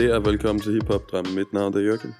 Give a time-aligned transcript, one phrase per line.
[0.00, 0.20] Så der?
[0.20, 1.26] Velkommen til Hip Hop Drøm.
[1.36, 2.14] Mit navn er Jørgen.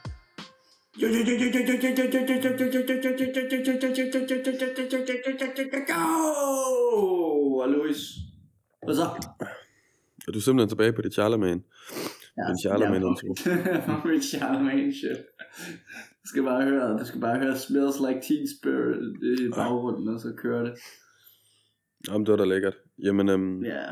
[5.93, 7.59] Go!
[7.63, 8.01] Og Louis.
[8.85, 9.03] Hvad så?
[10.29, 11.63] Er du simpelthen tilbage på det Charlemagne?
[12.37, 13.29] Ja, Min Charlemagne intro.
[14.09, 15.21] Min Charlemagne shit.
[16.23, 18.99] Du skal bare høre, du skal bare høre Smells Like Teen Spirit
[19.41, 20.75] i baggrunden, og så kører det.
[22.09, 22.77] Jamen, det var da lækkert.
[23.05, 23.85] Jamen, øhm, Ja.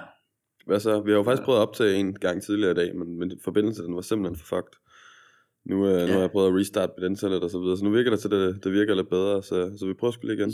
[0.68, 1.00] Hvad så?
[1.00, 3.84] Vi har jo faktisk prøvet at optage en gang tidligere i dag, men, men forbindelsen
[3.86, 4.74] den var simpelthen for fucked.
[5.70, 6.12] Nu, øh, nu Ja.
[6.12, 8.30] har jeg prøvet at restarte den internet og så videre, så nu virker det til,
[8.30, 10.52] det, det virker lidt bedre, så, så vi prøver sgu lige igen.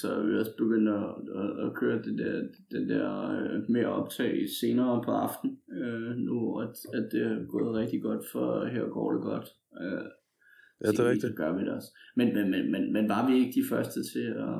[0.00, 1.04] Så er vi også begyndt at,
[1.42, 2.34] at, at køre det der,
[2.72, 7.46] det der øh, med at optage senere på aften, øh, nu, at, at det er
[7.54, 9.48] gået rigtig godt, for her går det godt.
[9.82, 10.06] Øh,
[10.84, 11.36] Ja, det er rigtigt.
[11.36, 11.88] Gør vi det også.
[12.16, 14.56] Men, men, men, men, men var vi ikke de første til at,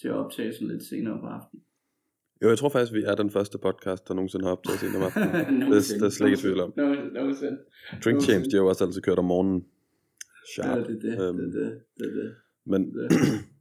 [0.00, 1.62] til at optage sådan lidt senere på aftenen?
[2.42, 5.02] Jo, jeg tror faktisk, vi er den første podcast, der nogensinde har optaget senere om
[5.02, 5.60] aftenen.
[5.72, 6.72] det, det er slet ikke tvivl om.
[6.76, 7.58] Nogensinde.
[8.04, 9.60] Drink Champs, de har jo også altid kørt om morgenen.
[10.58, 10.86] Ja, Sharp.
[10.86, 12.82] det er det, Øhm, det, det, det, det, Men,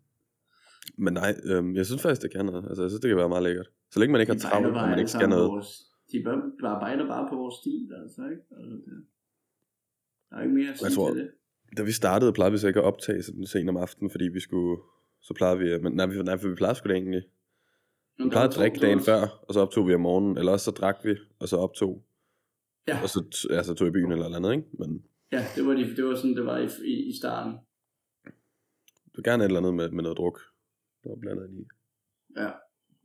[1.05, 2.65] men nej, øhm, jeg synes faktisk, det kan noget.
[2.69, 3.69] Altså, jeg synes, det kan være meget lækkert.
[3.91, 5.49] Så længe man ikke har De travlt, bejler og man ikke skal noget.
[5.51, 5.71] Vores,
[6.11, 6.17] de
[6.83, 8.43] bejler bare på vores stil, altså, ikke?
[8.57, 8.97] Altså, det,
[10.29, 11.29] der er ikke mere at sige Jeg tror- til det.
[11.77, 14.39] Da vi startede, plejede vi så ikke at optage sådan sent om aftenen, fordi vi
[14.39, 14.81] skulle...
[15.21, 15.65] Så plejede vi...
[15.83, 17.23] Men nej, vi, nej for vi plejede sgu da egentlig.
[18.23, 20.37] Vi plejede at drikke dagen før, og så optog vi om morgenen.
[20.37, 22.03] Eller også så drak vi, og så optog.
[22.87, 23.01] Ja.
[23.03, 24.67] Og så, t- ja, så tog i byen eller andet, ikke?
[24.79, 27.53] Men Ja, det var, de, det var sådan, det var i, i, i starten.
[29.05, 30.39] du vil gerne et eller andet med, med noget druk.
[31.03, 31.67] Der var blandet i.
[32.37, 32.51] Ja.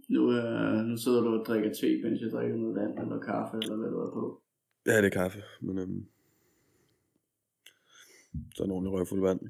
[0.09, 3.57] Nu, øh, nu sidder du og drikker te, mens jeg drikker noget vand eller kaffe,
[3.63, 4.43] eller hvad du er på.
[4.87, 6.07] Ja, det er kaffe, men øhm,
[8.55, 9.41] så er en ordentlig røgfuld vand.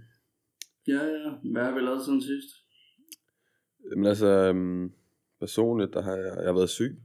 [0.88, 1.30] Ja, ja.
[1.52, 2.48] Hvad har vi lavet siden sidst?
[3.96, 4.92] Men altså, øhm,
[5.40, 6.98] personligt, der har jeg, jeg har været syg.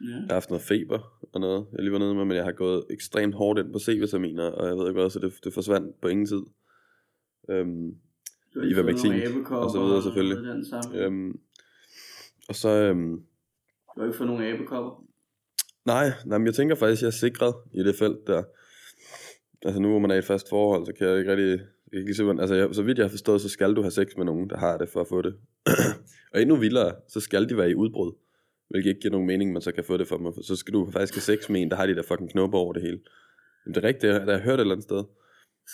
[0.00, 0.10] Ja.
[0.10, 2.52] Jeg har haft noget feber og noget, jeg lige var nede med, men jeg har
[2.52, 6.00] gået ekstremt hårdt ind på C-vitaminer, og jeg ved ikke hvad, så det, det forsvandt
[6.00, 6.42] på ingen tid.
[7.50, 7.96] Øhm,
[8.56, 9.12] Ivermectin,
[9.50, 10.66] og så videre, selvfølgelig.
[10.66, 10.98] samme.
[10.98, 11.38] øhm,
[12.48, 13.16] og så, øhm,
[13.94, 15.04] Du har ikke fået nogle æbekopper?
[15.84, 18.42] nej, nej, men jeg tænker faktisk, at jeg er sikret i det felt der.
[19.62, 21.58] Altså nu, hvor man er i et fast forhold, så kan jeg ikke rigtig, jeg
[21.92, 24.06] kan ikke se, altså jeg, så vidt jeg har forstået, så skal du have sex
[24.16, 25.34] med nogen, der har det for at få det.
[26.36, 28.12] Og endnu vildere, så skal de være i udbrud.
[28.70, 30.32] Hvilket ikke giver nogen mening, man så kan få det for mig.
[30.50, 32.72] Så skal du faktisk have sex med en, der har de der fucking knopper over
[32.72, 33.00] det hele.
[33.64, 35.02] Men det er rigtigt, det har jeg hørt et eller andet sted.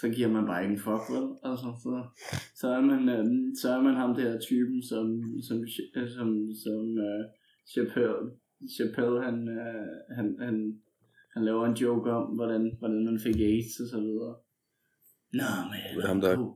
[0.00, 1.26] så giver man bare ikke en fuck, vel?
[1.50, 1.92] Altså, så,
[2.60, 5.06] så, er man, øhm, så er man ham der typen, som,
[5.48, 5.56] som,
[5.96, 6.28] øh, som,
[6.64, 7.22] som uh,
[7.72, 8.22] Chappelle,
[8.76, 10.56] Chappelle han, uh, han, han,
[11.34, 14.34] han laver en joke om, hvordan, hvordan man fik AIDS og så videre.
[15.40, 16.52] Nah, man, er I'm der- cool.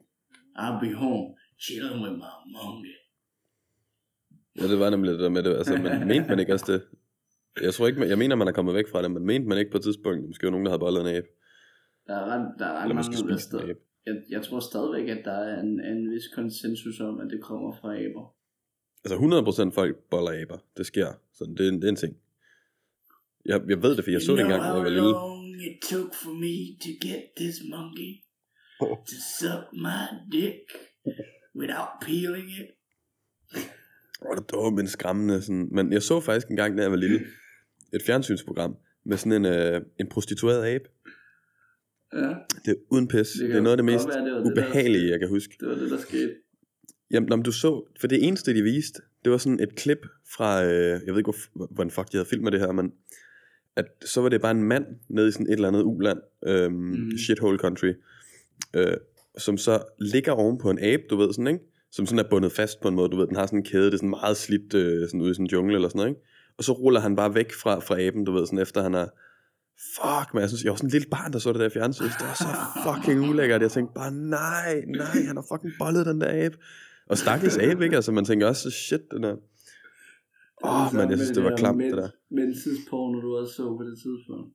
[0.62, 1.28] I'll be home,
[1.64, 2.96] chilling with my monkey.
[4.58, 5.56] Ja, det var nemlig det der med det.
[5.56, 6.82] Altså, men mente man ikke også det?
[7.62, 9.58] Jeg tror ikke, man- jeg mener, man er kommet væk fra det, men mente man
[9.58, 11.26] ikke på et tidspunkt, måske var nogen, der havde bollet en abe.
[12.06, 13.74] Der er ret, der er ret mange, måske der
[14.06, 17.72] jeg, jeg tror stadigvæk, at der er en, en vis konsensus om, at det kommer
[17.80, 18.34] fra aber.
[19.04, 19.16] Altså
[19.70, 20.58] 100% folk boller aber.
[20.76, 21.08] Det sker.
[21.32, 22.16] Så det, er en- det er en ting.
[23.44, 25.14] Jeg, jeg ved det, for jeg så det engang, da jeg var lille.
[25.68, 28.12] it took for me to get this monkey
[29.10, 30.02] to suck my
[30.32, 30.60] dick
[31.60, 32.68] without peeling it.
[34.22, 35.42] Åh, det var men skræmmende.
[35.42, 35.68] Sådan.
[35.72, 37.20] Men jeg så faktisk engang, da jeg var lille,
[37.94, 40.88] et fjernsynsprogram med sådan en, øh, en prostitueret abe.
[42.12, 42.28] Ja,
[42.64, 43.32] Det er uden pis.
[43.32, 45.56] kan Det, er noget af det mest være, det det, der ubehagelige, jeg kan huske.
[45.60, 46.34] det var det, der skete.
[47.10, 49.98] Jamen, om du så, for det eneste, de viste, det var sådan et klip
[50.36, 50.70] fra, øh,
[51.06, 52.92] jeg ved ikke, hvor, hvordan fuck de havde filmet det her, men
[53.76, 56.74] at så var det bare en mand nede i sådan et eller andet uland, Mhm.
[57.00, 57.18] mm.
[57.18, 57.92] shithole country,
[58.76, 58.96] øh,
[59.38, 61.60] som så ligger oven på en abe, du ved sådan, ikke?
[61.96, 63.86] Som sådan er bundet fast på en måde, du ved, den har sådan en kæde,
[63.86, 66.10] det er sådan meget slidt, øh, sådan ude i sådan en jungle eller sådan noget,
[66.10, 66.20] ikke?
[66.58, 69.08] Og så ruller han bare væk fra, fra aben, du ved, sådan efter han har,
[69.96, 72.04] fuck, men jeg synes, jeg var sådan en lille barn, der så det der fjernsyn,
[72.04, 72.50] det var så
[72.86, 74.72] fucking ulækkert, jeg tænkte bare, nej,
[75.02, 76.56] nej, han har fucking bollet den der abe.
[77.10, 77.96] Og stakkels abe, ikke?
[77.96, 79.36] Altså, man tænker også, shit, den er...
[80.64, 82.08] Åh, oh, men jeg synes, det var klamt, det der.
[82.30, 84.48] Mensensporno, du også så på det tidspunkt.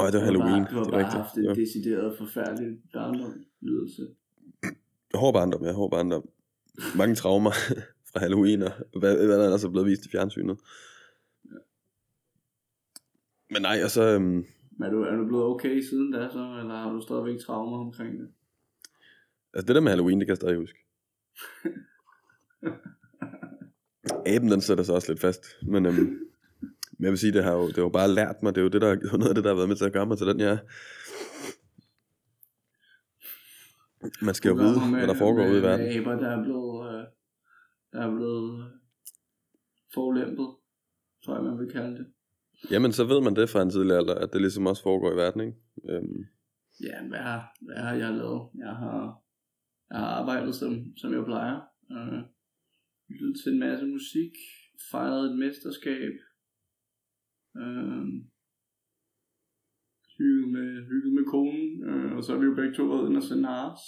[0.00, 1.54] Åh, det var Halloween, Du har bare, det er bare haft et Ja.
[1.54, 3.32] decideret forfærdeligt barndom,
[3.62, 4.08] lyder det til.
[5.14, 6.24] Hård barndom, ja, hård barndom.
[6.96, 7.50] Mange traumer
[8.12, 10.58] fra Halloween, og hvad, hvad der ellers er blevet vist i fjernsynet.
[13.50, 14.02] Men nej, og så...
[14.02, 14.38] Øhm,
[14.82, 18.18] er du, er du blevet okay siden da så, eller har du stadigvæk traumer omkring
[18.20, 18.28] det?
[19.54, 20.78] altså det der med Halloween, det kan jeg stadig huske.
[24.26, 25.44] Aben, den sætter sig også lidt fast.
[25.62, 25.96] Men, øhm,
[26.98, 28.54] men jeg vil sige, det har jo, det har jo bare lært mig.
[28.54, 29.92] Det er jo det, der, er noget af det, der har været med til at
[29.92, 30.58] gøre mig til den, jeg er.
[34.22, 35.86] Man skal jo vide, Programmer hvad der foregår med, ude i verden.
[35.86, 37.04] Med aber, der er blevet, øh,
[37.92, 38.70] der er blevet øh,
[39.94, 40.48] forulempet,
[41.24, 42.06] tror jeg, man vil kalde det.
[42.70, 45.16] Jamen, så ved man det fra en tidlig alder, at det ligesom også foregår i
[45.16, 45.56] verden, ikke?
[45.90, 46.24] Øhm,
[46.80, 48.48] Ja, hvad har, hvad har jeg lavet?
[48.54, 49.22] Jeg har,
[49.90, 51.60] jeg har arbejdet, som, som jeg plejer.
[51.90, 52.22] Øh,
[53.08, 54.32] lyttet til en masse musik,
[54.90, 56.12] fejret et mesterskab,
[57.56, 58.04] øh,
[60.18, 63.18] hygget med, hygget med konen, øh, og så har vi jo begge to været inde
[63.18, 63.80] og sende Ars.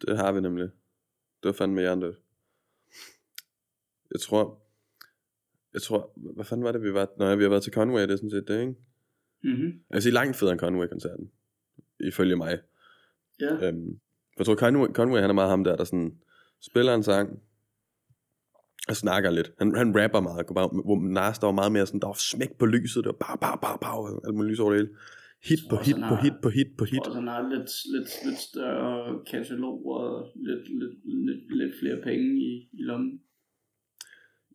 [0.00, 0.64] det har vi nemlig.
[1.42, 2.16] Det var fandme hjernedødt.
[4.12, 4.62] Jeg tror,
[5.72, 7.08] jeg tror, hvad fanden var det, vi var?
[7.18, 8.74] Nej, vi har været til Conway, det er sådan set det, ikke?
[9.42, 9.66] Mm-hmm.
[9.90, 11.30] Jeg vil sige langt federe end Conway-koncerten,
[12.00, 12.60] ifølge mig.
[13.40, 13.68] Ja.
[13.68, 14.00] Øhm,
[14.38, 16.18] jeg tror, Conway, Conway, han er meget ham der, der sådan
[16.60, 17.42] spiller en sang,
[18.88, 19.52] og snakker lidt.
[19.58, 20.46] Han, han rapper meget,
[20.88, 23.38] hvor Nas, der var meget mere sådan, der var smæk på lyset, der var bare,
[23.40, 24.94] bare, bare, bare, alt muligt lys over det hele.
[25.42, 26.94] Hit på hit på hit på hit på hit.
[26.94, 30.94] Jeg tror også, han har lidt, lidt, lidt større katalog og lidt, lidt,
[31.26, 33.20] lidt, lidt flere penge i, i lommen.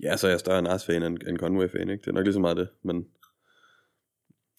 [0.03, 2.01] Ja, så er jeg større Nas-fan end, end Conway-fan, ikke?
[2.01, 3.05] Det er nok lige så meget det, men...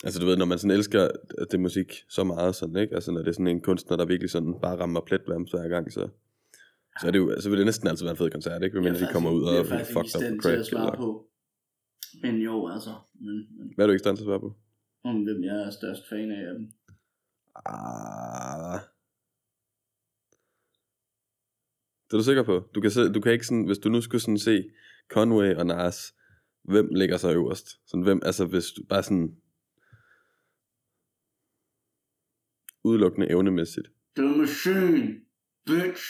[0.04, 1.08] Altså du ved, når man sådan elsker
[1.50, 2.94] det musik så meget sådan, ikke?
[2.94, 5.92] Altså når det er sådan en kunstner, der virkelig sådan bare rammer pletværms hver gang,
[5.92, 6.08] så...
[7.00, 8.80] Så, er det jo, så vil det næsten altid være en fed koncert, ikke?
[8.80, 10.70] Hvem Jeg de kommer ud og jeg er fucked up på stand til at crack.
[10.70, 10.96] svare Eller...
[10.96, 11.28] på.
[12.22, 12.90] Men jo, altså.
[13.20, 14.54] Men, men Hvad er du ikke stand til at svare på?
[15.04, 16.72] om hvem jeg er størst fan af dem.
[17.66, 18.80] Ah.
[22.06, 22.68] Det er du sikker på?
[22.74, 24.70] Du kan, se, du kan ikke sådan, hvis du nu skulle sådan se
[25.08, 26.14] Conway og Nas,
[26.62, 27.68] hvem ligger så øverst?
[27.86, 29.36] Sådan, hvem, altså hvis du bare sådan
[32.84, 33.88] udelukkende evnemæssigt.
[34.16, 35.20] The Machine,
[35.66, 36.04] bitch.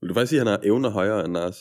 [0.00, 1.58] Vil du faktisk sige, at han har evner højere end Nas?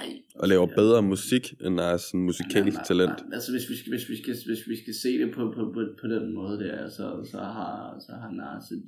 [0.00, 0.22] Nej.
[0.34, 3.10] Og laver bedre musik end Nas sådan musikalsk Nej, nej, talent?
[3.28, 3.34] nej.
[3.36, 5.80] Altså hvis vi, skal, hvis, vi skal, hvis vi skal se det på, på, på,
[6.00, 8.84] på den måde der, så, så har, så har Nas en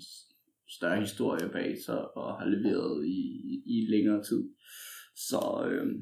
[0.76, 3.18] større historie bag sig, og har leveret i,
[3.66, 4.42] i længere tid.
[5.28, 5.96] Så øhm,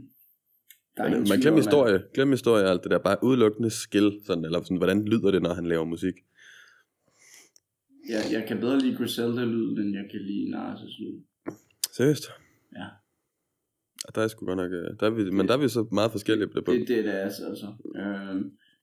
[0.96, 2.99] der er man tvivl glem om, at- historie, glem historie og alt det der.
[2.99, 6.14] Bare udelukkende skill, sådan, eller sådan, hvordan lyder det, når han laver musik?
[8.08, 11.17] Jeg, jeg kan bedre lide Griselda-lyden, end jeg kan lide Nas' lyd.
[11.96, 12.25] Seriøst?
[12.76, 12.87] Ja.
[14.08, 15.88] Og Der er sgu godt nok, øh, der er vi, men der er vi så
[15.92, 16.81] meget forskellige på det punkt.
[16.81, 17.46] Det, det er det altså.
[17.46, 17.66] altså.
[18.02, 18.42] Øhm,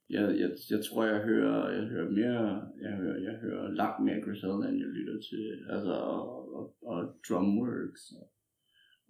[0.10, 2.46] jeg, jeg, jeg tror, jeg hører, jeg hører mere,
[2.82, 7.00] jeg hører, jeg hører langt mere Griselda, end jeg lytter til, altså, og, og, og
[7.30, 8.28] drumworks, og,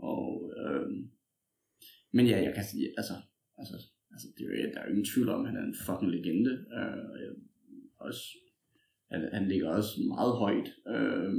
[0.09, 1.09] og øhm,
[2.11, 3.13] men ja, jeg kan sige, altså,
[3.57, 3.75] altså,
[4.11, 6.53] altså det er, der er jo ingen tvivl om, at han er en fucking legende,
[6.77, 7.31] øh, og jeg,
[8.00, 8.23] også,
[9.12, 11.31] han, han ligger også meget højt, øh,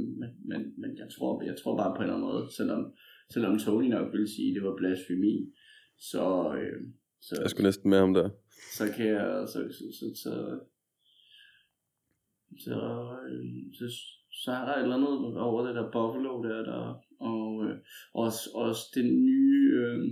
[0.49, 2.93] men, men, jeg, tror, jeg tror bare på en eller anden måde, selvom,
[3.33, 5.35] selvom Tony nok ville sige, at det var blasfemi,
[6.11, 6.81] så, øh,
[7.21, 8.29] så, Jeg skulle næsten med ham der.
[8.77, 10.59] så kan jeg, så, så, så, så,
[12.63, 12.75] så,
[13.29, 13.45] øh,
[13.77, 13.85] så,
[14.43, 16.81] så er der et eller andet over det der Buffalo der, der
[17.19, 17.77] og øh,
[18.13, 20.11] også, også den nye, øh,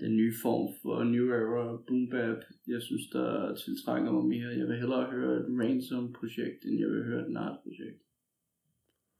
[0.00, 4.48] den nye form for New Era Boom Bap, jeg synes, der tiltrænger mig mere.
[4.48, 8.02] Jeg vil hellere høre et Ransom projekt, end jeg vil høre et Nart projekt.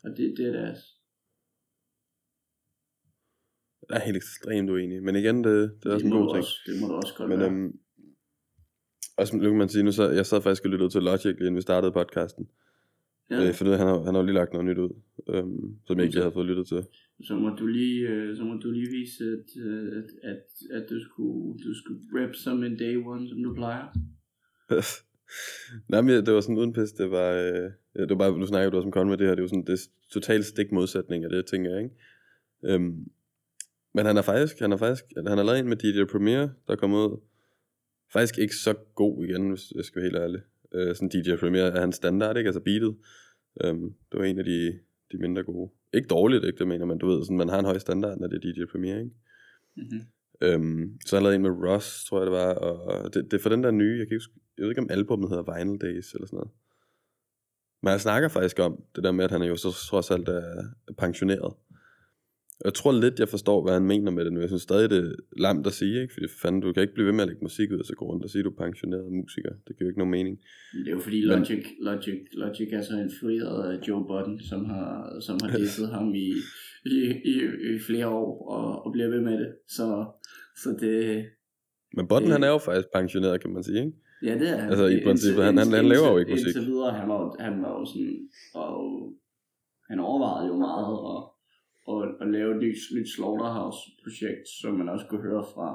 [0.05, 0.79] Og det, det er deres.
[3.89, 5.03] Jeg er helt ekstremt uenig.
[5.03, 6.39] Men igen, det, det er også en god ting.
[6.39, 7.51] Også, det må du også godt Men være.
[7.51, 7.73] øhm,
[9.17, 11.57] også nu kan man sige, nu så, jeg sad faktisk og lyttede til Logic, inden
[11.57, 12.49] vi startede podcasten.
[13.31, 13.49] Ja.
[13.49, 14.93] Øh, for det, han, har, han har jo lige lagt noget nyt ud,
[15.29, 16.85] øhm, som jeg ikke lige havde fået lyttet til.
[17.25, 20.45] Så må du lige, øh, så må du lige vise, at, øh, at, at,
[20.77, 23.87] at du skulle, du skulle rap som en day one, som du plejer.
[25.91, 28.71] Nej, men det var sådan uden pis, det var, øh, det var bare, nu snakker
[28.71, 31.25] du også om Conway, det her, det er jo sådan, det er totalt stik modsætning
[31.25, 31.95] af det, tænker jeg, ikke?
[32.65, 33.09] Øhm,
[33.95, 36.73] men han er faktisk, han er faktisk, han har lavet en med DJ Premier, der
[36.73, 37.21] er kommet ud.
[38.13, 40.41] Faktisk ikke så god igen, hvis jeg skal være helt ærlig.
[40.75, 42.49] Øh, sådan DJ Premier er hans standard, ikke?
[42.49, 42.97] Altså beatet.
[43.65, 44.79] Øhm, det var en af de,
[45.13, 45.71] de mindre gode.
[45.95, 48.27] Ikke dårligt, ikke det mener man, du ved, sådan, man har en høj standard, når
[48.27, 49.11] det er DJ Premier, ikke?
[49.77, 50.01] Mm-hmm.
[50.43, 53.43] Øhm, så han lavet en med Ross, tror jeg det var, og det, det er
[53.43, 54.27] for den der nye, jeg, kan ikke,
[54.59, 56.51] jeg ved ikke om albumet hedder Vinyl Days eller sådan noget.
[57.83, 60.69] Men han snakker faktisk om det der med, at han jo så trods alt er
[60.99, 61.55] pensioneret.
[62.65, 64.41] Jeg tror lidt, jeg forstår, hvad han mener med det nu.
[64.41, 66.15] Jeg synes stadig, det er lamt at sige, ikke?
[66.15, 67.95] Fordi for fanden, du kan ikke blive ved med at lægge musik ud, og så
[67.95, 69.53] gå rundt og sige, at du er pensioneret musiker.
[69.67, 70.35] Det giver jo ikke nogen mening.
[70.85, 74.65] Det er jo fordi Men- Logic, Logic, Logic er så influeret af Joe Budden, som
[74.65, 76.29] har, som har disset ham i,
[76.87, 76.97] i,
[77.33, 77.35] i,
[77.75, 79.51] i flere år, og, og bliver ved med det.
[79.69, 79.87] Så,
[80.63, 81.25] så det,
[81.97, 82.35] Men Botten, Øh.
[82.37, 83.93] han er jo faktisk pensioneret, kan man sige, ikke?
[84.29, 84.69] ja det er han.
[84.71, 86.47] Altså, i princippet, han- han- han laver jo ikke musik.
[86.47, 88.17] Indtil videre, han var, han var jo sådan,
[88.55, 88.73] og
[89.91, 91.21] han overvejede jo meget at,
[91.93, 95.69] at, at lave et nyt, nyt Slaughterhouse-projekt, som man også kunne høre fra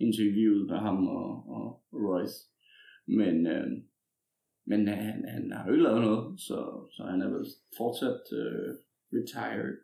[0.00, 2.38] interviewet med ham og, og Royce.
[3.06, 3.66] Men, øh,
[4.66, 7.46] men han, han har jo ikke lavet noget, så, så han er vel
[7.76, 8.70] fortsat øh,
[9.12, 9.76] retired.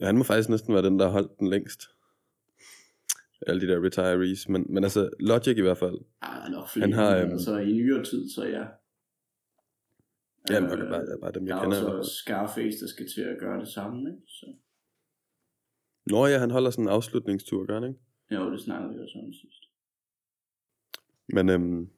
[0.00, 1.82] Ja, han må faktisk næsten være den, der har holdt den længst.
[3.46, 5.98] alle de der retirees, men, men altså Logic i hvert fald.
[6.22, 6.86] Ah, nok flere.
[6.86, 8.64] Han har, øhm, altså i nyere tid, så ja.
[10.50, 11.78] Ja, men det er bare, bare dem, der jeg er kender.
[11.78, 12.10] i hvert også.
[12.10, 14.22] Scarface, der skal til at gøre det samme, ikke?
[14.26, 14.46] Så,
[16.06, 18.00] Nå ja, han holder sådan en afslutningstur, gør han ikke?
[18.30, 19.62] jo, det snakkede vi også om sidst.
[21.28, 21.88] Men, øhm,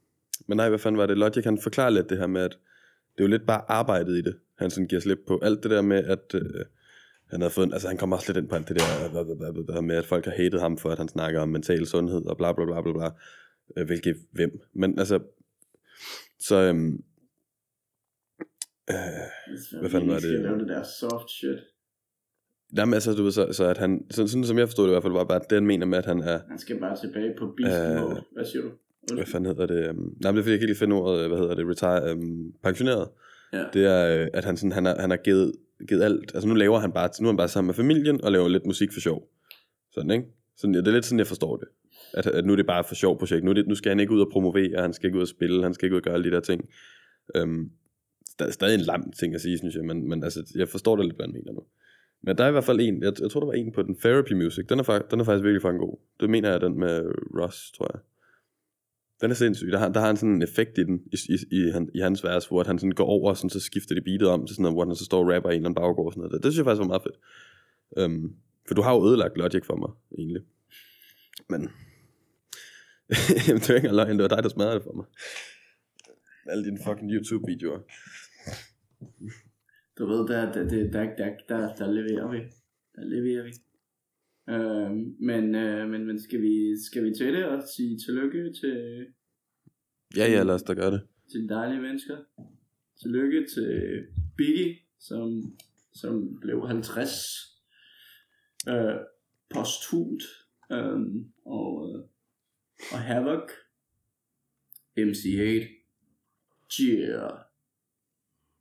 [0.46, 1.18] men nej, hvad fanden var det?
[1.18, 2.50] Logic, han forklarer lidt det her med, at
[3.12, 5.38] det er jo lidt bare arbejdet i det, han sådan giver slip på.
[5.42, 6.64] Alt det der med, at øh,
[7.30, 8.76] han havde fået, altså han kommer også lidt ind på alt det
[9.68, 12.36] der med, at folk har hatet ham for, at han snakker om mental sundhed og
[12.36, 13.10] bla bla bla bla bla,
[13.76, 14.60] øh, hvilket hvem.
[14.72, 15.20] Men altså,
[16.38, 17.04] så øhm,
[18.90, 20.22] øh, Hvad fanden var det?
[20.22, 21.58] skal lave det der soft shit.
[22.76, 24.94] jamen, altså, du ved, så, så at han, sådan, sådan som jeg forstod det i
[24.94, 26.96] hvert fald, var bare, at det han mener med, at han er, Han skal bare
[26.96, 28.22] tilbage på beast Øh, mode.
[28.32, 28.70] Hvad siger du?
[29.14, 29.90] hvad fanden hedder det?
[29.90, 32.12] Um, nej, men det er fordi, jeg kan lige finde ordet, hvad hedder det, retire,
[32.12, 33.08] um, pensioneret.
[33.52, 33.64] Ja.
[33.72, 35.52] Det er, øh, at han, sådan, han, har, han har givet,
[35.88, 38.32] givet alt, altså nu laver han bare, nu er han bare sammen med familien og
[38.32, 39.28] laver lidt musik for sjov.
[39.92, 40.24] Sådan, ikke?
[40.56, 41.68] Sådan, ja, det er lidt sådan, jeg forstår det.
[42.14, 43.44] At, at nu er det bare for sjov projekt.
[43.44, 45.62] Nu, det, nu skal han ikke ud og promovere, han skal ikke ud og spille,
[45.62, 46.68] han skal ikke ud og gøre alle de der ting.
[47.42, 47.70] Um,
[48.38, 50.96] der er stadig en lam ting at sige, synes jeg, men, men altså, jeg forstår
[50.96, 51.62] det lidt, hvad han mener nu.
[52.22, 53.96] Men der er i hvert fald en, jeg, jeg tror, der var en på den
[53.96, 55.98] Therapy Music, den er, fak- den er faktisk virkelig fucking god.
[56.20, 57.02] Det mener jeg, den med
[57.40, 58.00] Ross, tror jeg.
[59.20, 59.68] Den er sindssyg.
[59.72, 62.00] Der har, der har han sådan en effekt i den, i, i, i, han, i
[62.00, 64.46] hans vers, hvor at han sådan går over, og sådan, så skifter det beatet om
[64.46, 66.12] til sådan noget, hvor han så står og rapper i en eller anden baggård og
[66.12, 66.32] sådan noget.
[66.32, 67.18] Det, det synes jeg faktisk var meget fedt.
[68.04, 68.36] Um,
[68.68, 70.42] for du har jo ødelagt Logic for mig, egentlig.
[71.48, 71.70] Men,
[73.46, 75.06] Jamen, det er ikke engang løgn, det var dig, der smadrede det for mig.
[76.50, 77.80] Alle dine fucking YouTube-videoer.
[79.98, 82.38] Du ved, der, der, der, der, der, der, der leverer vi.
[82.94, 83.52] Der leverer vi.
[84.48, 89.06] Øh, men, øh, men, men skal vi, skal vi til det og sige tillykke til,
[90.16, 91.06] Ja, ja, lad os da gøre det.
[91.30, 92.16] til de dejlige mennesker.
[93.02, 94.04] Tillykke til
[94.36, 95.56] Biggie, som,
[95.94, 97.10] som blev 50
[98.68, 98.94] øh,
[99.50, 100.22] posthumt.
[100.72, 101.00] Øh,
[101.44, 102.04] og, øh,
[102.92, 103.50] og Havoc,
[104.98, 105.72] MC8,
[106.80, 107.32] Yeah,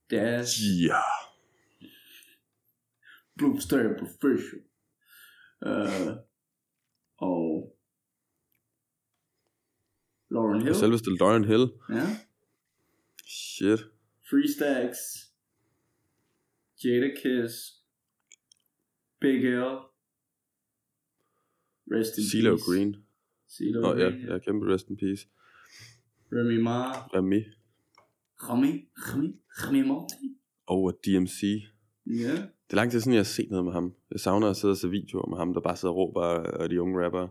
[0.09, 1.01] Dash, Ja.
[3.38, 4.63] Blue Star Professional.
[5.65, 6.17] Øh,
[7.17, 7.71] og uh, oh.
[10.29, 10.75] Lauren Hill.
[10.75, 11.67] Selveste Lauren Hill.
[11.89, 12.07] Ja.
[13.25, 13.79] Shit.
[14.29, 15.00] Free Stacks,
[16.83, 17.53] Jada Kiss,
[19.19, 19.77] Big L,
[21.91, 22.95] Rest in CeeLo Peace, Green.
[23.47, 25.27] CeeLo ja, Green, ja, kæmpe rest in peace.
[26.31, 27.43] Remy Ma, Remy.
[28.38, 30.36] Remy, Remy, Remy Martin.
[30.68, 31.42] Og DMC.
[32.08, 32.32] Ja,
[32.65, 33.94] Det er lang tid siden, jeg har set noget med ham.
[34.12, 36.22] Jeg savner at sidde og se videoer med ham, der bare sidder og råber
[36.62, 37.30] og de unge rappere.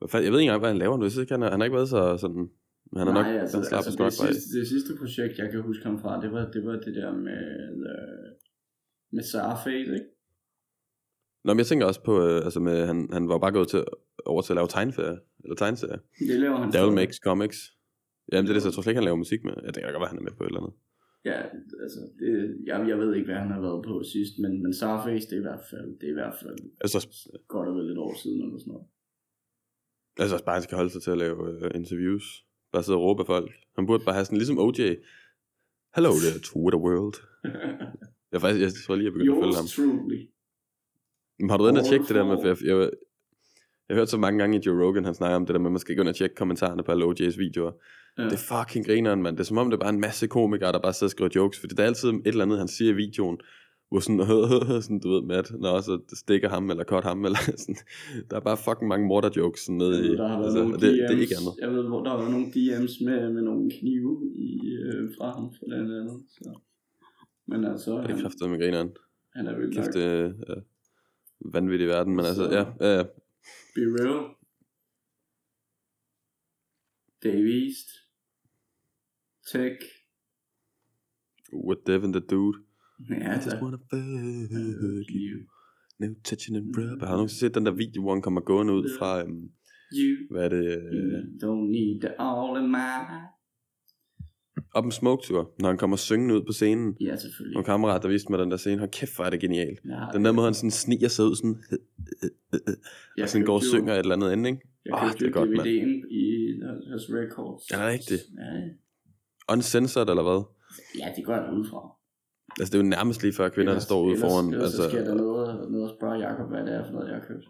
[0.00, 1.02] Jeg ved ikke engang, hvad han laver nu.
[1.04, 2.48] Jeg synes han har, han har ikke været så sådan...
[2.92, 4.34] Men han er nok, Nej, altså, han altså nok det, bare af.
[4.34, 7.12] sidste, det sidste projekt, jeg kan huske ham fra, det var det, var det der
[7.12, 7.42] med,
[7.92, 8.28] øh,
[9.12, 10.06] med Sarface, ikke?
[11.44, 13.84] Nå, men jeg tænker også på, øh, altså med, han, han var bare gået til,
[14.26, 15.98] over til at lave tegneferie, eller tegneserier.
[16.18, 16.94] Det laver han Devil.
[16.94, 17.58] Makes Comics.
[18.32, 19.54] Jamen det er det, så jeg tror slet ikke, han laver musik med.
[19.66, 20.74] Jeg tænker godt, at han er med på et eller andet.
[21.30, 21.38] Ja,
[21.84, 22.30] altså, det,
[22.66, 25.42] jeg, jeg ved ikke, hvad han har været på sidst, men, men Sarface, det er
[25.44, 26.98] i hvert fald, det er i hvert fald Altså,
[27.48, 28.86] godt og vel et år siden, eller sådan noget.
[30.22, 32.24] altså også bare, han skal holde sig til at lave øh, interviews.
[32.72, 33.50] Bare sidde og råbe af folk.
[33.76, 34.80] Han burde bare have sådan, ligesom OJ.
[35.96, 37.16] Hello there, Twitter world.
[38.32, 39.66] Jeg, faktisk, jeg tror lige, jeg begyndte at følge ham.
[39.76, 40.18] Truly.
[41.38, 42.76] Men har du været inde og tjekke det der med, for jeg, jeg,
[43.86, 45.70] jeg har hørt så mange gange i Joe Rogan, han snakker om det der med,
[45.70, 47.72] at man skal gå ind og tjekke kommentarerne på alle OJ's videoer.
[48.18, 48.24] Ja.
[48.24, 49.36] Det er fucking grineren, mand.
[49.36, 51.30] Det er som om, det er bare en masse komikere, der bare sidder og skriver
[51.36, 53.38] jokes, for det er altid et eller andet, han siger i videoen,
[53.88, 54.20] hvor sådan,
[54.84, 57.76] sådan du ved, Matt, når også det stikker ham, eller cut ham, eller sådan.
[58.30, 60.80] Der er bare fucking mange morder jokes sådan nede i, der har altså, nogle og
[60.80, 61.54] det, DM's, det er ikke andet.
[61.60, 64.50] Jeg ved, hvor der været nogle DM's med, med nogle knive i,
[64.84, 66.20] øh, fra ham for den andet.
[66.28, 66.58] Så.
[67.46, 68.90] Men altså, Det er han, kraftigt med grineren.
[69.36, 70.54] han er nok Kæft, det er ja,
[71.40, 73.02] vanvittig verden, men altså, ja, ja, ja.
[73.74, 74.24] be real.
[77.24, 77.88] Dave East.
[79.52, 79.76] Tech.
[81.66, 82.58] What Devin the dude.
[83.10, 85.34] Ja, I just wanna fuck you.
[85.98, 87.00] No touching and rub.
[87.00, 89.50] Har du nogensinde set den der video, hvor han kommer gående ud fra, øhm,
[89.92, 92.90] You hvad er det, øh, don't need the all in my...
[94.74, 96.96] op en smoke tour, når han kommer syngende ud på scenen.
[97.00, 97.54] Ja, selvfølgelig.
[97.54, 99.80] Nogle kammerat, der viste mig den der scene, hold kæft, hvor er det genialt.
[99.84, 101.56] Jeg, Den der måde, han sådan sniger sig ud, sådan,
[103.16, 104.62] jeg og sådan går og synger et eller andet ende, ikke?
[104.84, 105.50] Jeg købte det er godt.
[105.50, 106.24] DVD'en i
[106.92, 107.70] hos Records.
[107.70, 108.22] Er det rigtigt?
[108.38, 108.50] Ja,
[109.52, 110.40] Uncensored, eller hvad?
[111.00, 111.80] ja, det går jeg da ud fra.
[112.60, 114.52] Altså, det er jo nærmest lige før kvinderne Ellers- står ude ellers, foran.
[114.52, 117.08] Ellers altså, så da ned og, ned og spørge Jacob, hvad det er for noget,
[117.08, 117.44] jeg har købt.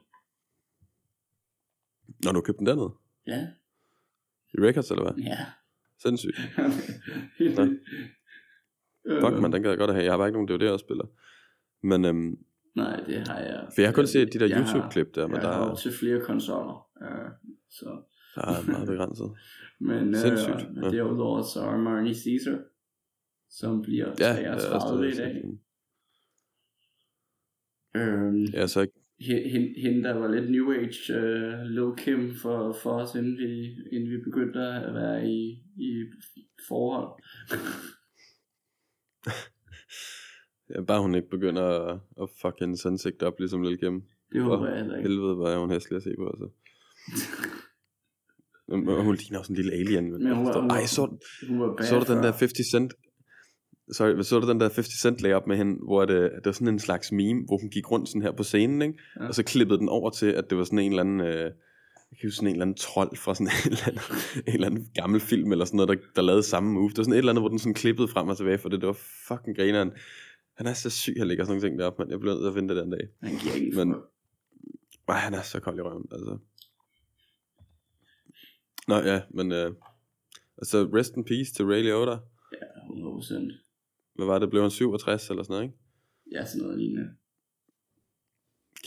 [2.25, 2.91] når du købte den dernede?
[3.27, 3.41] Ja,
[4.55, 5.25] I Records, eller hvad?
[5.25, 5.39] ja.
[6.03, 6.37] Sindssygt.
[7.59, 7.65] Nå.
[9.21, 10.05] Fuck, man, den kan jeg godt have.
[10.05, 11.05] Jeg har bare ikke nogen DVD-afspiller.
[11.83, 12.39] Men, øhm,
[12.75, 13.69] Nej, det har jeg.
[13.75, 15.93] For jeg har kun set de der YouTube-klip der, men Jeg der, har er- til
[15.93, 16.89] flere konsoller.
[17.03, 17.31] Øh,
[17.71, 18.03] så.
[18.35, 19.31] der er meget begrænset.
[19.81, 20.91] Men Sindssygt, øh, ja.
[20.91, 22.59] derudover så er Marnie Caesar,
[23.51, 25.45] som bliver Ja, jeg har 33 i dag.
[27.97, 28.95] Øhm, Ja, så ikke.
[29.21, 33.39] Hen- hen- hende, der var lidt New Age, uh, Lil Kim for, for os, inden
[33.39, 36.05] vi, inden vi begyndte at være i, i
[36.69, 37.23] forhold.
[40.71, 44.03] Ja, bare hun ikke begynder at, at fuck hendes ansigt op, ligesom Lil Kim.
[44.33, 45.09] Det håber jeg heller ikke.
[45.09, 46.49] Helvede, hvor er hun hæslig at se på, altså.
[48.69, 50.13] Og hun ligner også en lille alien.
[50.13, 51.17] Men Men hun hun, Ej, så,
[51.49, 52.93] Hun var bad så du den der 50 Cent
[53.93, 56.69] Sorry, så du den der 50 Cent op med hende, hvor det, det var sådan
[56.69, 58.95] en slags meme, hvor hun gik rundt sådan her på scenen, ikke?
[59.17, 59.23] Ja.
[59.23, 59.29] Ja.
[59.29, 61.51] og så klippede den over til, at det var sådan en eller anden, øh,
[62.11, 64.03] jeg kan huske sådan en eller anden trold fra sådan en eller anden,
[64.47, 66.89] en eller anden gammel film, eller sådan noget, der, der lavede samme move.
[66.89, 68.81] Det var sådan et eller andet, hvor den sådan klippede frem og tilbage, for det,
[68.81, 69.93] det var fucking grineren.
[70.57, 72.49] Han er så syg, han lægger sådan nogle ting deroppe, men jeg blev nødt til
[72.49, 73.09] at finde det den dag.
[73.23, 73.95] Han giver ikke Men-.
[75.09, 76.39] Ej, han er så kold i røven, altså.
[78.89, 79.75] Nå ja, men øh,
[80.59, 82.15] altså rest in peace til Ray Liotta.
[82.15, 82.21] 100%.
[84.15, 85.79] Hvad var det, blev han 67 eller sådan noget, ikke?
[86.33, 87.15] Ja, sådan noget lignende.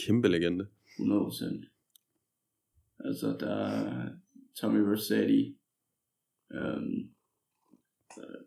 [0.06, 0.66] Kæmpe legende.
[0.98, 1.04] 100%.
[3.04, 4.08] Altså, der er
[4.60, 5.56] Tommy Vercetti,
[6.52, 7.10] øhm,
[8.18, 8.40] øh,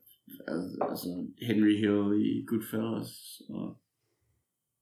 [0.48, 3.82] al- altså Henry Hill i Goodfellas, og,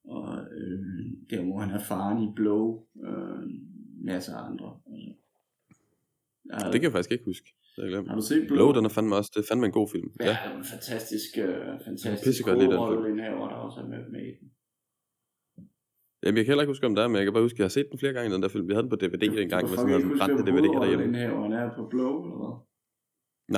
[0.04, 0.80] og øh,
[1.30, 3.50] der hvor han er faren i Blow, øh,
[4.06, 4.80] masser af andre.
[4.88, 5.14] Altså.
[6.53, 7.48] Har, Det kan jeg faktisk ikke huske.
[7.77, 8.08] Jeg glemt.
[8.10, 8.58] har du set Blow?
[8.58, 10.10] Blow, den er fandme også, det er fandme en god film.
[10.20, 10.32] Ja, Ja.
[10.44, 12.72] det er en fantastisk, øh, fantastisk den film.
[12.72, 14.47] hovedrolleindhaver, der også er med, med i den.
[16.24, 17.60] Jamen, jeg kan heller ikke huske, om der er, men jeg kan bare huske, at
[17.60, 18.67] jeg har set den flere gange, den der film.
[18.67, 20.43] Vi havde den på DVD engang, med Hvorfor sådan kan jeg noget ikke huske, brændte
[20.52, 21.06] DVD'er derhjemme.
[21.06, 22.54] hovedrolleindhaveren er på Blow, eller hvad?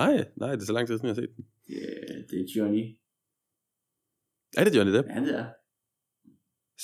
[0.02, 1.44] Nej, nej, det er så lang tid siden, jeg har set den.
[1.78, 1.92] Ja,
[2.30, 2.84] det er Johnny.
[4.60, 5.08] Er det Johnny Depp?
[5.16, 5.46] Ja, det er.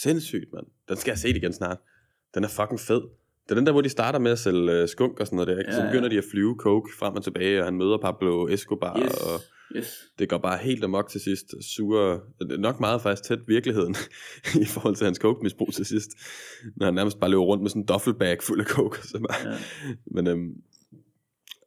[0.03, 0.67] Sindssygt, mand.
[0.89, 1.79] Den skal jeg se igen snart.
[2.36, 3.01] Den er fucking fed.
[3.49, 5.47] Det er den der, hvor de starter med at sælge øh, skunk og sådan noget
[5.47, 5.71] der, ikke?
[5.71, 5.88] Ja, Så ja.
[5.91, 9.41] begynder de at flyve coke frem og tilbage, og han møder Pablo Escobar, Yes, og
[9.75, 10.12] yes.
[10.19, 11.53] det går bare helt amok til sidst.
[11.75, 13.95] Sure, det er nok meget faktisk tæt virkeligheden,
[14.63, 16.10] i forhold til hans coke-misbrug til sidst.
[16.75, 19.07] Når han nærmest bare løber rundt med sådan en duffelbag fuld af coke.
[19.07, 19.57] Så bare, Ja.
[20.05, 20.53] Men øhm,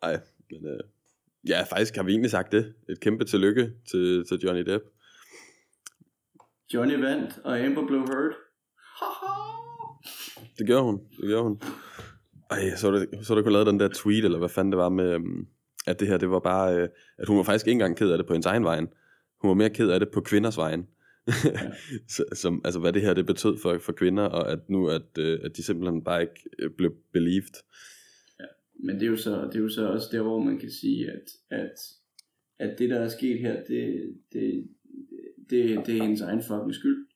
[0.03, 0.81] ej, men øh,
[1.49, 2.75] ja, faktisk har vi egentlig sagt det.
[2.89, 4.85] Et kæmpe tillykke til, til Johnny Depp.
[6.75, 8.35] Johnny vandt, og Amber blev hurt.
[10.61, 11.61] Det gjorde hun, det gjorde hun.
[12.51, 14.89] Ej, så det så det kunne lave den der tweet, eller hvad fanden det var
[14.89, 15.47] med, øhm,
[15.87, 18.19] at det her, det var bare, øh, at hun var faktisk ikke engang ked af
[18.19, 18.89] det på hendes egen vejen.
[19.41, 20.87] Hun var mere ked af det på kvinders vejen.
[21.45, 21.71] Ja.
[22.35, 25.39] som, altså hvad det her det betød for, for kvinder, og at nu at, øh,
[25.43, 27.55] at de simpelthen bare ikke øh, blev believed.
[28.85, 31.11] Men det er, jo så, det er jo så også der, hvor man kan sige,
[31.11, 31.75] at, at,
[32.59, 34.69] at det, der er sket her, det, det,
[35.51, 37.07] det, det er hendes egen fucking skyld.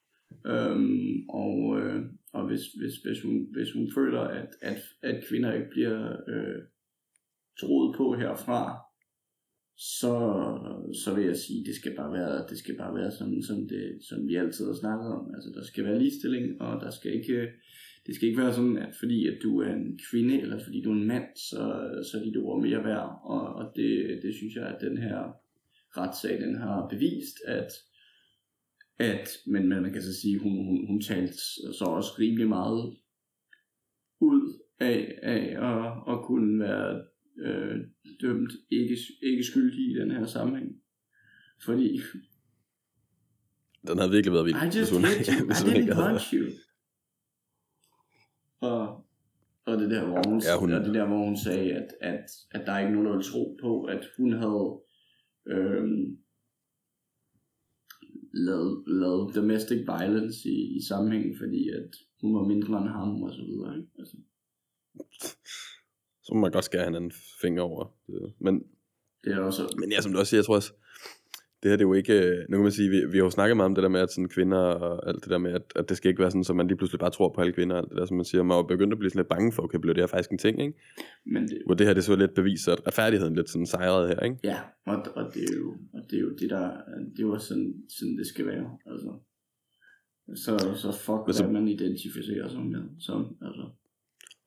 [0.46, 2.02] Øhm, og øh,
[2.34, 6.62] og hvis, hvis, hvis, hun, hvis hun føler, at, at, at kvinder ikke bliver øh,
[7.60, 8.62] troet på herfra,
[9.76, 10.14] så,
[11.04, 13.98] så vil jeg sige, det skal bare være, det skal bare være sådan, som, det,
[14.08, 15.30] som vi altid har snakket om.
[15.34, 17.48] Altså, der skal være ligestilling, og der skal ikke,
[18.06, 20.90] det skal ikke være sådan, at fordi at du er en kvinde, eller fordi du
[20.90, 21.62] er en mand, så,
[22.10, 23.20] så er dit ord mere værd.
[23.24, 25.18] Og, og det, det synes jeg, at den her
[25.96, 27.70] retssag, den har bevist, at,
[28.98, 31.34] at men, men man kan så sige, hun, hun, hun talte
[31.78, 32.96] så også rimelig meget
[34.20, 37.02] ud af, af at, at kunne være
[37.38, 37.76] øh,
[38.20, 40.70] dømt ikke, ikke skyldig i den her sammenhæng.
[41.64, 42.00] Fordi,
[43.88, 44.56] Den havde virkelig været vild.
[44.56, 46.46] I just hit you, hvis I hun didn't punch you.
[48.60, 49.06] Og,
[49.66, 50.78] og det der, hvor hun, Ja, hun- hun...
[50.80, 53.24] Og det der, hvor hun sagde, at, at, at der er ikke nogen, der vil
[53.24, 54.80] tro på, at hun havde
[55.46, 56.18] øhm,
[58.34, 63.32] lavet, lavet domestic violence i, i sammenhæng, fordi at hun var mindre end ham og
[63.34, 63.76] så videre.
[63.76, 63.88] Ikke?
[63.98, 64.16] Altså,
[66.22, 67.84] Så må man godt skære hinanden finger over.
[68.38, 68.62] Men
[69.24, 69.76] det er også...
[69.78, 70.72] Men ja, som du også siger, jeg tror også,
[71.64, 73.30] det her det er jo ikke, øh, nu kan man sige, vi, vi har jo
[73.30, 75.62] snakket meget om det der med, at sådan kvinder og alt det der med, at,
[75.76, 77.76] at det skal ikke være sådan, så man lige pludselig bare tror på alle kvinder,
[77.76, 79.52] og alt det der, som man siger, man er begyndt at blive sådan lidt bange
[79.52, 80.78] for, okay, blev det her faktisk en ting, ikke?
[81.26, 84.20] Men det, Hvor det her, det så lidt beviser, at retfærdigheden lidt sådan sejrede her,
[84.20, 84.36] ikke?
[84.44, 86.70] Ja, og, og, det er jo, og det er jo det der,
[87.16, 89.10] det er jo sådan, sådan det skal være, altså.
[90.44, 93.64] Så, så fuck, Men så- hvad man identificerer sig med, som, altså.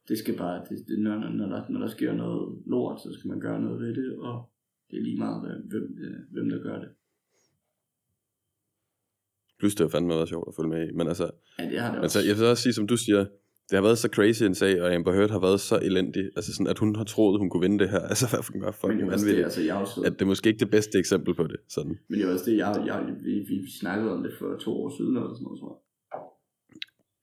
[0.09, 3.27] Det skal bare, det, det, når, når, der, når der sker noget lort, så skal
[3.27, 4.49] man gøre noget ved det, og
[4.91, 6.89] det er lige meget, hvad- hvem, øh, hvem der gør det.
[9.59, 11.91] Plus det har fandme været sjovt at følge med i, men altså, Ja, det har
[11.91, 13.25] det men så, jeg vil også sige, som du siger,
[13.69, 16.53] det har været så crazy en sag, og Amber Heard har været så elendig, altså
[16.53, 18.99] sådan, at hun har troet, hun kunne vinde det her, altså hvad fucking var fucking
[18.99, 21.43] det er vanvittigt, altså, jeg også, at det er måske ikke det bedste eksempel på
[21.43, 21.97] det, sådan.
[22.09, 24.89] men det er også det, jeg, jeg, vi, vi, snakkede om det for to år
[24.97, 25.79] siden, eller sådan noget, tror jeg.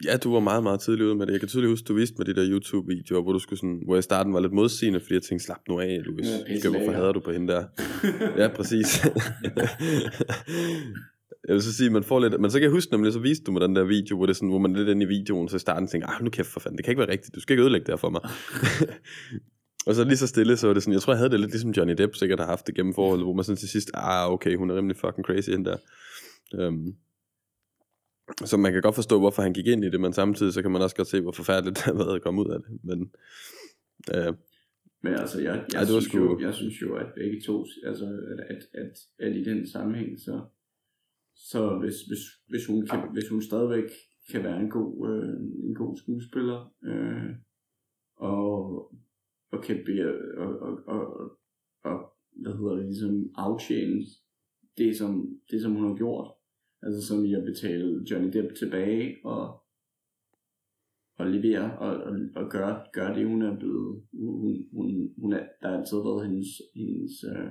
[0.05, 1.33] Ja, du var meget, meget tidlig ude med det.
[1.33, 3.97] Jeg kan tydeligt huske, du viste mig de der YouTube-videoer, hvor du skulle sådan, hvor
[3.97, 6.27] i starten var lidt modsigende, fordi jeg tænkte, slap nu af, Louis.
[6.27, 7.64] Ja, pisse hvorfor hader du på hende der?
[8.40, 8.87] ja, præcis.
[11.49, 13.44] jeg vil så sige, man får lidt, men så kan jeg huske nemlig, så viste
[13.44, 15.57] du mig den der video, hvor, det sådan, hvor man lidt inde i videoen, så
[15.57, 17.53] i starten tænker, ah, nu kæft for fanden, det kan ikke være rigtigt, du skal
[17.53, 18.20] ikke ødelægge det her for mig.
[19.87, 21.51] og så lige så stille, så var det sådan, jeg tror, jeg havde det lidt
[21.51, 24.33] ligesom Johnny Depp sikkert har haft det gennem forholdet, hvor man sådan til sidst, ah,
[24.33, 25.77] okay, hun er rimelig fucking crazy, hende der.
[26.68, 26.94] Um,
[28.44, 30.70] så man kan godt forstå, hvorfor han gik ind i det, men samtidig så kan
[30.70, 32.79] man også godt se, hvor forfærdeligt det har været at komme ud af det.
[32.85, 33.12] Men,
[34.14, 34.35] øh,
[35.03, 38.05] Men altså, jeg, jeg, var synes, sgu- jo, jeg synes jo, at begge to, altså,
[38.05, 40.40] at, at, at, at i den sammenhæng, så,
[41.37, 43.90] så hvis, hvis, hvis, hun kan, hvis hun stadigvæk
[44.31, 47.31] kan være en god, øh, en god skuespiller, øh,
[48.16, 48.59] og,
[49.53, 49.94] og kan be,
[50.38, 51.31] og, og, og,
[51.85, 54.01] og, hvad hedder det, ligesom aftjene
[54.79, 56.33] det, som, det, som hun har gjort,
[56.83, 59.62] altså som i at betale Johnny Depp tilbage, og,
[61.18, 64.03] og levere og, og, og gøre, gøre det, hun er blevet.
[64.12, 67.51] Hun, hun, hun er, der har altid været hendes, hendes, øh,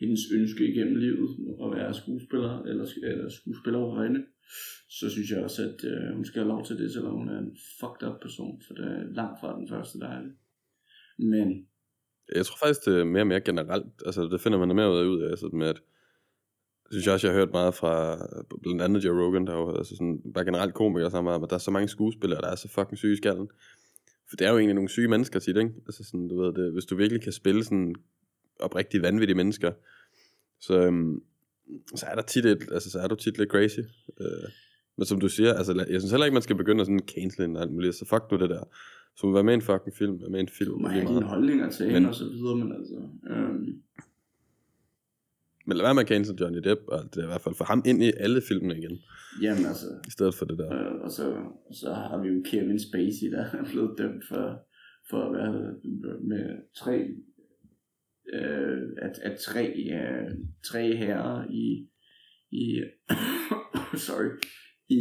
[0.00, 1.30] hendes ønske igennem livet
[1.64, 4.20] at være skuespiller eller, eller skuespillerinde.
[4.88, 7.38] Så synes jeg også, at øh, hun skal have lov til det, selvom hun er
[7.38, 10.32] en fucked up person, for det er langt fra den første, der er det.
[11.18, 11.66] Men
[12.34, 13.92] jeg tror faktisk, det er mere og mere generelt.
[14.06, 15.80] Altså, det finder man mere ud af, altså med at
[16.90, 17.94] synes jeg også, jeg har hørt meget fra
[18.62, 21.50] blandt andet Joe Rogan, der var jo altså sådan, bare generelt komikere sammen med, at
[21.50, 23.48] der er så mange skuespillere, der er så fucking syge i skallen.
[24.28, 25.72] For det er jo egentlig nogle syge mennesker tit, ikke?
[25.86, 27.94] Altså sådan, du ved det, hvis du virkelig kan spille sådan
[28.62, 29.72] oprigtigt vanvittige mennesker,
[30.60, 31.22] så, øhm,
[31.94, 33.78] så er der tit et, altså så er du tit lidt crazy.
[34.20, 34.48] Øh,
[34.98, 37.44] men som du siger, altså jeg synes heller ikke, man skal begynde at sådan cancel
[37.44, 38.64] en alt muligt, så fuck nu det der.
[39.16, 40.70] Så må være med i en fucking film, være med i en film.
[40.70, 42.94] du må have dine holdninger til Men- og så videre, men altså...
[43.30, 43.82] Øhm,
[45.66, 47.64] Men lad være med at cancel Johnny Depp, og det er i hvert fald for
[47.64, 48.98] ham ind i alle filmene igen,
[49.42, 50.74] jamen altså, i stedet for det der.
[50.74, 51.24] Øh, og, så,
[51.72, 54.60] så har vi jo Kevin Spacey, der er blevet dømt for,
[55.10, 55.52] for at være
[56.32, 56.44] med
[56.76, 57.06] tre,
[58.32, 59.64] øh, at, at tre,
[59.98, 60.30] øh,
[60.64, 61.88] tre herrer i,
[62.50, 62.82] i
[64.06, 64.30] sorry,
[64.88, 65.00] i,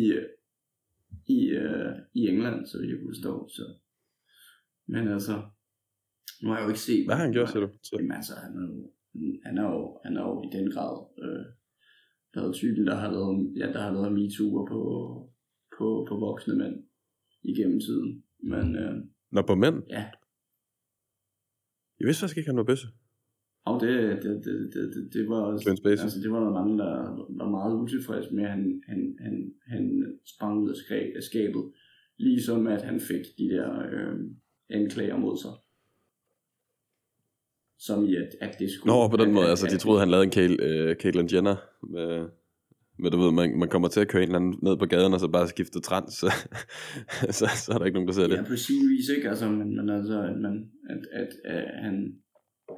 [1.28, 3.50] i, øh, i England, så jeg kunne forstå.
[3.50, 3.64] Så.
[4.88, 5.36] Men altså,
[6.42, 7.06] nu har jeg jo ikke set...
[7.06, 7.72] Hvad har han gjort, siger du?
[7.84, 8.92] Så, Jamen altså, han er jo,
[9.46, 11.46] han er jo, han er jo i den grad øh,
[12.36, 14.82] været typen, der har lavet, ja, der har lavet MeToo'er på,
[15.78, 16.76] på, på voksne mænd
[17.44, 18.24] igennem tiden.
[18.44, 18.94] Men øh,
[19.32, 19.84] Nå, på mænd?
[19.90, 20.06] ja,
[22.00, 22.88] Jeg vidste faktisk ikke, han var bøsse.
[23.70, 26.92] Og det, det, det, det, det, det var også, altså, det var der mange, der
[27.44, 30.06] var meget utilfredse med, at han, han, han, han
[30.36, 31.64] sprang ud af skab- af skabet,
[32.18, 34.20] ligesom at han fik de der øh,
[34.70, 35.52] anklager mod sig.
[37.80, 38.94] Som i, at, at det skulle...
[38.94, 40.96] Nå, på den at- måde, at- altså de at- troede, han lavede en Kate, øh,
[40.96, 41.56] Caitlyn Jenner
[41.94, 42.28] med,
[43.00, 45.14] med, du ved, man, man kommer til at køre en eller anden ned på gaden,
[45.14, 46.28] og så bare skifte trans, så,
[47.40, 48.36] så, så er der ikke nogen, der ser det.
[48.38, 49.30] Ja, på sin vis, ikke?
[49.30, 52.16] Altså, men, men altså, at, man, at, at, at han,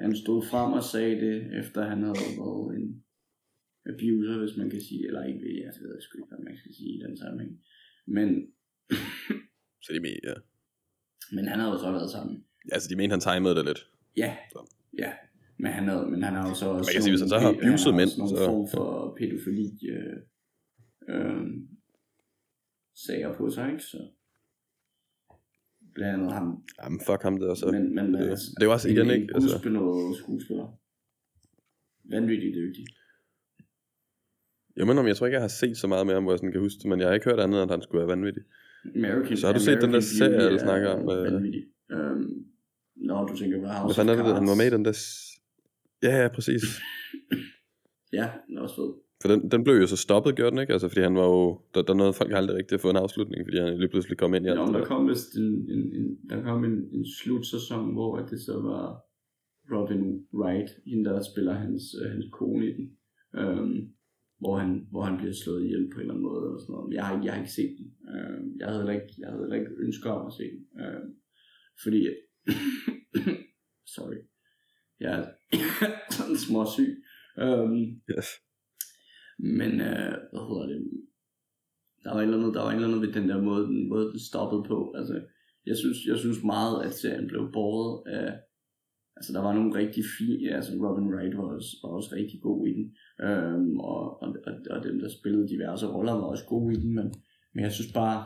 [0.02, 3.04] han stod frem og sagde det, efter han havde været en
[3.92, 6.90] abuser, hvis man kan sige, eller ikke, jeg ved sgu ikke, hvad man skal sige
[6.98, 7.54] i den sammenhæng.
[8.08, 8.30] Men,
[9.84, 10.34] Så de, men, ja.
[11.36, 12.46] men han havde jo så været sammen.
[12.72, 13.82] altså, de mente, han timede det lidt.
[14.18, 14.38] Ja,
[15.00, 15.12] ja.
[15.58, 16.88] Men han, havde, men han har jo så også...
[16.90, 19.16] Man kan sige, hvis han så har nogle- abuset mænd, også nogle så- form for
[19.20, 20.18] pædofili øh,
[21.14, 21.46] øh,
[23.06, 23.84] sager på sig, ikke?
[23.84, 24.00] Så
[25.96, 26.64] blandt andet ham.
[26.84, 27.72] Jamen, fuck ham der, så.
[27.72, 29.34] men, men det, altså, det jo også igen, en, ikke?
[29.34, 30.68] Altså, gudsbenået skuespiller.
[32.16, 32.86] Vanvittigt dygtig.
[34.78, 36.40] jeg mener, om jeg tror ikke, jeg har set så meget med ham, hvor jeg
[36.40, 38.08] sådan kan huske det, men jeg har ikke hørt andet, end at han skulle være
[38.08, 38.44] vanvittig.
[38.96, 41.34] American, Så har du set den der serie, er snakker om, øh?
[41.34, 41.64] Vanvittig.
[41.92, 42.46] Øhm,
[42.96, 44.96] Nå, du tænker på House Hvad fanden er det, han var med i den der...
[46.04, 46.64] Ja, ja, præcis.
[48.14, 48.92] Ja, den er også fed.
[49.22, 50.74] For den, den blev jo så stoppet, gjorde den ikke?
[50.74, 51.62] Altså, fordi han var jo...
[51.74, 54.34] Der, der nåede folk aldrig rigtig at få en afslutning, fordi han lige pludselig kom
[54.34, 57.94] ind i Nå, men der kom vist en, en, en, der kom en, en slutsæson,
[57.94, 58.86] hvor at det så var
[59.76, 60.04] Robin
[60.40, 62.86] Wright, hende der spiller hans, øh, hans kone i den.
[63.40, 63.78] Øhm,
[64.40, 66.42] hvor han, hvor han bliver slået ihjel på en eller anden måde.
[66.46, 66.94] Eller sådan noget.
[66.98, 67.88] Jeg har, ikke- jeg har ikke set den.
[68.14, 70.62] Øhm, jeg havde heller ikke, jeg havde heller ikke ønsker om at se den.
[70.84, 71.10] Øhm,
[71.84, 72.00] fordi,
[73.96, 74.20] sorry,
[75.00, 75.26] jeg er
[76.18, 76.92] sådan småsyg.
[77.44, 77.84] Øhm,
[78.18, 78.28] Yes
[79.42, 80.80] men øh, hvad hedder det?
[82.04, 83.90] Der var, et eller andet, der var et eller andet ved den der måde, den
[83.90, 84.94] måde den stoppede på.
[84.98, 85.22] Altså,
[85.66, 88.40] jeg synes, jeg synes meget, at serien blev båret af...
[89.18, 90.56] Altså, der var nogle rigtig fine...
[90.56, 92.86] Altså, Robin Wright var også, var også rigtig god i den.
[93.26, 96.96] Øhm, og, og, og, og dem, der spillede diverse roller, var også gode i den.
[96.96, 97.14] Men,
[97.54, 98.20] men jeg synes bare...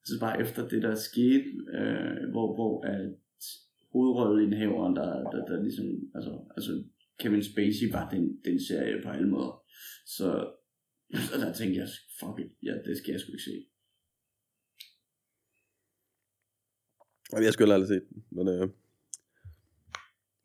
[0.00, 1.48] Jeg synes bare, efter det der skete,
[1.78, 3.14] øh, hvor, hvor at
[3.92, 5.86] hovedrolleindhaveren, der, der, der ligesom...
[6.14, 6.72] Altså, altså
[7.20, 9.62] Kevin Spacey var den, den serie på alle måder.
[10.06, 10.26] Så
[11.34, 11.88] Og der tænkte jeg,
[12.20, 13.66] fuck it, ja, det skal jeg sgu ikke se.
[17.32, 18.68] Jeg skulle aldrig set den, men, øh,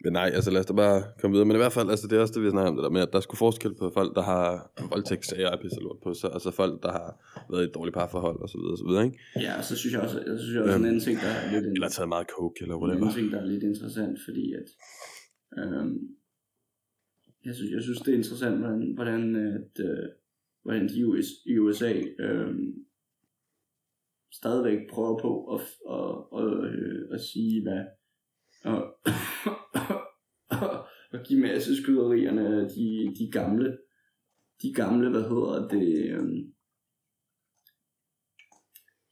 [0.03, 1.47] men nej, altså lad os da bare komme videre.
[1.47, 3.01] Men i hvert fald, altså det er også det, vi snakker om det der med,
[3.01, 4.45] at der er sgu forskel på folk, der har
[4.91, 7.09] voldtægtssager og pisse lort på sig, og så folk, der har
[7.51, 9.19] været i et dårligt parforhold og så videre, og så videre, ikke?
[9.45, 11.51] Ja, og så synes jeg også, jeg synes også Øhm, en anden ting, der er
[11.53, 13.01] lidt, Eller taget meget coke, eller en whatever.
[13.07, 14.67] anden ting, der er lidt interessant, fordi at,
[15.59, 15.97] øhm,
[17.45, 20.09] jeg, synes, jeg synes, det er interessant, hvordan, hvordan, at, øh,
[20.61, 22.85] hvordan de US, i USA øhm,
[24.31, 27.83] stadigvæk prøver på at, at, at, øh, at sige, hvad,
[28.63, 28.95] og,
[31.13, 33.77] og give masse skyderierne de, de gamle,
[34.61, 36.53] de gamle, hvad hedder det, øhm,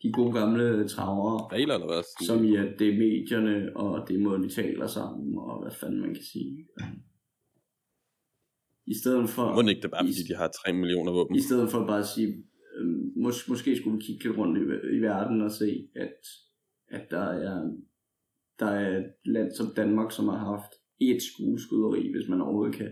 [0.04, 2.26] de gode gamle travere, Regler eller hvad?
[2.28, 5.72] som i at det er medierne, og det er måden, vi taler sammen, og hvad
[5.72, 6.68] fanden man kan sige.
[8.92, 11.36] I stedet for, Må ikke det bare, i, fordi de har 3 millioner våben?
[11.36, 12.28] i stedet for bare at sige,
[12.78, 12.88] øh,
[13.26, 14.64] mås- måske skulle vi kigge lidt rundt i,
[14.98, 16.18] i verden og se, at,
[16.98, 17.72] at der er
[18.62, 22.92] der er et land som Danmark, som har haft et skuespyderi, hvis man overhovedet kan,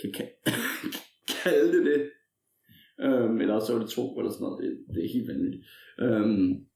[0.00, 0.28] kan, kan
[1.42, 2.10] kalde det det.
[3.06, 4.58] Øhm, eller så var det to eller sådan noget.
[4.64, 5.64] Det, det er helt vanvittigt.
[6.00, 6.66] Øhm,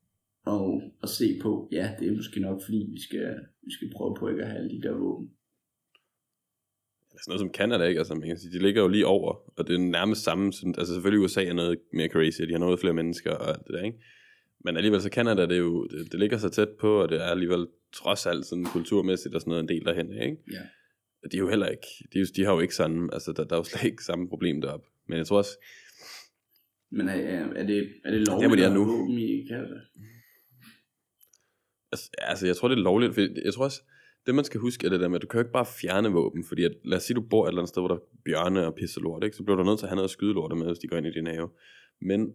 [0.47, 3.27] og at se på, ja, det er måske nok fordi, vi skal,
[3.63, 5.31] vi skal prøve på ikke at have alle de der våben.
[7.15, 7.99] Altså noget som Canada, ikke?
[7.99, 10.75] Altså man kan sige, de ligger jo lige over, og det er nærmest samme, sådan-
[10.79, 13.75] altså selvfølgelig USA er noget mere crazy, de har noget flere mennesker og alt det
[13.75, 13.99] der, ikke?
[14.65, 17.21] Men alligevel så Canada, det er jo, det, det ligger så tæt på, og det
[17.21, 20.37] er alligevel trods alt sådan kulturmæssigt og sådan noget en del derhen, ikke?
[20.53, 20.61] Ja.
[21.25, 23.33] Og de er jo heller ikke, de, er jo, de har jo ikke sådan, altså
[23.33, 24.87] der, der er jo slet ikke samme problem deroppe.
[25.09, 25.59] Men jeg tror også,
[26.91, 29.09] Men er, er, det, er det lovligt Der, hvor de er at nu.
[29.19, 29.75] i Canada?
[31.93, 33.83] altså, altså jeg tror det er lovligt, for jeg tror også,
[34.27, 36.13] det man skal huske er det der med, at du kan jo ikke bare fjerne
[36.13, 38.01] våben, fordi at, lad os sige, du bor et eller andet sted, hvor der er
[38.25, 39.37] bjørne og pisse lort, ikke?
[39.37, 40.97] så bliver du nødt til at have noget at skyde lort med, hvis de går
[40.97, 41.51] ind i din have.
[42.01, 42.35] Men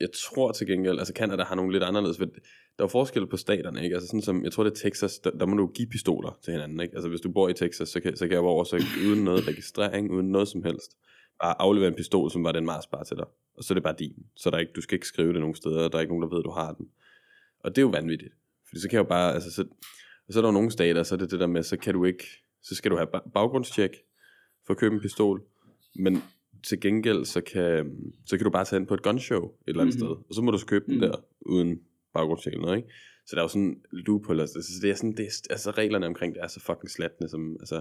[0.00, 3.26] jeg tror til gengæld, altså Canada har nogle lidt anderledes, for der er jo forskel
[3.26, 3.94] på staterne, ikke?
[3.94, 6.52] Altså sådan som, jeg tror det er Texas, der, der må du give pistoler til
[6.52, 6.94] hinanden, ikke?
[6.94, 9.48] Altså hvis du bor i Texas, så kan, så kan jeg over, så uden noget
[9.48, 10.96] registrering, uden noget som helst,
[11.42, 13.26] bare aflevere en pistol, som var den Mars bare til dig.
[13.56, 14.26] Og så er det bare din.
[14.36, 16.12] Så der er ikke, du skal ikke skrive det nogen steder, og der er ikke
[16.12, 16.88] nogen, der ved, at du har den.
[17.60, 18.34] Og det er jo vanvittigt.
[18.68, 19.64] Fordi så kan jeg jo bare, altså så,
[20.28, 21.94] og så er der jo nogle stater, så er det det der med, så kan
[21.94, 22.24] du ikke,
[22.62, 23.90] så skal du have ba- baggrundstjek
[24.66, 25.42] for at købe en pistol.
[25.96, 26.22] Men
[26.66, 29.80] til gengæld, så kan, så kan du bare tage ind på et gunshow et eller
[29.82, 30.02] andet Mhm.
[30.04, 30.16] mm-hmm.
[30.16, 31.00] sted, og så må du så købe den Mhm.
[31.00, 31.80] der, uden
[32.14, 32.88] baggrundstjek eller noget, ikke?
[33.26, 36.06] Så der er jo sådan loophole, altså, så det er sådan, det er, altså reglerne
[36.06, 37.74] omkring det er så fucking slatne, som, altså,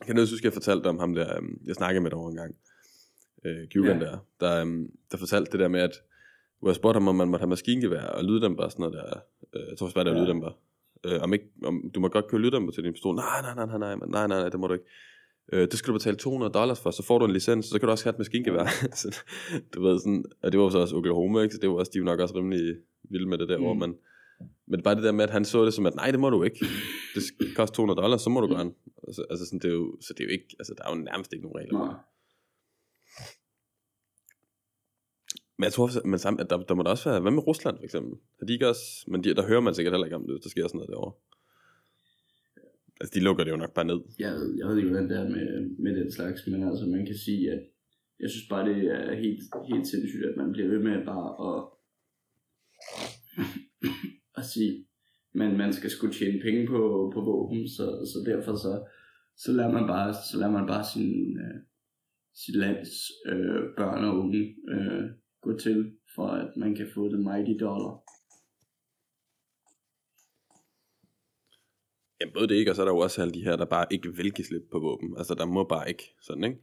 [0.00, 2.30] jeg kan nødt huske, jeg fortalte om ham der, øhm, jeg snakkede med dig over
[2.30, 2.56] en gang,
[3.44, 4.04] øh, Cuban Ja.
[4.06, 6.02] der, der, øhm, der fortalte det der med, at
[6.58, 9.20] hvor jeg spurgte ham, om man måtte have maskingevær og lyddæmper og sådan noget der.
[9.56, 10.50] Øh, jeg tror faktisk bare, det er lyddæmper.
[11.06, 13.14] Øh, om ikke, om, du må godt købe lyddæmper til din pistol.
[13.14, 14.84] Nej, nej, nej, nej, nej, nej, nej, nej, det må du ikke.
[15.52, 17.86] Øh, det skal du betale 200 dollars for, så får du en licens, så kan
[17.86, 18.66] du også have et maskingevær.
[19.00, 19.16] så,
[19.74, 21.54] du ved sådan, og det var så også Oklahoma, ikke?
[21.54, 22.76] så det var også, de jo nok også rimelig
[23.10, 23.62] vilde med det der, mm.
[23.64, 23.78] hvor Mm.
[23.80, 23.94] man,
[24.68, 26.42] men bare det der med, at han så det som, at nej, det må du
[26.42, 26.66] ikke.
[27.14, 28.72] Det skal koste 200 dollars, så må du gerne.
[29.06, 31.02] Altså, altså sådan, det er jo, så det er jo ikke, altså der er jo
[31.02, 31.78] nærmest ikke nogen regler.
[31.78, 31.94] Nej.
[35.58, 37.76] Men jeg tror, men sammen, at der, der må da også være, hvad med Rusland
[37.78, 38.14] for eksempel?
[38.38, 40.42] Har de ikke også, men de, der hører man sikkert heller ikke om det, hvis
[40.42, 41.12] der sker sådan noget derovre.
[43.00, 44.00] Altså, de lukker det jo nok bare ned.
[44.18, 45.48] jeg, ved- jeg ved ikke, hvordan det er med,
[45.84, 47.62] med den slags, men altså man kan sige, at
[48.20, 49.40] jeg synes bare, det er helt,
[49.72, 51.58] helt sindssygt, at man bliver ved med bare at,
[54.38, 54.86] at sige,
[55.34, 58.72] men man skal skulle tjene penge på, på våben, så, så derfor så,
[59.36, 61.58] så lader man bare, så lader man bare sin, øh,
[62.34, 62.90] sit lands
[63.26, 65.04] øh, børn og unge øh,
[65.42, 67.94] gå til, for at man kan få den mighty dollar.
[72.20, 73.86] Jamen, både det ikke, og så er der jo også alle de her, der bare
[73.90, 75.18] ikke vil give slip på våben.
[75.18, 76.58] Altså, der må bare ikke, sådan, ikke?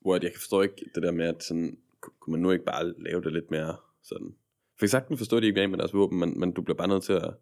[0.00, 2.64] Hvor jeg kan forstå ikke det der med, at sådan, ku- kunne man nu ikke
[2.64, 4.36] bare lave det lidt mere sådan.
[4.78, 7.02] For sagtens forstår de ikke af med deres våben, men, men du bliver bare nødt
[7.04, 7.34] til at,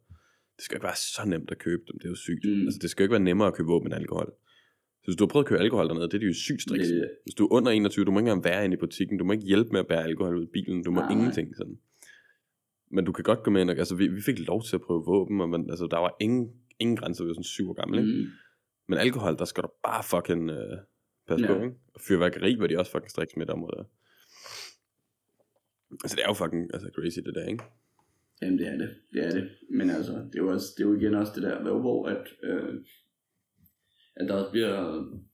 [0.56, 2.44] det skal ikke være så nemt at købe dem, det er jo sygt.
[2.44, 2.66] Mm.
[2.66, 4.34] Altså, det skal jo ikke være nemmere at købe våben end alkohol.
[5.04, 6.88] Så hvis du har prøvet at købe alkohol dernede, det er de jo sygt striks.
[6.88, 9.24] Det- Hvis du er under 21, du må ikke engang være inde i butikken, du
[9.24, 11.78] må ikke hjælpe med at bære alkohol ud i bilen, du må Nej, ingenting sådan.
[12.90, 14.82] Men du kan godt gå med ind, og, altså vi, vi fik lov til at
[14.82, 17.74] prøve våben, og man, altså der var ingen, ingen grænser, vi var sådan syv år
[17.74, 18.12] gamle, ikke?
[18.12, 18.26] Mm.
[18.88, 20.78] Men alkohol, der skal du bare fucking øh,
[21.28, 21.54] passe Ja.
[21.54, 21.74] på, ikke?
[21.94, 23.84] Og fyrværkeri var de også fucking striks med det område.
[26.04, 27.64] Altså det er jo fucking altså, crazy det der, ikke?
[28.42, 29.50] Jamen det er det, det er det.
[29.70, 32.08] Men altså, det er jo, også, det er jo igen også det der, hvor- hvor
[32.08, 32.74] at, øh,
[34.16, 34.74] at der også bliver,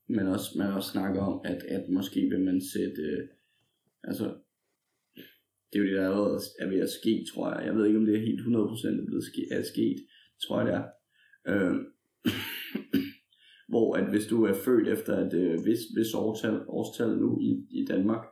[0.08, 3.28] man også, man også snakker om, at, at måske vil man sætte, øh,
[4.04, 4.24] altså,
[5.72, 7.66] det er jo det, der allerede er ved at ske, tror jeg.
[7.66, 9.98] Jeg ved ikke, om det er helt 100% er blevet ske, er sket,
[10.42, 10.84] tror jeg det er.
[11.50, 11.76] Øh,
[13.72, 17.66] hvor at hvis du er født efter et øh, vis, vis årstal, årstal nu i,
[17.70, 18.24] i Danmark,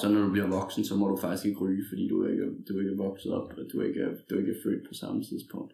[0.00, 2.78] så når du bliver voksen, så må du faktisk ikke ryge, fordi du ikke, du
[2.78, 5.72] ikke er vokset op, og du ikke, er, du ikke er født på samme tidspunkt.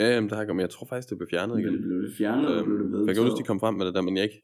[0.00, 1.72] Ja, jamen, det har jeg men jeg tror faktisk, det blev fjernet igen.
[1.72, 3.46] Men blev det fjernet, Øhm, blev det For jeg kan huske, de vedtaget?
[3.50, 4.40] kom frem med det der, men jeg ikke...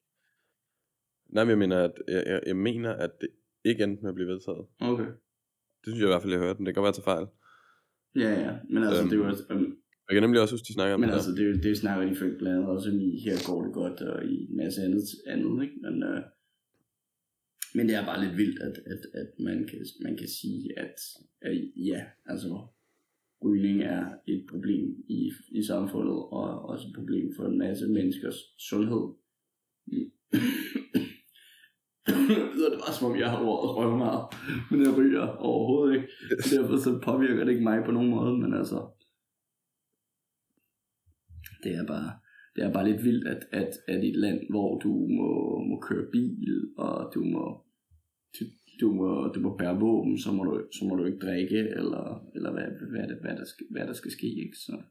[1.35, 3.29] Nej, men jeg mener, at, jeg, jeg, jeg mener, at det
[3.71, 4.64] ikke endte med at blive vedtaget.
[4.81, 5.09] Okay.
[5.81, 7.27] Det synes jeg i hvert fald, jeg hørte, men det kan godt være til fejl.
[8.25, 8.53] Ja, ja.
[8.73, 9.71] Men altså, Øhm, det var, øhm,
[10.07, 11.37] Jeg kan nemlig også huske, de snakker om men det altså, der.
[11.53, 14.37] det, det snakker de for blandt andet også i Her går det godt, og i
[14.51, 15.77] en masse andet, andet ikke?
[15.85, 16.21] Men, øh,
[17.77, 20.97] men det er bare lidt vildt, at, at, at man, kan, man kan sige, at,
[21.47, 21.53] at
[21.90, 22.01] ja,
[22.33, 22.49] altså,
[23.46, 28.38] rygning er et problem i, i samfundet, og også et problem for en masse menneskers
[28.59, 29.04] sundhed.
[32.06, 34.24] Det lyder det bare som om, jeg har ordet røv meget,
[34.70, 36.09] men jeg ryger overhovedet ikke.
[36.54, 38.78] Derfor så påvirker det ikke mig på nogen måde, men altså,
[41.62, 42.11] det er bare,
[42.56, 45.28] det er bare lidt vildt, at, at, at i et land, hvor du må,
[45.68, 47.44] må køre bil, og du må,
[48.81, 51.59] du, du må, du må bære våben, så må du, så må du ikke drikke,
[51.59, 54.57] eller, eller hvad, hvad, det, hvad, der skal, hvad der skal ske, ikke?
[54.57, 54.83] Så,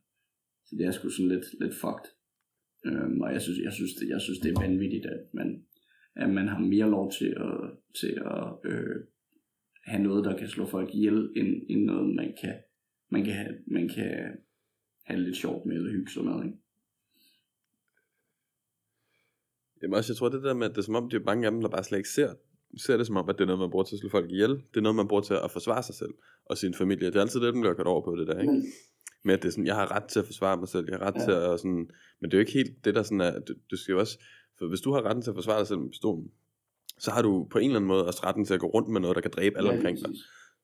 [0.66, 2.08] så det er sgu sådan lidt, lidt fucked.
[2.86, 5.66] Øhm, og jeg synes, jeg, synes det, jeg synes, det er vanvittigt, at man,
[6.16, 7.58] at man har mere lov til at,
[8.00, 8.96] til at øh,
[9.84, 12.56] have noget, der kan slå folk ihjel, end, end noget, man kan,
[13.12, 14.12] man kan, have, man kan
[15.04, 16.58] have lidt sjovt med, eller hygge sig med, ikke?
[19.82, 21.46] Jamen også, jeg tror det der med, at det er som om, det er mange
[21.46, 22.34] af dem, der bare slet ikke ser,
[22.78, 24.50] ser det som om, at det er noget, man bruger til at slå folk ihjel.
[24.50, 26.14] Det er noget, man bruger til at forsvare sig selv
[26.46, 27.08] og sin familie.
[27.08, 28.54] Det er altid det, den bliver kørt over på det der, ikke?
[28.54, 28.64] Men,
[29.24, 31.06] med at det er sådan, jeg har ret til at forsvare mig selv, jeg har
[31.08, 31.26] ret Ja.
[31.26, 31.90] til at sådan,
[32.22, 34.20] men det er jo ikke helt det der sådan er, du, du skal jo også,
[34.58, 36.32] for hvis du har retten til at forsvare dig selv med pistolen,
[37.00, 39.02] så har du på en eller anden måde også retten til at gå rundt med
[39.02, 40.10] noget, der kan dræbe alle ja, omkring dig.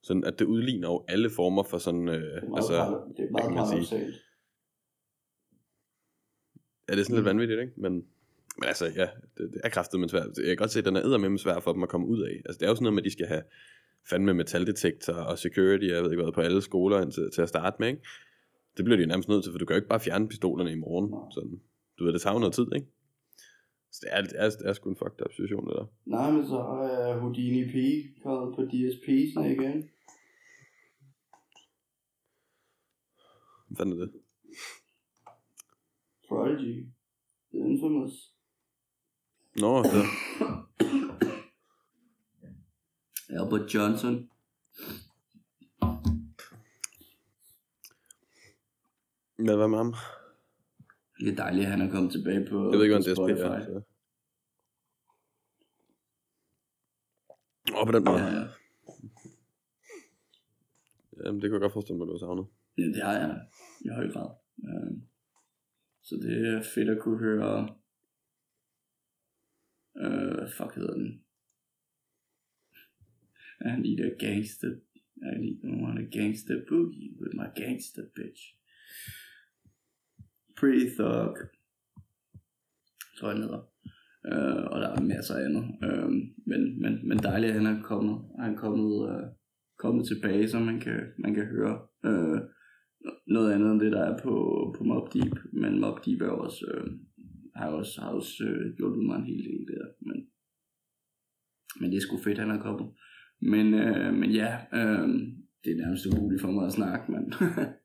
[0.04, 2.74] Sådan at det udligner jo alle former for sådan, øh, Det er meget, altså,
[3.18, 4.00] det er kan man sige?
[6.90, 7.26] ja, det er sådan lidt Mm.
[7.26, 7.74] vanvittigt, ikke?
[7.78, 8.06] Men,
[8.58, 10.28] men altså, ja, det, det er kraftet, men svært.
[10.38, 12.42] Jeg kan godt se, at den er eddermame svær for dem at komme ud af.
[12.46, 13.44] Altså, det er jo sådan noget med, at de skal have
[14.10, 17.78] fandme metaldetektor og security, jeg ved ikke hvad, på alle skoler indtil, til at starte
[17.80, 18.02] med, ikke?
[18.78, 20.72] Det bliver de jo nærmest nødt til, for du kan jo ikke bare fjerne pistolerne
[20.72, 21.32] i morgen.
[21.32, 21.62] Sådan,
[22.00, 22.88] du ved, det tager noget tid, ikke?
[23.92, 25.86] Så det er, det er, det er sgu en fucked up situation, det der.
[26.06, 27.76] Nej, men så er Houdini P
[28.24, 29.90] kommet på DSP's'ene igen.
[33.68, 34.12] Hvad fanden er det?
[36.28, 36.86] Prodigy.
[37.54, 38.31] The Infamous.
[39.56, 40.06] Nå, det.
[43.30, 44.30] Albert Johnson.
[49.38, 49.94] Men hvad med ham?
[51.20, 53.42] Det er dejligt, at han er kommet tilbage på Jeg ved ikke, DSP Spotify.
[53.42, 53.64] er.
[53.66, 53.82] Så.
[57.76, 58.18] Og på den måde.
[58.18, 58.40] Ja, Ja.
[58.40, 58.48] ja.
[61.26, 62.46] Jamen, det kunne jeg godt forestille mig, du har savnet.
[62.78, 63.42] Ja, det har jeg
[63.86, 64.30] i høj grad.
[64.68, 64.92] Øh,
[66.02, 67.76] Så det er fedt at kunne høre...
[70.02, 71.22] Øh, hvad fuck hedder den?
[73.66, 74.72] I need a gangster...
[75.16, 78.42] I need I want a gangster boogie with my gangster bitch.
[80.58, 81.38] Pretty Thug.
[83.18, 83.72] Tror jeg, den hedder.
[84.26, 85.66] Øh, og der er masser af andet.
[85.84, 86.10] Øh,
[86.46, 89.28] men, men, men dejligt, at han er kommet, han er kommet, øh,
[89.78, 92.40] kommet tilbage, så man kan, man kan høre øh,
[93.28, 94.34] noget andet end det, der er på,
[94.78, 95.38] på Mob Deep.
[95.54, 96.88] Men Mob Deep er også, øh,
[97.56, 99.86] har også, har også øh, hjulpet mig en hel del der.
[100.00, 100.28] Men,
[101.80, 102.92] men det er sgu fedt, han er kommet.
[103.42, 105.08] Men, øh, men ja, øh,
[105.64, 107.34] det er nærmest umuligt for mig at snakke, men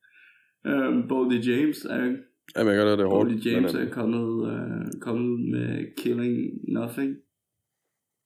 [0.70, 2.16] øh, Boldy James er
[2.56, 3.28] Jamen, jeg kan godt det er hårdt.
[3.28, 6.36] Boldy James men, er øhm, kommet, øh, kommet med Killing
[6.72, 7.16] Nothing.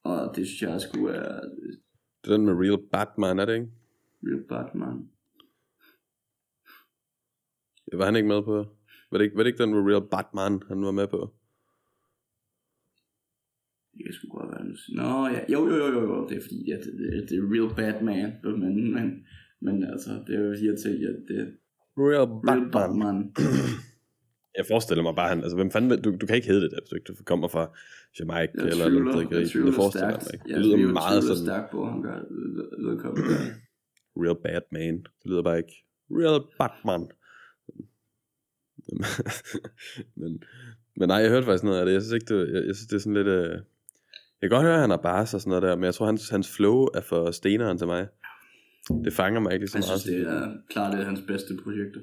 [0.04, 1.40] Og det synes jeg sgu er
[2.24, 3.70] det er den med Real Batman, er det ikke?
[4.22, 5.10] real Batman.
[7.92, 8.56] Var han ikke med på?
[9.10, 11.34] Var det ikke, var det ikke den med Real Batman, han var med på?
[13.94, 14.74] Det kan sgu godt være nu.
[15.00, 16.28] Nå ja, jo jo jo jo, jo.
[16.28, 18.32] det er fordi, at det, det, det er real Batman.
[18.44, 19.06] Men, men,
[19.60, 21.46] men altså, det er jo her til, at det er
[21.98, 23.16] Real real Batman.
[24.58, 26.78] Jeg forestiller mig bare, han, altså hvem fanden, du, du kan ikke hedde det der,
[26.80, 27.64] hvis du ikke kommer fra
[28.20, 30.26] Jamaica Jeg eller noget, jeg det, tvivler det forestiller jeg stærkt.
[30.26, 30.44] mig ikke.
[30.50, 32.18] Jeg Det lyder tvivler- meget sådan, stærkt på, at han gør
[32.88, 33.34] vedkommende.
[34.22, 34.94] Real Batman.
[35.20, 35.74] Det lyder bare ikke.
[36.20, 37.02] Real Batman.
[40.20, 40.42] men,
[40.98, 41.92] men nej, jeg hørte faktisk noget af det.
[41.92, 43.28] Jeg synes ikke, det, jeg, jeg synes, det er sådan lidt...
[43.38, 43.58] Øh...
[44.42, 46.06] Jeg kan godt høre, at han er bars og sådan noget der, men jeg tror,
[46.06, 48.08] hans, hans flow er for steneren til mig.
[49.04, 50.00] Det fanger mig ikke så Jeg meget.
[50.00, 52.00] synes, det er klart, det er hans bedste projekter.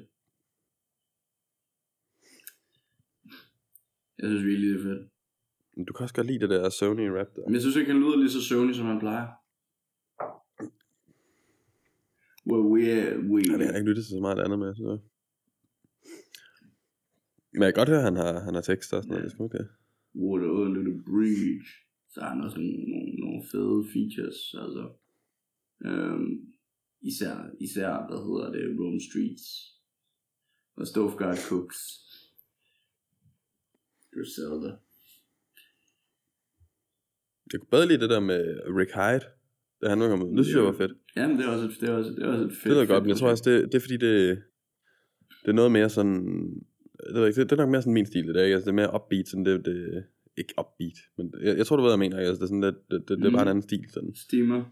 [4.18, 5.02] Jeg synes virkelig, det er fedt.
[5.76, 7.42] Men Du kan også godt lide det der Sony rap der.
[7.46, 9.26] Men jeg synes ikke, han lyder lige så søvnig, som han plejer.
[12.50, 12.82] Well, we,
[13.30, 14.98] we, Ja, det har jeg ikke lyttet til så meget andet med, så.
[17.52, 19.20] Men jeg kan godt høre, at han har, han har tekster og sådan noget.
[19.20, 19.24] Ja.
[19.24, 19.68] Det skal man ikke det.
[20.24, 21.68] Water Under the Bridge.
[22.18, 24.84] Så har han også nogle, nogle, fede features, altså.
[25.86, 26.30] Øhm,
[27.10, 27.34] især,
[27.66, 29.46] især, hvad hedder det, Rome Streets.
[30.78, 31.78] Og Stoveguard Cooks.
[34.14, 34.70] Griselda.
[37.52, 38.42] Jeg kunne bedre lide det der med
[38.78, 39.26] Rick Hyde,
[39.80, 40.36] da han var kommet.
[40.38, 40.94] Det synes jeg var fedt.
[41.16, 42.76] Jamen, det er også et, det er også, det er også et fedt.
[42.76, 44.14] Det godt, fedt men jeg tror også, det, det er fordi, det,
[45.42, 46.16] det er noget mere sådan...
[47.12, 48.54] Det, ved ikke, det, det er nok mere sådan min stil, det der, ikke?
[48.54, 49.78] Altså, det er mere upbeat, sådan det, det
[50.38, 52.62] ikke upbeat, men jeg, jeg tror, du ved, hvad jeg mener, altså, det er sådan,
[52.62, 53.50] det, det, det, det er bare en Mm.
[53.50, 54.14] anden stil, sådan.
[54.14, 54.64] Steamer.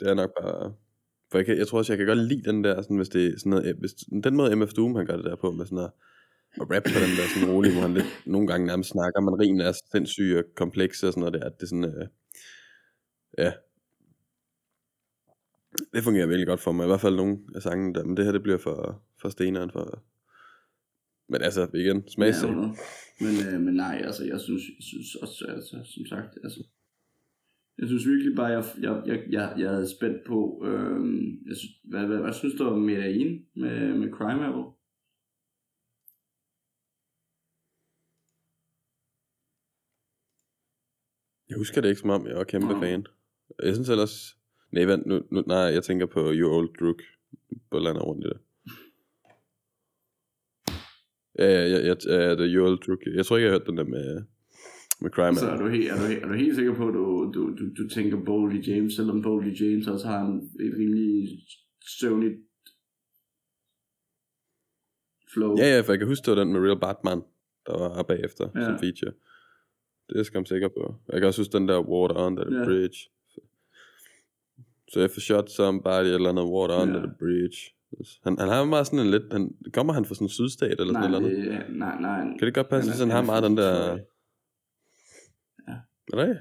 [0.00, 0.74] Det er nok bare...
[1.30, 3.26] For jeg, kan, jeg tror også, jeg kan godt lide den der, sådan, hvis det
[3.26, 3.92] er sådan noget, hvis,
[4.24, 5.92] den måde MF Doom, han gør det der på, med sådan noget,
[6.60, 9.40] og rap på den der sådan rolig, hvor han lidt, nogle gange nærmest snakker, men
[9.40, 12.06] rimene er sindssyge og komplekse og sådan noget der, at det er sådan, øh,
[13.38, 13.52] ja,
[15.94, 18.24] det fungerer virkelig godt for mig, i hvert fald nogle af sangene der, men det
[18.24, 20.02] her, det bliver for, for steneren, for,
[21.28, 22.48] men altså, igen, smagssag.
[22.50, 22.54] Ja,
[23.24, 26.60] men, øh, men nej, altså, jeg synes, jeg synes også, altså, som sagt, altså,
[27.78, 31.00] jeg synes virkelig bare, jeg, jeg, jeg, jeg, jeg er spændt på, øh,
[31.48, 34.66] jeg synes, hvad, hvad, hvad, synes du om Medellin med, med Crime Apple?
[41.48, 42.80] Jeg husker det ikke som om, jeg var kæmpe Nå.
[42.80, 43.06] fan.
[43.62, 44.36] Jeg synes ellers...
[44.72, 47.02] Nej, vent, nu, nu, nej, jeg tænker på You Old Druk.
[47.70, 48.38] Buller han rundt i det.
[51.38, 51.94] Ja, ja, ja, ja,
[52.28, 52.98] ja, det er Old Druk.
[53.14, 54.22] Jeg tror ikke, jeg har hørt den der med,
[55.00, 55.36] med Crime.
[55.36, 57.64] Så er du, helt, er, du, er du helt sikker på, at du, du, du,
[57.82, 61.28] du tænker Bowley James, selvom Bowley James også har en, et rimelig
[62.00, 62.34] søvnigt
[65.32, 65.56] flow?
[65.58, 67.22] Ja, ja, for jeg kan huske, det var den med Real Batman,
[67.66, 68.64] der var bagefter ja.
[68.64, 69.12] Som feature.
[70.08, 70.94] Det er jeg skam sikker på.
[71.12, 72.64] Jeg kan også huske den der Water Under the Ja.
[72.64, 72.98] Bridge.
[74.88, 77.06] Så if I shot somebody eller noget Water Under Ja.
[77.06, 77.58] the Bridge.
[78.24, 79.32] Han, han har meget sådan en lidt...
[79.32, 81.36] Han, kommer han fra sådan en sydstat eller sådan nej, noget?
[81.36, 82.20] det, er- nej, nej.
[82.38, 83.92] Kan det godt passe, at han har han er meget den der...
[85.68, 85.74] Ja.
[86.12, 86.38] Er det?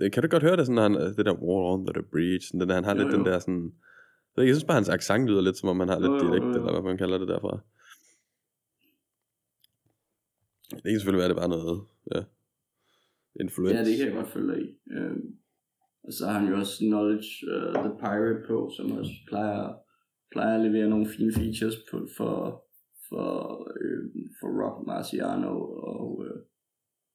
[0.00, 2.60] Jeg- Kan du godt høre det sådan, han, det der Water Under the Bridge, sådan
[2.60, 3.30] den der, han har Jo, lidt den jo.
[3.32, 3.72] der sådan...
[4.36, 6.48] Jeg synes bare, hans accent lyder lidt, som om han har lidt Jo, dialekt, jo,
[6.50, 6.54] jo.
[6.66, 7.60] eller hvad man kalder det derfra.
[10.70, 11.80] Det kan selvfølgelig være, det var noget,
[12.14, 12.20] ja,
[13.40, 13.76] influence.
[13.76, 14.68] Ja, det kan jeg godt følge dig i.
[14.96, 15.36] Øhm,
[16.04, 19.74] og så har han jo også Knowledge uh, The Pirate på, som også plejer,
[20.32, 22.34] plejer at levere nogle fine features på, for,
[23.08, 23.28] for,
[23.80, 24.04] øh,
[24.40, 25.54] for Rock Marciano,
[25.92, 26.38] og øh,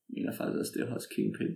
[0.10, 1.54] mener faktisk også, det er også Kingpin.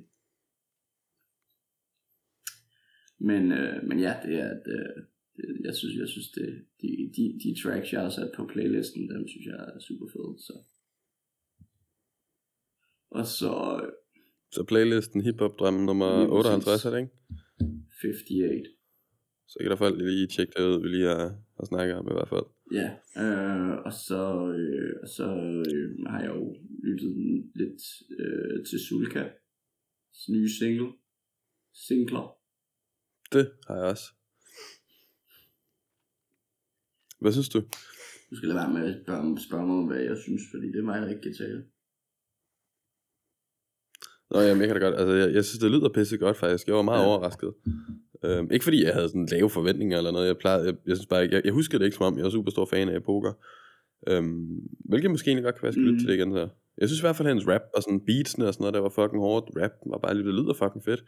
[3.29, 4.95] Men, øh, men ja, det er, at, øh,
[5.37, 9.09] det, jeg synes, jeg synes det, de, de, de tracks, jeg har sat på playlisten,
[9.09, 10.35] dem synes jeg er super fede.
[10.47, 10.55] Så.
[13.11, 13.53] Og så
[13.83, 13.91] øh,
[14.51, 16.65] Så playlisten Hip Hop Drømmen nummer Lige præcis.
[16.65, 17.13] 58, er det ikke?
[18.03, 18.80] 58.
[19.51, 22.13] Så kan der folk lige tjekke det ud, vi lige har, har snakket om i
[22.17, 22.45] hvert fald.
[22.79, 22.87] Ja,
[23.23, 24.21] øh, og så,
[24.59, 25.27] øh, og så
[25.73, 27.11] øh, har jeg jo lyttet
[27.55, 27.81] lidt
[28.19, 29.23] øh, til Sulka
[30.29, 30.91] nye single.
[31.73, 32.37] Singler.
[33.33, 34.07] Det har jeg også.
[37.19, 37.59] Hvad synes du?
[38.29, 40.79] Du skal lade være med at spørge, spørge mig om, hvad jeg synes, fordi det
[40.79, 41.65] er mig, der ikke kan tale.
[44.31, 44.99] Nå, jamen, jeg kan da godt.
[44.99, 46.67] Altså, jeg, jeg synes, det lyder pisse godt, faktisk.
[46.67, 47.03] Jeg var meget Ja.
[47.03, 47.09] ja.
[47.09, 47.53] overrasket.
[48.25, 50.27] Øhm, ikke fordi jeg havde sådan lave forventninger eller noget.
[50.27, 52.23] Jeg, plejede, jeg, jeg synes bare ikke, jeg, jeg husker det ikke som om, jeg
[52.23, 53.33] var super stor fan af poker.
[54.07, 55.99] Øhm, hvilket måske egentlig godt kan være, jeg lytte Mm.
[55.99, 56.47] til det igen så.
[56.77, 58.79] Jeg synes i hvert fald, at hans rap og sådan beatsene og sådan noget, der
[58.79, 59.49] var fucking hårdt.
[59.61, 61.03] Rap var bare lidt, det lyder fucking fedt.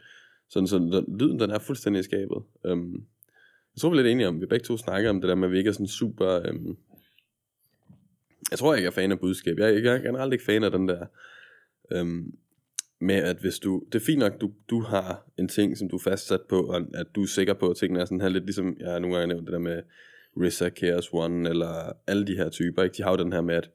[0.50, 2.42] Sådan, så den, lyden, den er fuldstændig i skabet.
[2.66, 2.92] Øhm,
[3.74, 5.48] jeg tror, vi er lidt enige om, vi begge to snakker om det der med,
[5.48, 6.40] at vi ikke er sådan super...
[6.48, 6.76] Øhm,
[8.50, 9.58] jeg tror, jeg ikke er fan af budskab.
[9.58, 11.06] Jeg, jeg er generelt ikke fan af den der...
[11.92, 12.34] Øhm,
[13.04, 15.96] med at hvis du, det er fint nok, du, du har en ting, som du
[15.96, 18.44] er fastsat på, og at du er sikker på, at tingene er sådan her lidt
[18.44, 19.82] ligesom, jeg har nogle gange nævnt det der med
[20.36, 22.96] RZA, Chaos One, eller alle de her typer, ikke?
[22.96, 23.70] de har jo den her med, at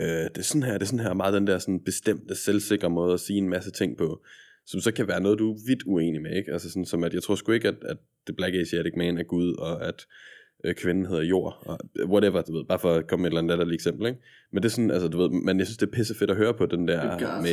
[0.00, 2.90] øh, det er sådan her, det er sådan her meget den der sådan bestemte, selvsikre
[2.90, 4.22] måde at sige en masse ting på,
[4.66, 6.52] som så kan være noget, du er vidt uenig med, ikke?
[6.52, 7.96] Altså sådan som at, jeg tror sgu ikke, at, at
[8.26, 10.06] The Black Asiatic Man er Gud, og at
[10.64, 13.38] øh, kvinden hedder jord, og whatever, du ved, bare for at komme med et eller
[13.38, 14.20] andet latterligt eksempel, ikke?
[14.52, 16.36] Men det er sådan, altså du ved, men jeg synes, det er pisse fedt at
[16.36, 17.02] høre på den der,
[17.42, 17.52] med,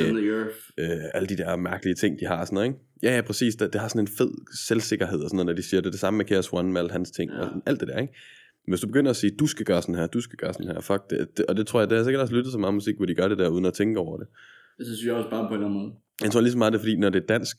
[0.77, 2.79] øh, alle de der mærkelige ting, de har og sådan noget, ikke?
[3.03, 3.55] Ja, ja, præcis.
[3.55, 4.31] Det, det har sådan en fed
[4.67, 5.91] selvsikkerhed og sådan noget, når de siger det.
[5.91, 7.39] Det samme med Chaos One med alle hans ting Ja.
[7.39, 8.13] og alt det der, ikke?
[8.65, 10.67] Men hvis du begynder at sige, du skal gøre sådan her, du skal gøre sådan
[10.67, 12.73] her, fuck det, det og det tror jeg, det har sikkert også lyttet så meget
[12.73, 14.27] musik, hvor de gør det der, uden at tænke over det.
[14.77, 15.93] Det synes jeg også bare på en eller anden måde.
[16.23, 17.57] Jeg tror lige så meget, det er fordi, når det er dansk,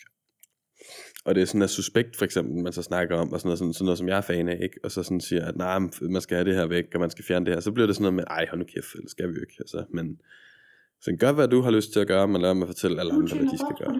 [1.24, 3.58] og det er sådan noget suspekt, for eksempel, man så snakker om, og sådan noget,
[3.58, 4.78] sådan, sådan noget som jeg er fan af, ikke?
[4.84, 7.10] og så sådan siger, at nej, men man skal have det her væk, og man
[7.10, 9.10] skal fjerne det her, så bliver det sådan noget med, ej, hold nu kæft, det
[9.10, 10.20] skal vi jo ikke, altså, men
[11.00, 13.36] så gør, hvad du har lyst til at gøre, men lad mig fortælle alle andre,
[13.36, 13.92] hvad de skal gøre.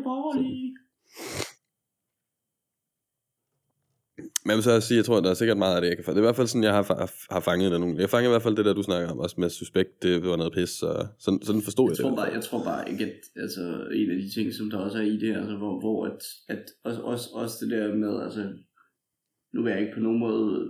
[4.45, 5.97] Men jeg vil så også sige, jeg tror, der er sikkert meget af det, jeg
[5.97, 6.11] kan få.
[6.11, 8.01] Det er i hvert fald sådan, jeg har, har fanget det nogle.
[8.01, 10.37] Jeg fangede i hvert fald det der, du snakker om, også med suspekt, det var
[10.37, 12.05] noget pis, og sådan, sådan forstod jeg, jeg det.
[12.05, 13.63] Tror bare, jeg tror bare ikke, at altså,
[13.93, 16.65] en af de ting, som der også er i det, altså, hvor, hvor at, at
[16.85, 18.43] også, også, også det der med, altså,
[19.55, 20.69] nu vil jeg ikke på nogen måde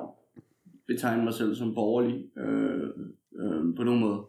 [0.86, 2.88] betegne mig selv som borgerlig, øh,
[3.42, 4.20] øh, på nogen måde.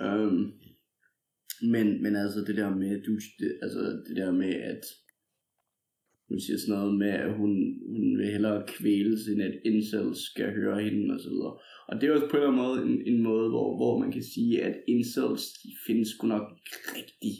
[0.00, 0.32] Øh,
[1.62, 4.84] men, men altså det der med, du, det, altså det der med, at
[6.28, 7.52] hun siger sådan noget med, at hun,
[7.92, 11.54] hun vil hellere kvæles, end at incels skal høre hende og så videre.
[11.88, 14.12] Og det er også på en eller anden måde en, en måde, hvor, hvor man
[14.12, 16.46] kan sige, at incels de findes sgu nok
[16.96, 17.38] rigtigt.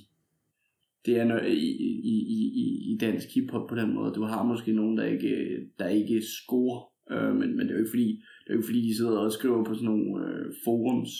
[1.06, 1.70] Det er noget, i,
[2.14, 4.14] i, i, i dansk hiphop på den måde.
[4.14, 5.34] Du har måske nogen, der ikke,
[5.78, 6.80] der ikke scorer,
[7.12, 8.10] øh, men, men det er jo ikke fordi,
[8.42, 11.12] det er jo ikke fordi, de sidder og skriver på sådan nogle øh, forums,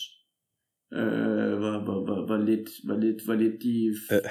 [0.99, 3.75] øh, hvor, hvor, hvor, hvor, lidt, hvor, lidt, hvor lidt de...
[4.15, 4.31] Øh,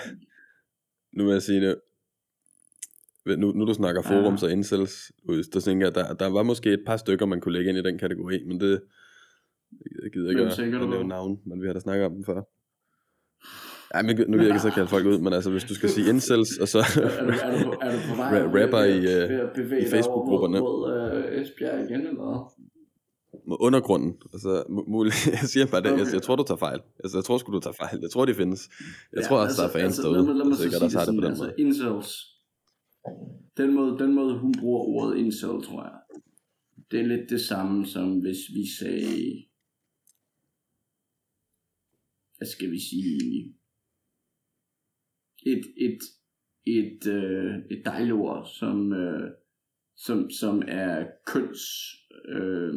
[1.15, 1.75] nu vil jeg sige det,
[3.25, 4.47] nu, nu du snakker forums ja.
[4.47, 5.11] og incels,
[5.53, 7.83] så tænker jeg, der, der var måske et par stykker, man kunne lægge ind i
[7.83, 8.81] den kategori, men det
[10.03, 12.41] jeg gider ikke at, at nævne navn, men vi har da snakket om dem før.
[13.95, 15.89] Ja, men nu kan jeg ikke så kalde folk ud, men altså hvis du skal
[15.89, 19.83] sige incels, og så er, du, er, du, er du på vej rapper i, uh,
[19.83, 20.59] i Facebook-grupperne.
[20.59, 22.53] Mod, mod uh, Esbjerg igen, eller
[23.47, 24.13] Med undergrunden.
[24.33, 25.27] Altså, muligt.
[25.41, 25.91] Jeg siger bare det.
[25.91, 26.05] Okay.
[26.05, 26.79] Jeg, jeg, tror, du tager fejl.
[27.03, 27.99] Altså, jeg tror sgu, du tager fejl.
[28.01, 28.69] Jeg tror, de findes.
[29.13, 30.17] Jeg ja, tror også, altså, der er fans altså, derude.
[30.17, 32.32] Lad mig, lad mig så sige det sådan, det altså, incels.
[33.57, 35.99] Den måde, den måde, hun bruger ordet incel, tror jeg.
[36.91, 39.45] Det er lidt det samme, som hvis vi sagde...
[42.37, 43.53] Hvad skal vi sige?
[45.45, 45.99] et, et,
[46.65, 49.31] et, øh, et dejligt ord, som, øh,
[49.95, 51.61] som, som er køns
[52.29, 52.73] øh,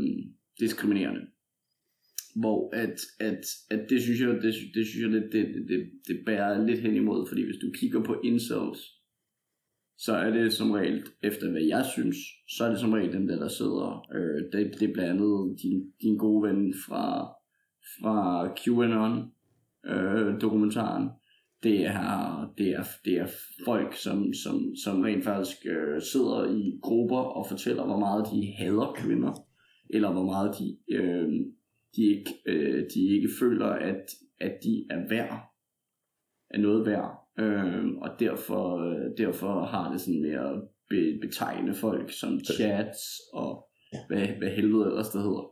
[0.60, 1.26] diskriminerende.
[2.36, 6.22] Hvor at, at, at det synes jeg, det, det synes jeg lidt, det, det, det
[6.26, 8.95] bærer lidt hen imod, fordi hvis du kigger på incels,
[9.98, 12.16] så er det som regel, efter hvad jeg synes,
[12.48, 14.06] så er det som regel dem der, der sidder.
[14.14, 17.28] Øh, det, det er blandt andet din, din gode ven fra,
[18.00, 19.32] fra QAnon
[19.86, 21.08] øh, dokumentaren,
[21.62, 23.26] det er, det er, det er
[23.64, 28.52] folk, som, som, som rent faktisk øh, sidder i grupper og fortæller, hvor meget de
[28.58, 29.46] hader kvinder,
[29.90, 31.28] eller hvor meget de, øh,
[31.96, 34.04] de, ikke, øh, de ikke føler, at,
[34.40, 35.52] at de er værd,
[36.50, 37.25] er noget værd.
[37.38, 43.00] Øh, og derfor, øh, derfor har det sådan mere be, betegne folk som chats
[43.32, 43.68] og
[44.08, 45.50] hvad, hvad helvede ellers det hedder.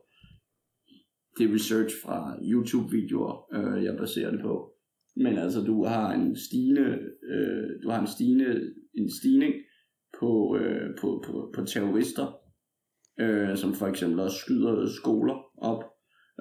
[1.39, 4.71] Det er research fra YouTube-videoer, øh, jeg baserer det på.
[5.17, 6.99] Men altså, du har en stigende,
[7.33, 9.55] øh, du har en stigende, en stigning
[10.21, 12.27] på, øh, på, på, på terrorister,
[13.21, 15.85] øh, som for eksempel også skyder skoler op.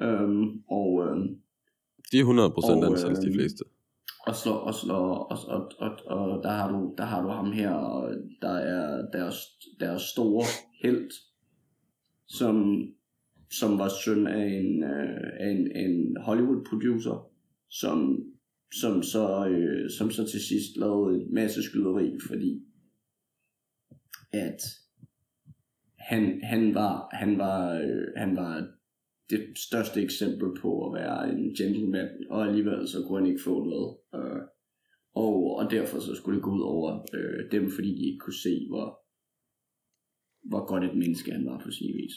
[0.02, 0.30] Øh,
[0.70, 1.16] og, øh,
[2.12, 3.64] de er 100% ansat, øh, de fleste.
[4.28, 7.52] Og, slår, og, slår, og, og, og, og der, har du, der har du ham
[7.52, 9.36] her, og der er deres,
[9.80, 10.46] deres store
[10.84, 11.12] held,
[12.28, 12.88] som,
[13.52, 17.30] som var søn af en, øh, af en, en Hollywood-producer,
[17.70, 18.24] som
[18.74, 22.62] som så, øh, som så til sidst lavede en masse skyderi, fordi
[24.32, 24.62] at
[25.98, 28.68] han, han var, han var, øh, han var
[29.34, 33.56] det største eksempel på at være en gentleman, og alligevel så kunne han ikke få
[33.74, 33.90] noget.
[34.16, 34.42] Øh,
[35.16, 38.42] og, og derfor så skulle det gå ud over øh, dem, fordi de ikke kunne
[38.48, 38.88] se, hvor,
[40.50, 42.16] hvor godt et menneske han var på sin vis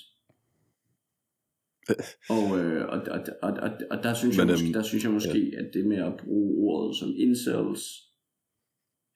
[2.36, 5.04] og, øh, og, og, og, og, og der, synes Men, jeg måske, øhm, der synes
[5.04, 5.58] jeg måske, ja.
[5.58, 7.82] at det med at bruge ordet som incels,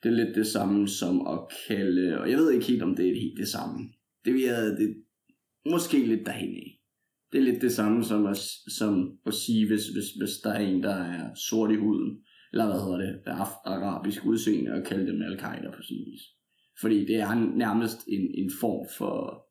[0.02, 1.38] det er lidt det samme som at
[1.68, 3.92] kalde, og jeg ved ikke helt, om det er helt det samme.
[4.24, 5.04] Det vil jeg, det,
[5.66, 6.79] måske lidt derhen af.
[7.32, 8.36] Det er lidt det samme som at,
[8.78, 12.18] som at sige, hvis, hvis, hvis der er en, der er sort i huden,
[12.52, 16.22] eller hvad hedder det, der er arabisk udseende, og kalde dem al-Qaida på sin vis.
[16.80, 19.46] Fordi det er nærmest en, en form for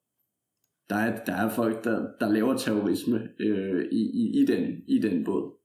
[0.89, 4.99] der er, der er folk, der, der laver terrorisme øh, i, i, i, den, i
[4.99, 5.59] den båd.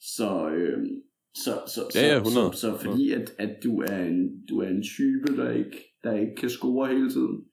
[0.00, 0.86] Så, øh,
[1.34, 4.68] så, så, ja, ja, så, så, så fordi at, at du, er en, du er
[4.68, 7.44] en type, der ikke, der ikke kan score hele tiden,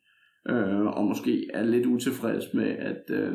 [0.50, 3.34] øh, og måske er lidt utilfreds med, at, øh,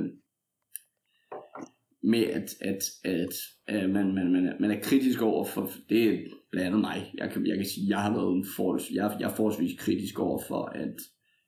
[2.06, 3.34] med at, at, at,
[3.66, 6.18] at man, man, man, er, man er kritisk over for, det er
[6.50, 9.30] blandt andet mig, jeg kan, jeg kan sige, jeg har været en forholds, jeg, jeg
[9.30, 10.96] er forholdsvis kritisk over for, at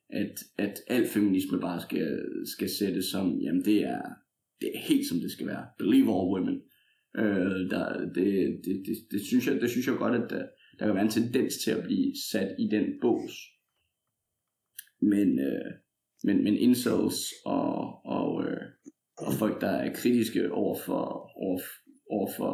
[0.09, 4.01] at, at al feminisme bare skal, skal sættes som, jamen det er,
[4.61, 5.67] det er helt som det skal være.
[5.77, 6.61] Believe all women.
[7.17, 10.45] Øh, der, det, det, det, det, synes jeg, det synes jeg godt, at der,
[10.79, 13.33] der kan være en tendens til at blive sat i den bås.
[15.01, 15.71] Men, øh,
[16.23, 18.61] men, men incels og, og, øh,
[19.27, 21.01] og folk, der er kritiske over for,
[21.45, 21.59] over,
[22.09, 22.51] over for,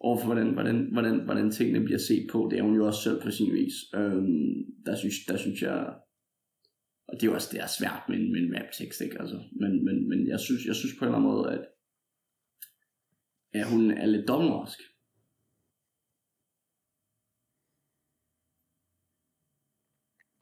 [0.00, 3.02] over for hvordan, hvordan, hvordan, hvordan tingene bliver set på, det er hun jo også
[3.02, 3.74] selv på sin vis.
[3.94, 4.54] Øhm,
[4.86, 5.78] der, synes, der synes jeg,
[7.08, 9.20] og det er jo også det er svært med, en- med en rap-tekst, ikke?
[9.20, 11.64] Altså, men, men, men jeg, synes, jeg synes på en eller anden måde, at,
[13.60, 14.78] at hun er lidt dommersk.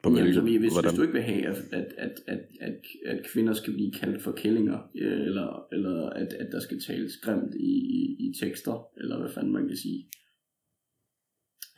[0.02, 0.94] På Jamen, så hvis, hvis hvordan?
[0.96, 2.76] du ikke vil have, at, at, at, at, at,
[3.06, 7.16] at kvinder skal blive kaldt for kællinger, øh, eller, eller at, at der skal tales
[7.16, 10.08] grimt i, i, i tekster, eller hvad fanden man kan sige.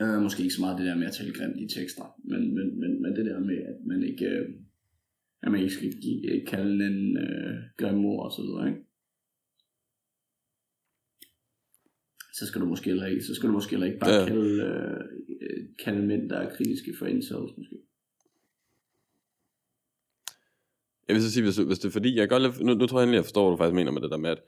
[0.02, 2.80] Øh, måske ikke så meget det der med at tale grimt i tekster, men, men,
[2.80, 4.48] men, men det der med, at man ikke, øh,
[5.42, 8.82] at man ikke skal give, øh, kalde en øh, grimme ord og så videre, ikke?
[12.34, 14.20] Så skal du måske heller ikke, så skal du måske heller ikke bare Ja.
[14.20, 14.26] ja.
[14.26, 15.00] kalde, øh,
[15.42, 17.76] øh, kalde mænd, der er kritiske for incels, måske.
[21.12, 23.04] Jeg vil så sige, hvis, hvis det er fordi, jeg godt nu, nu tror jeg
[23.04, 24.38] endelig, jeg forstår, hvad du faktisk mener med det der med, at,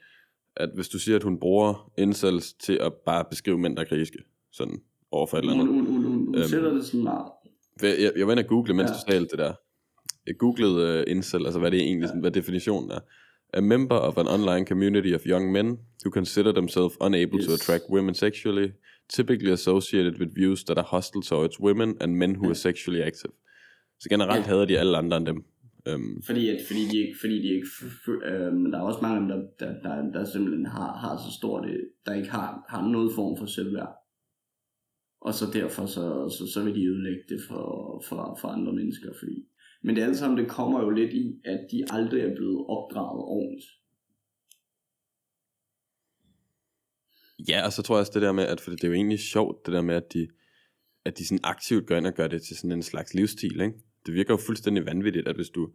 [0.57, 3.87] at hvis du siger, at hun bruger incels til at bare beskrive mænd, der er
[3.87, 4.19] kritiske,
[4.53, 5.67] sådan overfor et eller andet.
[5.67, 6.49] hun, hun, hun, hun Øhm.
[6.49, 7.27] sætter det sådan meget.
[7.81, 8.95] For Jeg, jeg var inde og google, mens Ja.
[8.95, 9.53] du talte det der.
[10.27, 12.21] Jeg googlede uh, incel, altså hvad det egentlig, ja.
[12.21, 12.99] hvad definitionen er.
[13.53, 15.67] A member of an online community of young men
[16.05, 17.47] who consider themselves unable yes.
[17.47, 18.69] to attract women sexually,
[19.13, 22.49] typically associated with views that are hostile towards women and men who Ja.
[22.51, 23.33] are sexually active.
[24.01, 24.51] Så generelt Ja.
[24.51, 25.45] hader de alle andre end dem.
[25.95, 27.69] Um, Fordi, at, fordi de ikke, fordi de ikke
[28.31, 31.31] øhm, der er også mange af dem, der, der, der, der simpelthen har, har så
[31.39, 33.93] stort, et- der ikke har, har noget form for selvværd.
[35.21, 36.05] Og så derfor, så,
[36.39, 37.65] så, så vil de ødelægge det for,
[38.09, 39.13] for, for andre mennesker.
[39.19, 39.37] Fordi.
[39.83, 43.23] Men det alt sammen, det kommer jo lidt i, at de aldrig er blevet opdraget
[43.37, 43.67] ordentligt.
[47.49, 49.19] Ja, og så tror jeg også det der med, at for det er jo egentlig
[49.19, 50.29] sjovt, det der med, at de,
[51.05, 53.79] at de sådan aktivt går ind og gør det til sådan en slags livsstil, ikke?
[54.07, 55.69] Det virker jo fuldstændig vanvittigt, at hvis du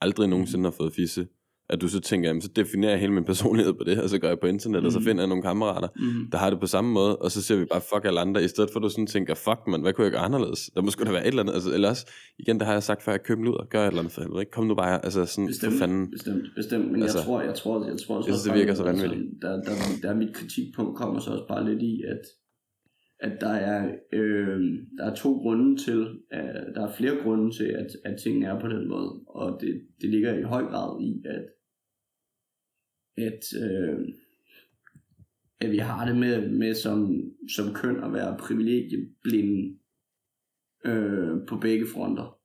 [0.00, 1.26] aldrig nogensinde har fået fisse,
[1.68, 4.18] at du så tænker, jamen så definerer jeg hele min personlighed på det, og så
[4.18, 4.86] går jeg på internet, mm.
[4.86, 5.06] og så Mhm.
[5.06, 6.30] finder jeg nogle kammerater, Mm.
[6.32, 8.48] der har det på samme måde, og så ser vi bare fuck alle andre, i
[8.48, 10.70] stedet for at du sådan tænker, fuck man, hvad kunne jeg gøre anderledes?
[10.74, 12.04] Der må sgu da være et eller andet, altså ellers,
[12.38, 14.20] igen, det har jeg sagt før, jeg køb ud og gør et eller andet for
[14.20, 14.52] helvede, ikke?
[14.52, 16.10] Kom nu bare, altså sådan, Bestemt, for fanden.
[16.10, 18.74] bestemt, bestemt, men Altså, jeg tror, jeg tror, jeg tror også, jeg synes, det virker
[18.74, 19.42] så altså, vanvittigt.
[19.42, 22.20] der, der, der, er mit kritikpunkt kommer så også bare lidt i, at,
[23.20, 24.60] at der er, øh,
[24.98, 28.60] der er to grunde til, at, der er flere grunde til, at, at tingene er
[28.60, 31.46] på den måde, og det, det ligger i høj grad i, at,
[33.16, 34.08] at, øh,
[35.60, 37.22] at vi har det med, med som,
[37.56, 39.78] som køn at være privilegieblinde
[40.84, 42.35] øh, på begge fronter.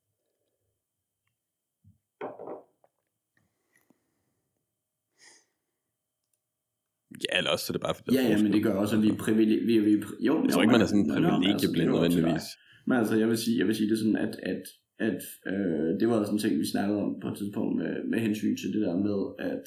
[7.25, 8.95] Ja, eller også så er det bare, fordi der Ja, ja, men det gør også,
[8.97, 9.65] at vi er privilegie...
[9.69, 9.93] Vi, vi,
[10.27, 12.45] jo, Jeg tror ikke, man er sådan privilegieblind det jo til nødvendigvis.
[12.51, 12.87] dig.
[12.87, 14.63] Men altså, jeg vil sige, jeg vil sige det sådan, at, at,
[15.09, 18.19] at øh, det var sådan en ting, vi snakkede om på et tidspunkt med, med
[18.19, 19.19] hensyn til det der med,
[19.51, 19.65] at,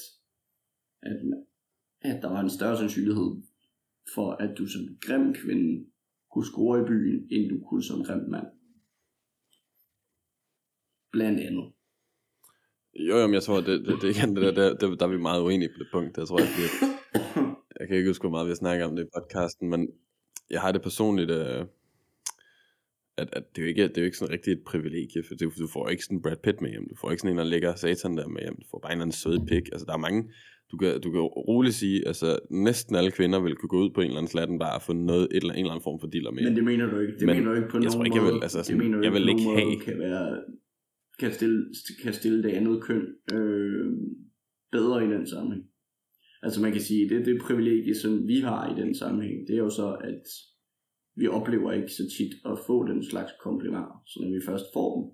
[1.11, 1.19] at,
[2.11, 3.31] at der var en større sandsynlighed
[4.15, 5.71] for, at du som grim kvinde
[6.33, 8.47] kunne score i byen, end du kunne som grim mand.
[11.13, 11.67] Blandt andet.
[13.09, 15.11] Jo, jo, men jeg tror, det, det, det igen, det der, der, der, der er
[15.11, 16.19] vi meget uenige på det punkt.
[16.19, 16.65] Jeg tror, at vi,
[17.81, 19.89] jeg kan ikke huske, hvor meget vi snakker om det i podcasten, men
[20.51, 21.65] jeg har det personligt, øh,
[23.17, 25.35] at, at det, er jo ikke, det er jo ikke sådan rigtig et privilegie, for
[25.35, 27.45] du, du får ikke sådan Brad Pitt med hjem, du får ikke sådan en, der
[27.45, 29.93] ligger satan der med hjem, du får bare en eller anden sød pik, altså der
[29.93, 30.21] er mange,
[30.71, 34.01] du kan, du kan roligt sige, altså næsten alle kvinder vil kunne gå ud på
[34.01, 36.07] en eller anden slatten bare og få noget, et eller, en eller anden form for
[36.07, 36.43] dealer med.
[36.45, 37.13] Men det mener du ikke.
[37.19, 38.79] Det Men mener du ikke på jeg nogen tror ikke, jeg vil- altså det sådan,
[38.79, 40.43] mener du jeg vil ikke have- kan være
[41.21, 41.59] kan stille,
[42.03, 43.87] kan stille det andet køn øh,
[44.73, 45.65] bedre i den sammenhæng.
[46.45, 49.59] Altså man kan sige, det det privilegie, som vi har i den sammenhæng, det er
[49.69, 50.23] jo så, at
[51.17, 54.03] vi oplever ikke så tit at få den slags komplimenter.
[54.07, 55.05] Så når vi først får dem,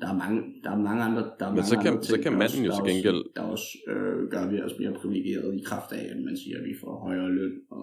[0.00, 2.12] der er mange, der er mange andre, der er Men mange så kan- andre så
[2.12, 4.74] ting, kan der manden jo også, til gengæld- Også, der også øh, gør vi os
[4.80, 7.82] mere privilegeret i kraft af, at man siger, at vi får højere løn, og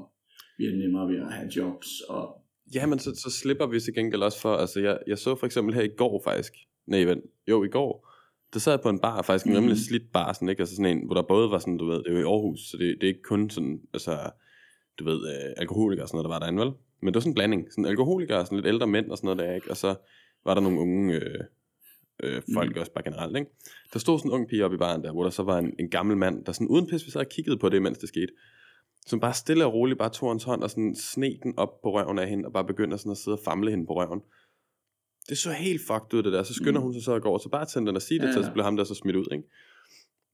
[0.57, 2.23] vi er nemmere ved at have jobs, og
[2.75, 5.45] Ja, men så, så slipper vi til gengæld også for, altså jeg, jeg så for
[5.45, 6.53] eksempel her i går faktisk,
[6.87, 8.09] nej vent, jo i går,
[8.53, 9.57] der sad jeg på en bar, faktisk en Mhm.
[9.59, 10.59] rimelig slidt bar, sådan, ikke?
[10.59, 12.59] Altså sådan en, hvor der både var sådan, du ved, det er jo i Aarhus,
[12.71, 14.29] så det, det er ikke kun sådan, altså,
[14.99, 16.71] du ved, øh, alkoholikere og sådan noget, der var derinde, vel?
[17.01, 19.25] Men det var sådan en blanding, sådan alkoholikere og sådan lidt ældre mænd og sådan
[19.27, 19.69] noget der, ikke?
[19.71, 19.95] Og så
[20.45, 21.39] var der nogle unge øh,
[22.23, 22.79] øh, folk Mhm.
[22.79, 23.49] også bare generelt, ikke?
[23.93, 25.73] Der stod sådan en ung pige oppe i baren der, hvor der så var en,
[25.79, 28.09] en gammel mand, der sådan uden pis, vi sad og kiggede på det, mens det
[28.09, 28.33] skete,
[29.05, 31.91] som bare stille og roligt bare tog hans hånd og sådan sne den op på
[31.99, 34.21] røven af hende, og bare begyndte sådan at sidde og famle hende på røven.
[35.29, 36.43] Det så helt fucked ud det der.
[36.43, 36.83] Så skynder Mm.
[36.85, 38.45] hun sig så at gå over til bartenderen og sige det Ja, til, ja.
[38.47, 39.43] så blev ham der så smidt ud, ikke?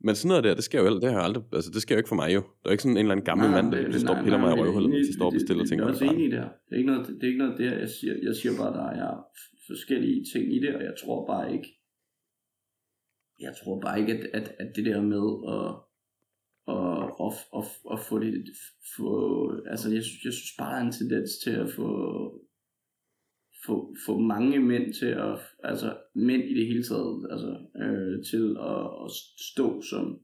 [0.05, 1.99] Men sådan noget der, det sker jo det har jeg aldrig, altså det sker jo
[1.99, 2.41] ikke for mig jo.
[2.63, 4.49] Der er ikke sådan en eller anden gammel mand, der lige står og piller mig
[4.57, 5.77] i røvhullet, jeg står og bestiller ting.
[5.79, 6.43] Jeg er også enig i det.
[6.67, 8.13] Det er ikke noget, det er ikke noget der, jeg siger.
[8.27, 9.11] Jeg siger bare, der er
[9.67, 11.69] forskellige ting i det, og jeg tror bare ikke,
[13.39, 15.25] jeg tror bare ikke, at, at, at det der med
[15.55, 15.69] at,
[16.75, 18.33] at, at, at, at få det,
[18.97, 19.09] få,
[19.73, 21.87] altså jeg, synes- jeg synes bare, der er en tendens til at få,
[23.65, 27.51] få, få mange mænd til at, altså mænd i det hele taget, altså
[27.83, 29.11] øh, til at, at
[29.51, 30.19] stå som,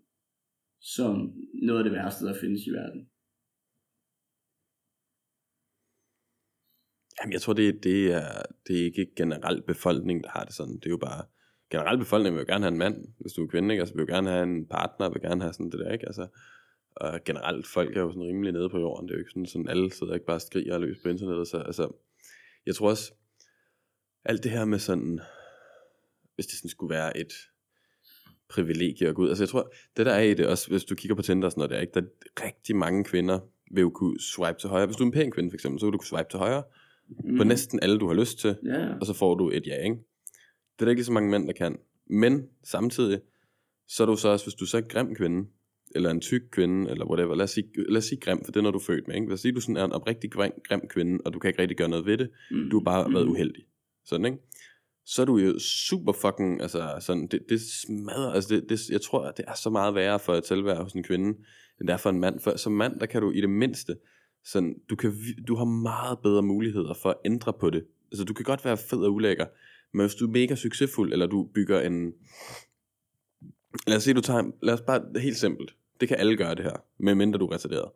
[0.81, 3.09] som noget af det værste, der findes i verden.
[7.21, 10.75] Jamen, jeg tror, det, det, er, det er ikke generelt befolkning, der har det sådan.
[10.75, 11.25] Det er jo bare,
[11.71, 13.81] generelt befolkningen vil jo gerne have en mand, hvis du er kvinde, ikke?
[13.81, 16.05] Altså, vil jo gerne have en partner, vil gerne have sådan det der, ikke?
[16.05, 16.27] Altså,
[16.95, 19.07] og generelt, folk er jo sådan rimelig nede på jorden.
[19.07, 21.47] Det er jo ikke sådan, sådan alle sidder ikke bare og skriger løs på internettet.
[21.47, 21.91] Så, altså,
[22.65, 23.13] jeg tror også,
[24.25, 25.19] alt det her med sådan,
[26.35, 27.33] hvis det sådan skulle være et
[28.49, 29.29] privilegie at gå ud.
[29.29, 31.51] Altså jeg tror, det der er i det også, hvis du kigger på Tinder og
[31.51, 33.39] sådan noget, der, ikke, der er rigtig mange kvinder,
[33.71, 34.85] vil jo kunne swipe til højre.
[34.85, 36.63] Hvis du er en pæn kvinde for eksempel, så vil du kunne swipe til højre
[37.23, 37.37] mm.
[37.37, 39.95] på næsten alle, du har lyst til, Ja, og så får du et ja, ikke?
[40.75, 41.77] Det er der ikke lige så mange mænd, der kan.
[42.09, 43.21] Men samtidig,
[43.87, 45.49] så er du så også, hvis du så er en grim kvinde,
[45.95, 48.57] eller en tyk kvinde, eller whatever, lad os sige, lad os sige grim, for det
[48.57, 49.27] er noget, du er født med, ikke?
[49.27, 51.61] Lad os sige, du sådan er en oprigtig grim, grim kvinde, og du kan ikke
[51.61, 52.69] rigtig gøre noget ved det, mm.
[52.69, 53.31] du har bare været Mm.
[53.31, 53.63] uheldig.
[54.05, 54.37] Sådan, ikke?
[55.05, 59.01] Så er du jo super fucking, altså sådan, det, det smadrer, altså det, det, jeg
[59.01, 61.27] tror, det er så meget værre for et tilvære hos en kvinde,
[61.79, 62.39] end det er for en mand.
[62.39, 63.97] For som mand, der kan du i det mindste,
[64.43, 65.13] sådan, du, kan,
[65.47, 67.85] du har meget bedre muligheder for at ændre på det.
[68.11, 69.45] Altså du kan godt være fed og ulækker,
[69.93, 72.13] men hvis du er mega succesfuld, eller du bygger en,
[73.87, 76.55] lad os sige, du tager, en- lad os bare, helt simpelt, det kan alle gøre
[76.55, 77.91] det her, medmindre du er retarderet.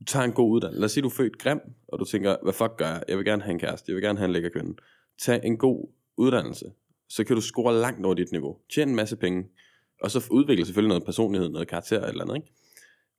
[0.00, 0.80] Du tager en god uddannelse.
[0.80, 3.02] Lad os sige, du er født grim, og du tænker, hvad fuck gør jeg?
[3.08, 4.74] Jeg vil gerne have en kæreste, jeg vil gerne have en lækker kvinde.
[5.18, 6.72] Tag en god uddannelse,
[7.08, 8.56] så kan du score langt over dit niveau.
[8.74, 9.44] Tjene en masse penge,
[10.00, 12.48] og så udvikle selvfølgelig noget personlighed, noget karakter eller et eller andet, ikke?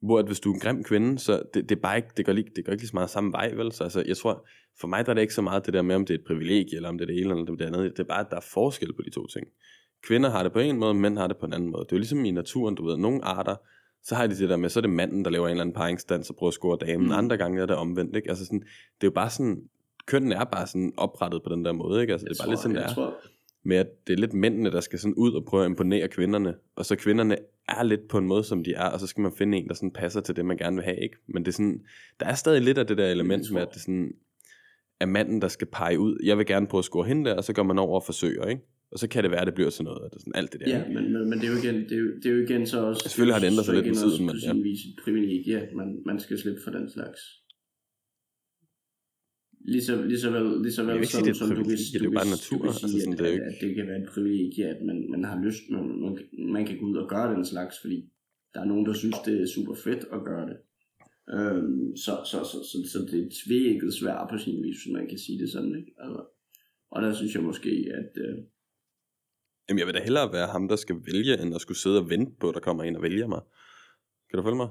[0.01, 2.25] Hvor at hvis du er en grim kvinde, så det, det, er bare ikke, det,
[2.25, 3.71] går lige, det går ikke lige så meget samme vej, vel?
[3.71, 4.47] Så altså, jeg tror,
[4.79, 6.25] for mig der er det ikke så meget det der med, om det er et
[6.27, 7.91] privilegie, eller om det er det ene eller det andet.
[7.91, 9.47] Det er bare, at der er forskel på de to ting.
[10.07, 11.83] Kvinder har det på en måde, mænd har det på en anden måde.
[11.83, 13.55] Det er jo ligesom i naturen, du ved, nogle arter,
[14.03, 15.75] så har de det der med, så er det manden, der laver en eller anden
[15.75, 17.05] paringsdans og prøver at score damen.
[17.05, 17.11] Mm.
[17.11, 18.29] Andre gange er det omvendt, ikke?
[18.29, 19.63] Altså sådan, det er jo bare sådan,
[20.05, 22.13] kønnen er bare sådan oprettet på den der måde, ikke?
[22.13, 23.13] Altså, det er bare lidt sådan, det er Tror,
[23.63, 26.55] med at det er lidt mændene, der skal sådan ud og prøve at imponere kvinderne,
[26.75, 27.37] og så kvinderne
[27.69, 29.73] er lidt på en måde, som de er, og så skal man finde en, der
[29.73, 31.17] sådan passer til det, man gerne vil have, ikke?
[31.27, 31.81] Men det er sådan,
[32.19, 34.11] der er stadig lidt af det der element tror med, at det sådan,
[34.99, 37.43] er manden, der skal pege ud, jeg vil gerne prøve at score hende der, og
[37.43, 38.61] så går man over og forsøger, ikke?
[38.91, 40.59] Og så kan det være, at det bliver sådan noget, at det sådan alt det
[40.59, 42.41] der, Ja, men, men, men det, er jo igen, det, er jo, det er jo
[42.43, 43.09] igen så også...
[43.09, 44.51] Selvfølgelig har det ændret sig lidt med tiden, men ja.
[44.51, 47.19] sin vis et privilegie, at man, man skal slippe for den slags.
[49.73, 51.65] Lige så, lige så vel, lige så Jeg vel ikke som, sige, som du kan,
[51.65, 53.55] det er du jo bare du natur, kan altså sige, sådan, at, det at, at,
[53.61, 56.11] det kan være et privilegie, at man, man har lyst, man, man,
[56.55, 57.97] man kan gå ud og gøre den slags, fordi
[58.53, 60.57] der er nogen, der synes, det er super fedt at gøre det.
[61.35, 64.93] Øhm, så, så, så, så, så, det er et tvækket svær på sin vis, hvis
[64.93, 65.91] man kan sige det sådan, ikke?
[66.03, 66.21] Altså,
[66.91, 68.11] og der synes jeg måske, at...
[68.25, 68.37] Øh,
[69.69, 72.09] Jamen, jeg vil da hellere være ham, der skal vælge, end at skulle sidde og
[72.09, 73.41] vente på, at der kommer en og vælger mig.
[74.29, 74.69] Kan du følge mig?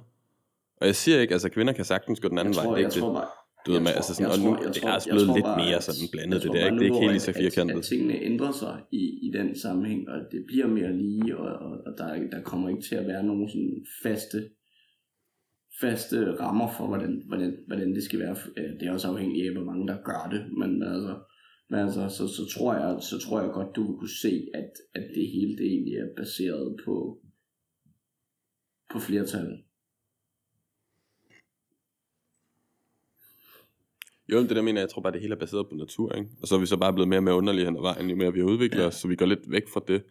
[0.76, 2.80] Og jeg siger ikke, altså kvinder kan sagtens gå den anden jeg vej, tror, det
[2.80, 3.00] er jeg det.
[3.00, 3.28] tror bare,
[3.66, 5.28] Du ved, Jeg med, tror- altså sådan, og nu, tror- det tror- er også blevet
[5.36, 6.76] lidt bare, mere sådan blandet, det der, ikke?
[6.78, 7.74] Det er ikke helt lige så firkantet.
[7.74, 11.50] At, at tingene ændrer sig i, i den sammenhæng, og det bliver mere lige, og,
[11.66, 14.38] og, og der, der kommer ikke til at være nogen sådan faste,
[15.80, 18.36] faste rammer for, hvordan, hvordan, hvordan det skal være.
[18.58, 21.14] Øh, Det er også afhængigt af, hvor mange der gør det, men altså,
[21.70, 24.70] men altså så, så, tror jeg, så tror jeg godt, du vil kunne se, at,
[24.98, 26.94] at det hele det egentlig er baseret på,
[28.92, 29.48] på flertal.
[34.28, 36.12] Jo, men det der mener jeg, jeg tror bare, det hele er baseret på natur,
[36.12, 36.28] ikke?
[36.42, 38.16] Og så er vi så bare blevet mere og mere underlige hen ad vejen, jo
[38.16, 38.86] mere vi har udviklet Ja.
[38.86, 40.02] os, så vi går lidt væk fra det,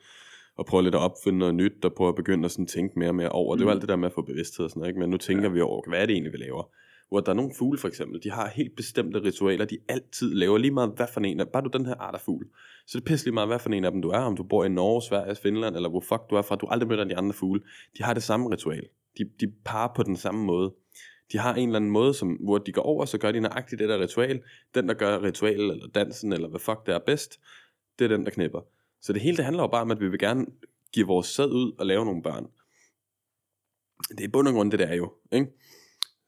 [0.57, 3.09] og prøver lidt at opfinde noget nyt, og prøver at begynde at sådan tænke mere
[3.09, 3.55] og mere over.
[3.55, 3.59] Mm.
[3.59, 3.71] Det Mm.
[3.71, 4.99] alt det der med at få bevidsthed og sådan noget, ikke?
[4.99, 5.49] Men nu tænker ja.
[5.49, 6.63] vi over, hvad er det egentlig, vi laver?
[7.09, 10.57] Hvor der er nogle fugle for eksempel, de har helt bestemte ritualer, de altid laver
[10.57, 12.45] lige meget, hvad for en af, bare du den her art af fugl,
[12.87, 14.43] så det er pisse lige meget, hvad for en af dem du er, om du
[14.43, 17.17] bor i Norge, Sverige, Finland, eller hvor fuck du er fra, du aldrig møder de
[17.17, 17.61] andre fugle,
[17.97, 18.83] de har det samme ritual.
[19.17, 20.73] De, de parer på den samme måde.
[21.33, 23.79] De har en eller anden måde, som, hvor de går over, så gør de nøjagtigt
[23.79, 24.43] det der ritual.
[24.75, 27.39] Den, der gør ritualet, eller dansen, eller hvad fuck det er bedst,
[27.99, 28.61] det er den, der knipper.
[29.01, 30.45] Så det hele, det handler jo bare om, at vi vil gerne
[30.93, 32.47] give vores sæd ud og lave nogle børn.
[34.09, 35.13] Det er i bund og grund det, der er jo.
[35.31, 35.47] Ikke?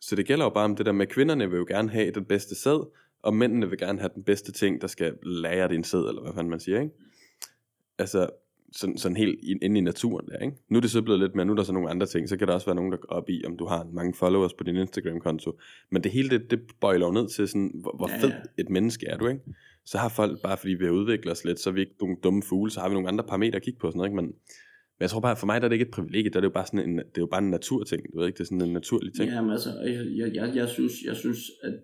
[0.01, 2.12] Så det gælder jo bare om det der med, at kvinderne vil jo gerne have
[2.12, 2.91] den bedste sæd,
[3.24, 6.34] og mændene vil gerne have den bedste ting, der skal lære din sæd, eller hvad
[6.34, 6.93] fanden man siger, ikke?
[7.97, 8.30] Altså,
[8.72, 10.57] sådan, sådan helt inde i naturen der, ikke?
[10.70, 12.38] Nu er det så blevet lidt mere, nu er der så nogle andre ting, så
[12.38, 14.63] kan der også være nogen, der går op i, om du har mange followers på
[14.63, 15.59] din Instagram-konto.
[15.91, 18.36] Men det hele, det, det bøjler jo ned til sådan, hvor, hvor Ja, fed ja.
[18.57, 19.41] et menneske er du, ikke?
[19.86, 22.18] Så har folk, bare fordi vi har udviklet os lidt, så er vi ikke nogle
[22.24, 24.16] dumme fugle, så har vi nogle andre parametre at kigge på, og sådan noget, ikke?
[24.16, 26.41] Men, men jeg tror bare, for mig der er det ikke et privilegie, der er
[26.41, 28.43] det jo bare sådan en, det er jo bare en naturting, du ved ikke, det
[28.43, 29.32] er sådan en naturlig ting.
[29.32, 31.80] Jamen altså, jeg, jeg, jeg, jeg, synes, jeg synes, at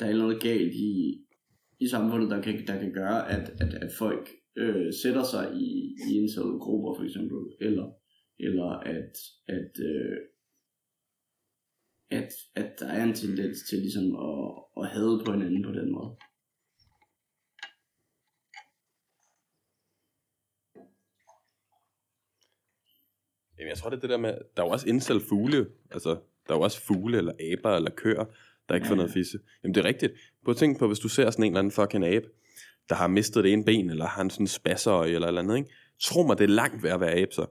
[0.00, 1.18] der er noget galt i,
[1.80, 5.96] i samfundet, der kan, der kan gøre, at, at, at folk øh, sætter sig i,
[6.08, 7.86] i indsatte grupper for eksempel, eller,
[8.38, 9.14] eller at,
[9.48, 10.16] at, øh,
[12.10, 15.92] at, at der er en tendens til ligesom at, at hade på hinanden på den
[15.92, 16.16] måde.
[23.58, 26.10] Jamen, jeg tror, det er det der med, der er jo også indsat fugle, altså,
[26.46, 28.24] der er jo også fugle, eller aber, eller køer,
[28.68, 29.38] der ikke får noget fisse.
[29.62, 30.12] Jamen, det er rigtigt.
[30.44, 32.28] Prøv at tænke på, hvis du ser sådan en eller anden fucking abe,
[32.88, 35.70] der har mistet det ene ben, eller har en sådan spasserøje, eller eller andet, ikke?
[36.02, 37.46] Tro mig, det er langt ved at være abe, så.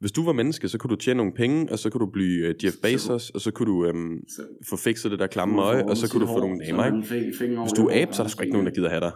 [0.00, 2.48] Hvis du var menneske, så kunne du tjene nogle penge, og så kunne du blive
[2.48, 5.62] uh, Jeff Så- Bezos, og så kunne du øhm, Så, få fikset det der klamme
[5.62, 7.26] øje, og så kunne du få nogle damer, ikke?
[7.62, 9.12] Hvis du er abe, så er der sgu ikke nogen, der gider have dig.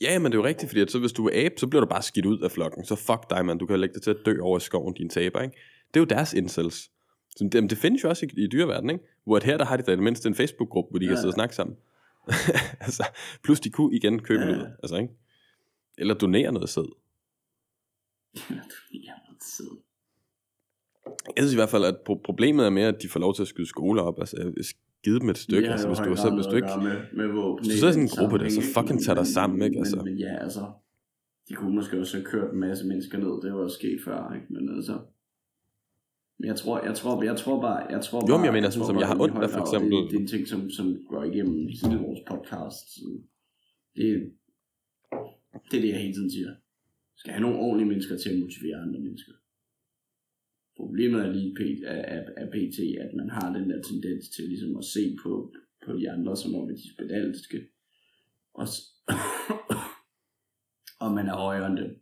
[0.00, 1.80] Ja, men det er jo rigtigt, fordi at så hvis du er abe, så bliver
[1.84, 2.84] du bare skidt ud af flokken.
[2.84, 3.58] Så fuck dig, mand.
[3.58, 5.56] Du kan lægge dig til at dø over i skoven, din taber, ikke?
[5.94, 6.76] Det er jo deres incels.
[7.30, 9.04] Så det, det findes jo også i, i dyreverdenen, ikke?
[9.24, 11.20] Hvor at her, der har de da mindste en Facebook-gruppe, hvor de kan Ja.
[11.20, 11.76] sidde og snakke sammen.
[12.86, 13.04] altså,
[13.44, 14.48] plus de kunne igen købe Ja.
[14.48, 14.56] ja.
[14.56, 15.14] noget, altså, ikke?
[15.98, 16.84] Eller donere noget sæd.
[18.94, 19.62] Ja, så.
[21.36, 23.42] Jeg synes i hvert fald, at pro- problemet er mere, at de får lov til
[23.42, 24.18] at skyde skoler op.
[24.20, 25.68] Altså, jeg skide dem et stykke.
[25.68, 26.68] Altså, hvis du, selv, hvis du ikke...
[26.82, 29.04] Med, med våben, Hvis du sidder i sådan en gruppe der, så fucking ikke?
[29.04, 29.78] tag dig Men- sammen, ikke?
[29.78, 29.96] Altså.
[29.96, 30.72] Men, men ja, altså,
[31.48, 34.32] de kunne måske også have kørt en masse mennesker ned, det var også sket før,
[34.34, 34.46] ikke?
[34.50, 34.98] Men altså,
[36.38, 38.70] men jeg tror, jeg tror, jeg tror bare, jeg tror Jo, bare, men jeg mener
[38.70, 40.44] sådan, tror som bare, jeg har ondt af, for eksempel- Det, det er en ting,
[40.52, 42.84] som, som går igennem hele vores podcast.
[42.94, 43.04] Så
[43.96, 44.06] Det,
[45.70, 46.50] det er det, jeg hele tiden siger.
[47.20, 49.32] Skal have nogle ordentlige mennesker til at motivere andre mennesker.
[50.76, 54.44] Problemet er lige p- er, er, er pt, at man har den der tendens til
[54.48, 55.52] ligesom at se på,
[55.86, 57.58] på de andre, som om at de er spedalske.
[58.54, 58.88] Og, s-
[61.04, 62.01] og man er højere end dem.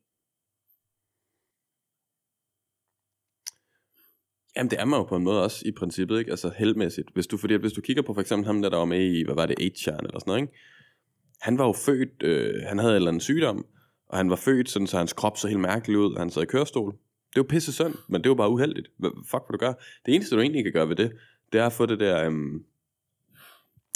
[4.61, 6.31] Jamen, det er man jo på en måde også i princippet, ikke?
[6.31, 7.09] Altså heldmæssigt.
[7.15, 9.25] Hvis du, fordi hvis du kigger på for eksempel ham, der, der var med i,
[9.25, 10.53] hvad var det, 8 eller sådan noget, ikke?
[11.41, 13.67] Han var jo født, øh, han havde en eller anden sygdom,
[14.09, 16.43] og han var født sådan, så hans krop så helt mærkelig ud, og han sad
[16.43, 16.93] i kørestol.
[17.35, 18.89] Det var pisse synd, men det var bare uheldigt.
[18.99, 19.75] Hvad fuck vil du gøre?
[20.07, 21.13] Det eneste, du egentlig kan gøre ved det,
[21.53, 22.65] det er at få det der, øhm,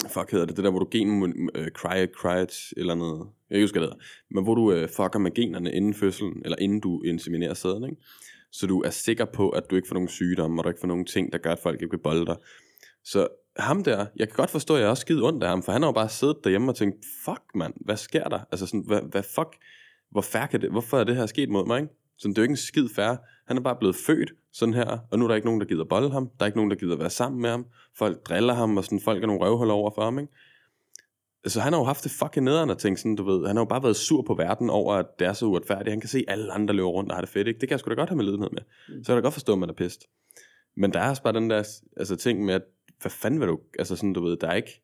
[0.09, 2.47] fuck hedder det, det der, hvor du gen, øh, cry, cry,
[2.77, 5.73] eller noget, jeg husker ikke hvad det hedder, men hvor du øh, fucker med generne
[5.73, 7.97] inden fødslen, eller inden du inseminerer sæden, ikke?
[8.55, 10.89] Så du er sikker på, at du ikke får nogen sygdomme, og du ikke får
[10.89, 12.37] nogen ting, der gør, at folk ikke vil bolde dig.
[13.05, 15.63] Så ham der, jeg kan godt forstå, at jeg er også skide ondt af ham,
[15.63, 18.41] for han har jo bare siddet derhjemme og tænkt, fuck mand, hvad sker der?
[18.53, 19.57] Altså sådan, hvad, hvad fuck,
[20.11, 21.95] hvor færre kan det, hvorfor er det her sket mod mig, ikke?
[22.19, 23.19] Sådan, det er jo ikke en skid færre.
[23.47, 25.85] Han er bare blevet født sådan her, og nu er der ikke nogen, der gider
[25.85, 26.29] bolde ham.
[26.39, 27.67] Der er ikke nogen, der gider være sammen med ham.
[27.99, 30.33] Folk driller ham, og sådan, folk er nogle røvhuller over for ham, ikke?
[31.47, 33.61] Så han har jo haft det fucking nederen at tænke sådan, du ved, han har
[33.61, 35.91] jo bare været sur på verden over, at det er så uretfærdigt.
[35.91, 37.61] Han kan se, alle andre løber rundt og har det fedt, ikke?
[37.61, 38.63] Det kan jeg sgu da godt have med lidenhed med.
[38.89, 40.07] Så jeg kan da godt forstå, at man er pist.
[40.77, 41.65] Men der er også bare den der
[41.97, 42.63] altså, ting med, at
[43.01, 44.83] hvad fanden vil du, altså sådan, du ved, der er ikke,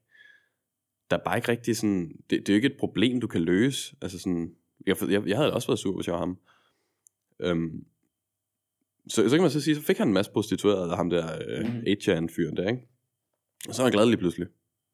[1.11, 3.40] der er bare ikke rigtig sådan, det, det er jo ikke et problem, du kan
[3.40, 3.96] løse.
[4.02, 4.50] Altså sådan,
[4.86, 6.38] jeg, jeg, jeg havde også været sur, hvis jeg var ham.
[7.40, 7.84] Øhm,
[9.08, 11.26] så, så kan man så sige, så fik han en masse prostituerede af ham der
[11.48, 11.78] øh, Mhm.
[11.88, 12.88] 8-fyren der, ikke?
[13.68, 14.46] Og så var han glad lige pludselig.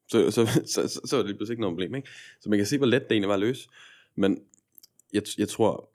[0.11, 0.41] Så, så,
[0.73, 2.07] så, så, så var det lige pludselig ikke noget problem, ikke?
[2.41, 3.69] Så man kan se, hvor let det egentlig var at løse.
[4.15, 4.31] Men
[5.13, 5.89] jeg, jeg tror,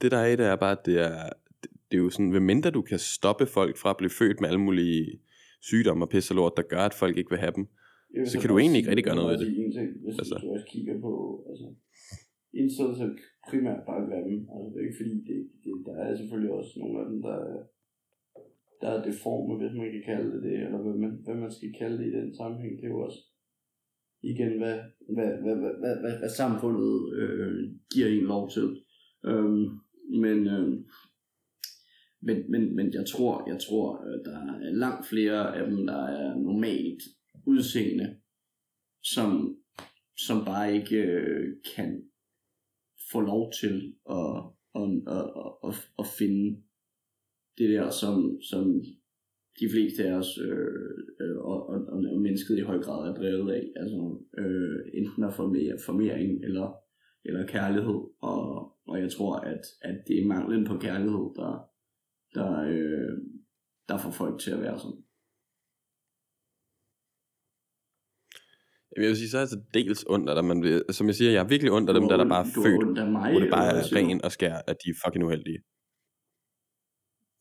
[0.00, 1.22] det der er i det er bare, at det er,
[1.62, 4.48] det, det er jo sådan, mindre du kan stoppe folk fra at blive født med
[4.48, 5.20] alle mulige
[5.60, 7.66] sygdomme og pisse og lort, der gør, at folk ikke vil have dem.
[8.14, 10.38] Vil Så kan du egentlig ikke rigtig gøre noget ved sige En ting, hvis Altså.
[10.42, 11.12] du også kigger på,
[11.50, 11.66] altså,
[12.54, 13.10] incels er
[13.50, 14.38] primært bare grimme.
[14.54, 17.34] Altså, det er ikke fordi, det, det, der er selvfølgelig også nogle af dem, der,
[17.46, 17.64] er-
[18.82, 21.70] der er deforme, hvis man kan kalde det det, eller hvad man, hvad man skal
[21.80, 22.72] kalde det i den sammenhæng.
[22.78, 23.20] Det er jo også
[24.24, 24.78] igen, hvad,
[25.14, 28.82] hvad, hvad, hvad, hvad, hvad, hvad samfundet øh, giver en lov til.
[29.24, 29.68] Øhm,
[30.20, 30.68] men, øh,
[32.22, 36.34] men, men, men jeg tror, jeg tror, der er langt flere af dem, der er
[36.34, 37.02] normalt
[37.46, 38.16] udseende,
[39.02, 39.56] som,
[40.16, 42.02] som bare ikke øh, kan
[43.12, 44.42] få lov til at,
[44.74, 46.62] at, at, at, at finde
[47.58, 48.84] det der, som, som
[49.60, 50.90] de fleste af os øh,
[51.20, 53.64] øh, og, og, og, og mennesket i høj grad er drevet af.
[53.76, 56.74] Altså øh, enten at formere, formering eller,
[57.24, 58.00] eller kærlighed.
[58.22, 58.42] Og,
[58.86, 61.52] og jeg tror, at, at det er manglen på kærlighed, der,
[62.34, 63.12] der, øh,
[63.88, 65.00] der får folk til at være sådan.
[68.96, 71.30] Jeg vil sige, så er jeg altså dels ondt af men det- som jeg siger,
[71.30, 72.98] jeg er virkelig ondt af dem, der, der bare er født,
[73.32, 75.58] hvor det bare er ren og skær, at de er fucking uheldige.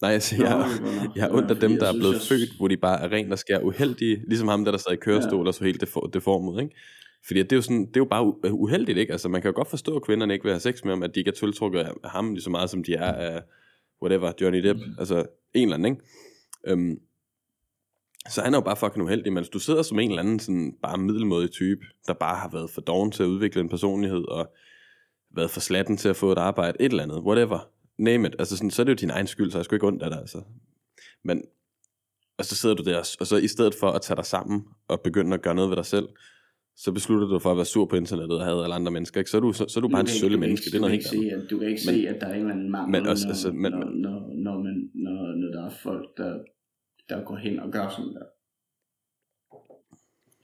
[0.03, 2.13] Nej, jeg siger, Nå, jeg, jeg er ondt af dem, jeg der er synes, blevet
[2.13, 4.91] jeg- født, hvor de bare er ren og skær uheldige, ligesom ham, der, der sad
[4.91, 6.75] i kørestol og så helt defor- deformet, ikke?
[7.27, 9.11] Fordi det er jo, sådan, det er jo bare uheldigt, ikke?
[9.11, 11.15] Altså, man kan jo godt forstå, at kvinderne ikke vil have sex med ham, at
[11.15, 13.41] de ikke er tiltrukket af ham lige så meget, som de er af,
[14.01, 14.79] whatever, Johnny Depp.
[14.79, 14.95] Mm.
[14.99, 16.03] Altså, en eller anden, ikke?
[16.67, 16.97] Øhm,
[18.29, 20.39] så han er jo bare fucking uheldig, men hvis du sidder som en eller anden
[20.39, 24.23] sådan bare middelmådig type, der bare har været for doven til at udvikle en personlighed,
[24.27, 24.53] og
[25.35, 28.57] været for slatten til at få et arbejde, et eller andet, whatever, name it, altså
[28.57, 30.19] sådan, så er det jo din egen skyld, så jeg sgu ikke ondt af dig,
[30.19, 30.41] altså.
[31.23, 31.43] Men,
[32.37, 35.01] og så sidder du der, og så i stedet for at tage dig sammen, og
[35.01, 36.07] begynde at gøre noget ved dig selv,
[36.75, 39.19] så beslutter du dig for at være sur på internettet og have alle andre mennesker,
[39.19, 39.29] ikke?
[39.31, 41.09] Så er du, så, så er du bare en sølle menneske, det er noget helt
[41.09, 41.41] kan ikke andet.
[41.41, 43.07] se, at, Du kan ikke Men- se, at der er en eller anden mangel, men
[43.09, 46.31] også- når, altså, men- når, når, når, man, når, når der er folk, der,
[47.09, 48.25] der går hen og gør sådan der.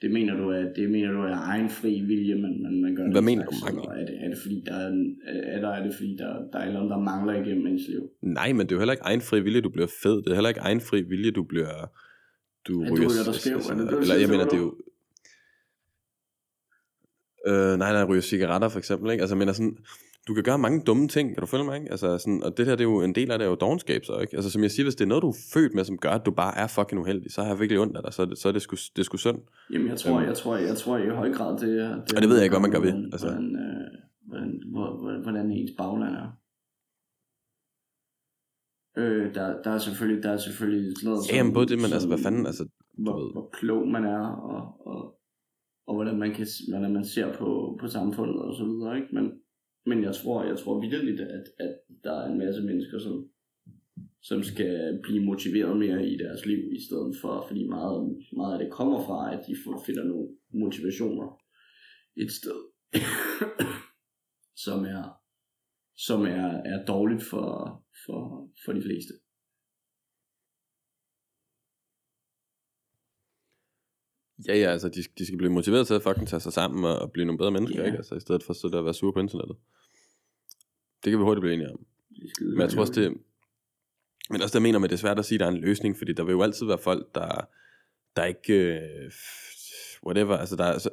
[0.01, 3.03] Det mener du, at det mener du er egen fri vilje, man, man, man gør
[3.03, 3.79] Hvad den mener du mangel?
[3.79, 4.91] eller Er det, er det fordi, der er,
[5.25, 7.87] er, der, er det fordi, der, der er et eller andet, der mangler igennem ens
[7.87, 8.09] liv?
[8.21, 10.15] Nej, men det er jo heller ikke egen fri vilje, du bliver fed.
[10.21, 11.91] Det er heller ikke egen fri vilje, du bliver...
[12.67, 14.53] Du Ja, du ryger, ryger dig skæv, det det, du eller siger, jeg mener, det
[14.53, 14.75] er jo...
[17.47, 19.21] Øh, nej, nej, ryger cigaretter for eksempel, ikke?
[19.21, 19.77] Altså, mener sådan,
[20.29, 21.91] du kan gøre mange dumme ting, kan du følge mig, ikke?
[21.91, 24.05] Altså, sådan, og det her, det er jo en del af det, er jo dogenskab,
[24.05, 24.35] så, ikke?
[24.35, 26.25] Altså, som jeg siger, hvis det er noget, du er født med, som gør, at
[26.25, 28.37] du bare er fucking uheldig, så har jeg virkelig ondt af dig, så er det,
[28.37, 29.37] så er det, sgu, det er sgu synd.
[29.73, 30.27] Jamen, jeg tror, Øhm.
[30.27, 31.95] jeg tror, jeg tror i høj grad, det er...
[32.15, 33.27] Og det ved jeg ikke, hvad man gør ved, Hvordan, altså.
[33.27, 33.87] hvordan, øh,
[34.27, 36.27] hvordan, hvor- hvor- hvordan ens bagland er.
[38.97, 41.93] Øh, der, der er selvfølgelig, der er selvfølgelig sådan noget Ja, jamen, både det, men
[41.93, 42.63] altså, hvad fanden, altså,
[42.97, 43.31] hvor, ved.
[43.31, 44.99] hvor klog man er, og, og,
[45.87, 49.07] og hvordan man kan, hvordan man ser på, på samfundet og så videre, ikke?
[49.15, 49.25] Men,
[49.89, 51.73] men jeg tror, jeg tror virkelig, at, at
[52.03, 53.29] der er en masse mennesker, som,
[54.21, 58.59] som skal blive motiveret mere i deres liv, i stedet for, fordi meget, meget af
[58.59, 61.27] det kommer fra, at de får- finder nogle motivationer
[62.23, 62.59] et sted,
[64.65, 65.03] som er,
[65.97, 67.47] som er, er dårligt for,
[68.05, 69.13] for, for de fleste.
[74.47, 76.99] Ja, ja, altså, de, de skal blive motiveret til at fucking tage sig sammen og,
[76.99, 77.85] og blive nogle bedre mennesker, Ja.
[77.85, 77.97] ikke?
[77.97, 79.57] Altså, i stedet for at sidde der og være sure på internettet.
[81.03, 81.85] Det kan vi hurtigt blive enige om.
[82.41, 83.17] Men jeg tror også, det...
[84.29, 85.97] Men også jeg mener med, det er svært at sige, at der er en løsning,
[85.97, 87.47] fordi der vil jo altid være folk, der,
[88.15, 88.53] der ikke...
[88.53, 89.11] Øh,
[90.05, 90.89] whatever, altså der, er- altså,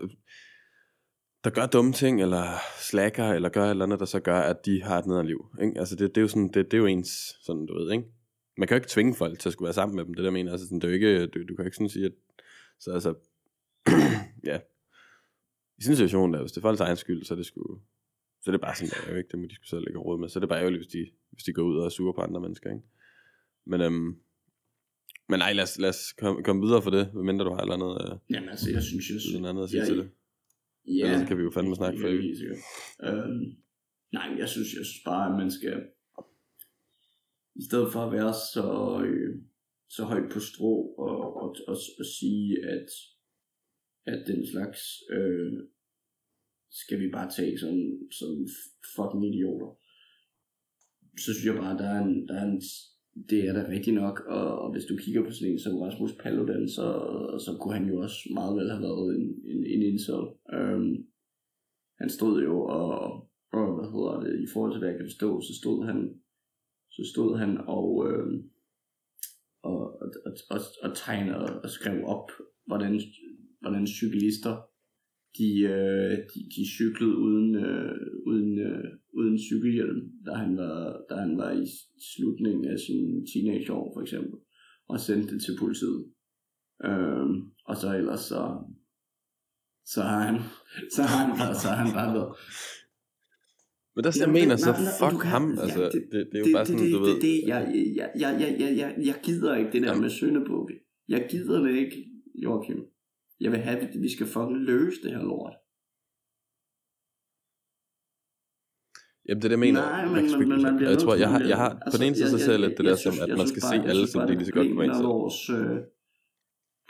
[1.44, 2.44] der gør dumme ting, eller
[2.80, 5.46] slacker, eller gør et eller andet, der så gør, at de har et nederen liv.
[5.62, 5.78] Ikke?
[5.78, 7.08] Altså det, det, er jo sådan, det, det er jo ens,
[7.42, 8.04] sådan du ved, ikke?
[8.58, 10.30] Man kan jo ikke tvinge folk til at skulle være sammen med dem, det der
[10.30, 10.52] mener.
[10.52, 12.12] Altså, sådan, det er jo ikke, du, du kan jo ikke sådan sige, at...
[12.80, 13.14] Så altså,
[14.50, 14.58] ja.
[15.78, 17.80] I en situation der, hvis det er folks egen skyld, så er det sgu...
[18.42, 19.98] Så er det bare sådan, der er jo ikke, det må de sgu selv lægge
[19.98, 20.28] råd med.
[20.28, 22.20] Så er det bare ærgerligt, hvis de, hvis de går ud og er sure på
[22.20, 22.84] andre mennesker, ikke?
[23.66, 24.10] Men, øhm,
[25.28, 27.62] men nej, lad os, lad os komme, komme videre for det, medmindre du har et
[27.62, 30.10] eller andet, øh, Jamen altså, jeg synes, jeg noget andet at sige Ja, til det.
[30.86, 32.40] Ja, Ellers så kan vi jo fandme snakke for evigt.
[33.06, 33.44] Øhm,
[34.12, 35.76] nej, jeg synes, jeg synes bare, at man skal,
[37.60, 38.66] i stedet for at være så,
[39.06, 39.42] øh,
[39.88, 40.74] så højt på strå
[41.06, 42.88] og, og, og, og sige, at,
[44.06, 44.80] at den slags
[45.16, 45.52] øh,
[46.70, 47.74] skal vi bare tage som,
[48.18, 48.32] som
[48.96, 49.70] fucking idioter.
[51.24, 52.62] Så synes jeg bare, at der er en, der er en
[53.30, 56.14] det er da rigtigt nok, og, og hvis du kigger på sådan en som Rasmus
[56.22, 56.86] Paludan, så,
[57.44, 60.30] så kunne han jo også meget vel have været en, en, en insult.
[60.54, 60.94] Øhm,
[62.00, 62.90] han stod jo og,
[63.52, 65.98] og, hvad hedder det, i forhold til hvad jeg kan forstå, så stod han,
[66.90, 68.50] så stod han og, øhm,
[69.62, 72.28] og, og, og, og, og tegnede og skrev op,
[72.66, 73.00] hvordan,
[73.68, 74.56] hvordan cyklister,
[75.38, 77.92] de, øh, de, de cyklede uden, øh,
[78.26, 78.84] uden, øh,
[79.18, 81.66] uden cykelhjelm, da han, var, da han var i
[82.14, 84.38] slutningen af sin teenageår, for eksempel,
[84.88, 86.04] og sendte det til politiet.
[86.84, 88.40] Øhm, og så ellers så,
[89.84, 90.36] så har han,
[90.96, 92.32] så har han, så har han bare været,
[93.96, 96.56] Men der jeg mener så, fuck kan- ham, ja, altså, det- det, det, er jo
[96.56, 97.60] bare sådan, det, du ved, det, det, jeg,
[97.96, 100.74] jeg, jeg, jeg, jeg, jeg, gider ikke det der med søndebukke.
[101.08, 101.96] Jeg gider det ikke,
[102.34, 102.78] Joachim.
[103.40, 105.54] Jeg vil have, at vi skal fucking løse det her lort.
[109.28, 109.80] Jamen det er det, jeg mener.
[109.80, 111.90] Nej, Man men- kan men man bliver jeg tror, jeg har, man jeg har, bliver-
[111.92, 113.48] på den ene side, så altså, ser jeg lidt det jeg der som, at man
[113.52, 115.76] skal se alle, som det lige så godt kunne være er vores øh,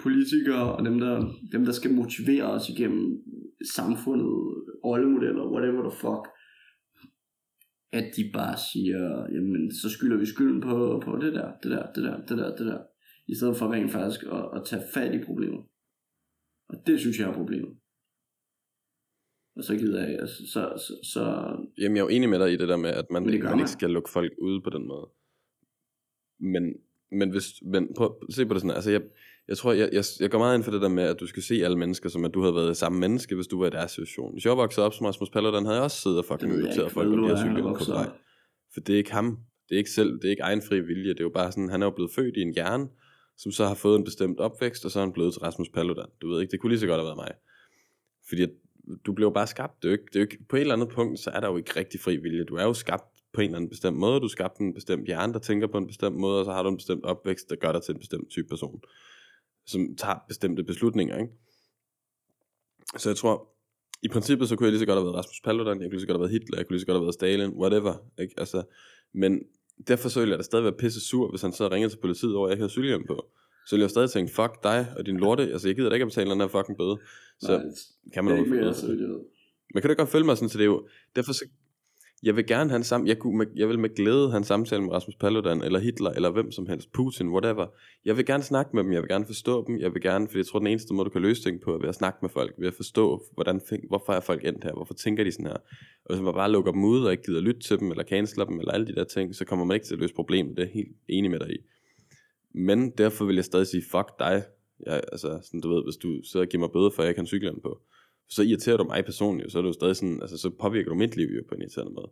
[0.05, 1.15] politikere og dem der,
[1.55, 3.05] dem, der skal motivere os igennem
[3.77, 4.33] samfundet,
[4.89, 6.25] rollemodeller, whatever the fuck,
[7.99, 9.03] at de bare siger,
[9.35, 10.75] jamen, så skylder vi skylden på,
[11.07, 12.81] på det der, det der, det der, det der, det der,
[13.33, 15.63] i stedet for rent faktisk at, at tage fat i problemet.
[16.69, 17.77] Og det synes jeg er problemet.
[19.57, 21.23] Og så gider jeg, altså, så, så, så,
[21.79, 23.51] Jamen, jeg er jo enig med dig i det der med, at man, det man
[23.51, 23.59] man.
[23.59, 25.09] ikke skal lukke folk ude på den måde.
[26.41, 26.75] Men,
[27.13, 29.03] men, hvis, men prøv at se på det sådan, altså jeg,
[29.49, 31.43] jeg tror, jeg, jeg, jeg går meget ind for det der med, at du skal
[31.43, 33.91] se alle mennesker, som at du havde været samme menneske, hvis du var i deres
[33.91, 34.33] situation.
[34.33, 37.13] Hvis jeg voksede op som Rasmus Paludan, havde jeg også siddet og fucking inviteret folk,
[37.13, 38.17] om de har cyklet på op.
[38.75, 39.39] For det er ikke ham.
[39.69, 41.11] Det er ikke selv, det er ikke egen fri vilje.
[41.11, 42.89] Det er jo bare sådan, han er jo blevet født i en hjerne,
[43.37, 46.09] som så har fået en bestemt opvækst, og så er han blevet til Rasmus Paludan.
[46.23, 47.33] Du ved ikke, det kunne lige så godt have været mig.
[48.29, 48.51] Fordi at
[49.07, 49.83] du blev bare skabt.
[49.83, 51.41] Det er, jo ikke, det er jo ikke, på et eller andet punkt, så er
[51.41, 52.45] der jo ikke rigtig fri vilje.
[52.45, 54.21] Du er jo skabt på en eller anden bestemt måde.
[54.21, 56.63] Du er skabt en bestemt hjerne, der tænker på en bestemt måde, og så har
[56.63, 58.81] du en bestemt opvækst, der gør dig til en bestemt type person,
[59.67, 61.19] som tager bestemte beslutninger.
[61.19, 61.33] Ikke?
[62.99, 63.49] Så jeg tror,
[64.03, 66.01] i princippet, så kunne jeg lige så godt have været Rasmus Paludan, jeg kunne lige
[66.01, 67.95] så godt have været Hitler, jeg kunne lige så godt have været Stalin, whatever.
[68.19, 68.35] Ikke?
[68.37, 68.63] Altså,
[69.13, 69.41] men
[69.89, 72.35] derfor så ville jeg da stadig være pisse sur, hvis han så ringede til politiet
[72.35, 73.27] over, at jeg havde cykelhjelm på.
[73.67, 76.03] så ville jeg stadig tænke, fuck dig og din lorte, altså jeg gider da ikke
[76.03, 76.99] at betale den her fucking bøde.
[77.41, 77.71] Så Nej, kan
[78.15, 79.21] det man er jo ikke mere, så vidt jeg ved.
[79.75, 81.45] Men kan du godt følge mig sådan, så det er jo, derfor så,
[82.23, 84.45] jeg vil gerne have en sam, jeg, kunne med, jeg vil med glæde have en
[84.45, 87.67] samtale med Rasmus Paludan, eller Hitler, eller hvem som helst, Putin, whatever.
[88.05, 90.39] Jeg vil gerne snakke med dem, jeg vil gerne forstå dem, jeg vil gerne, fordi
[90.39, 92.31] jeg tror, den eneste måde, du kan løse ting på, er ved at snakke med
[92.31, 95.57] folk, ved at forstå, hvordan, hvorfor er folk endt her, hvorfor tænker de sådan her.
[96.05, 98.45] Og hvis man bare lukker dem ud, og ikke gider lytte til dem, eller canceler
[98.45, 100.65] dem, eller alle de der ting, så kommer man ikke til at løse problemet, det
[100.65, 101.59] er helt enig med dig i.
[102.55, 104.43] Men derfor vil jeg stadig sige, fuck dig.
[104.87, 107.11] Jeg, altså, sådan, du ved, hvis du sidder og giver mig bøde, for at jeg
[107.11, 107.81] ikke har en på,
[108.29, 110.97] så irriterer du mig personligt, så er det jo stadig sådan, altså, så påvirker du
[110.97, 112.11] mit liv jo på en irriterende måde.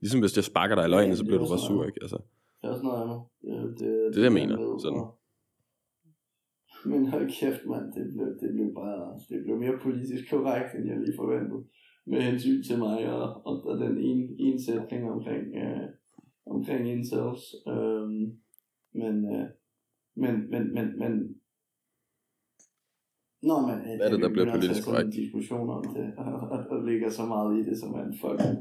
[0.00, 1.84] Ligesom hvis jeg sparker dig i løgnen, Ja, så det bliver er du bare sur,
[1.84, 1.98] ikke?
[2.02, 2.18] Altså,
[2.62, 3.20] Det er også noget andet.
[3.42, 5.04] Det, det, det, jeg der mener, med, sådan.
[6.84, 7.86] Men hold kæft, mand.
[7.96, 9.20] Det blev, det blev bare...
[9.28, 11.64] Det blev mere politisk korrekt, end jeg lige forventede.
[12.06, 15.88] Med hensyn til mig og, og, og den ene, ene sætning omkring, øh,
[16.46, 17.42] omkring incels.
[17.68, 18.22] Øhm,
[18.92, 19.46] men, øh,
[20.14, 21.39] men, men, men, men,
[23.42, 24.84] Nå, men, Hvad er det, der bliver politisk korrekt?
[24.84, 25.06] korrekt?
[25.16, 26.26] en diskussion om det, og,
[26.70, 28.58] og ligger så meget i det, som er en fucking,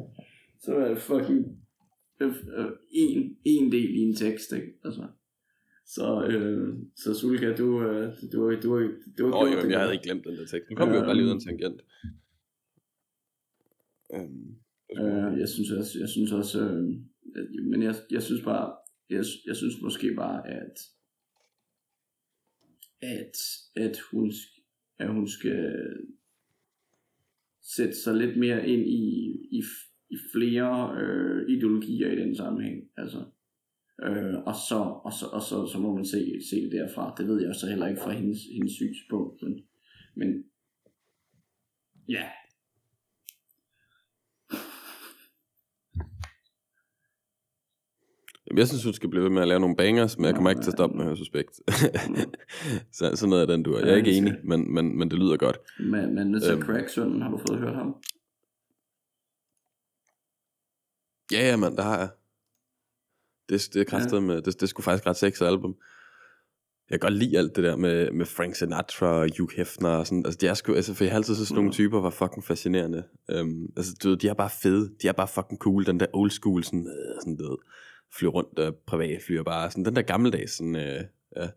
[0.59, 1.41] så er det fucking
[2.21, 4.67] øh, øh, en, en del i en tekst, ikke?
[4.85, 5.07] Altså.
[5.85, 9.79] Så, øh, så Sulka, du, øh, du, du, du, du har gjort jo, det jeg
[9.79, 10.69] havde ikke glemt den der tekst.
[10.69, 11.81] Nu kom vi jo bare lige ud af en tangent.
[14.13, 14.55] Øhm,
[14.99, 16.89] Øh, jeg synes også, jeg synes også, øh,
[17.35, 18.75] at, men jeg, jeg synes bare,
[19.09, 20.77] jeg, jeg synes måske bare, at,
[23.01, 23.35] at,
[23.75, 24.58] at hun, sk-
[24.99, 25.73] at hun skal
[27.75, 29.61] sætte sig lidt mere ind i, i,
[30.09, 33.25] i flere øh, ideologier i den sammenhæng, altså.
[34.03, 36.19] Øh, og så, og så, og så, så må man se,
[36.49, 37.15] se det derfra.
[37.17, 39.41] Det ved jeg så heller ikke fra hendes, hendes synspunkt.
[39.41, 39.53] Men,
[40.15, 40.43] men
[42.09, 42.29] ja,
[48.49, 50.49] Jamen, jeg synes, hun skal blive ved med at lave nogle bangers, men jeg kommer
[50.49, 51.55] ikke til at stoppe med at høre suspekt.
[52.97, 53.79] så, sådan noget af den du er.
[53.79, 55.57] Jeg er ikke enig, men, men, men det lyder godt.
[55.79, 56.61] men, men så Øhm.
[56.61, 57.95] Craig-sønnen, har du fået hørt ham?
[61.31, 62.09] Ja, ja, mand, det har jeg.
[63.49, 65.75] Det, det er kraftet med, det, det er sgu faktisk ret sexet album.
[66.89, 70.07] Jeg kan godt lide alt det der med, med Frank Sinatra og Hugh Hefner og
[70.07, 70.25] sådan.
[70.25, 71.73] Altså, de er sgu, altså, for jeg har altid synes, sådan nogle Mm.
[71.73, 73.03] typer var fucking fascinerende.
[73.39, 74.91] Um, altså, du ved, de er bare fede.
[75.01, 75.85] De er bare fucking cool.
[75.85, 77.57] Den der old school, sådan, øh, sådan du ved,
[78.17, 81.03] flyver rundt og privatfly og bare sådan, den der gammeldags, sådan, øh,
[81.35, 81.49] ja,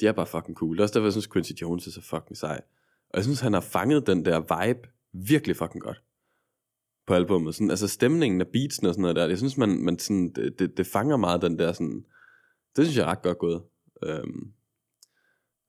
[0.00, 0.76] de er bare fucking cool.
[0.76, 2.60] Det er også derfor, jeg synes, Quincy Jones er så fucking sej.
[3.08, 6.02] Og jeg synes, han har fanget den der vibe virkelig fucking godt
[7.06, 7.54] på albummet.
[7.54, 10.58] Sådan, altså stemningen af beatsen og sådan noget der, jeg synes, man, man sådan, det,
[10.58, 12.04] det, det fanger meget den der sådan,
[12.76, 13.62] det synes jeg er ret godt gået.
[14.06, 14.52] Um,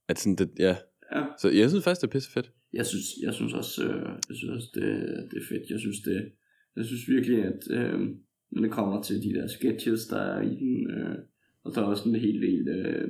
[0.07, 0.75] at sådan, det, ja.
[1.15, 1.25] Ja.
[1.39, 2.51] Så jeg synes faktisk, det er pisse fedt.
[2.73, 4.83] Jeg synes, jeg synes også, øh, jeg synes også det,
[5.31, 5.69] det er fedt.
[5.69, 6.31] Jeg synes, det,
[6.75, 8.09] jeg synes virkelig, at øh,
[8.51, 11.17] når det kommer til de der sketches, der er i den, øh,
[11.63, 13.09] og der er også en hel del, øh,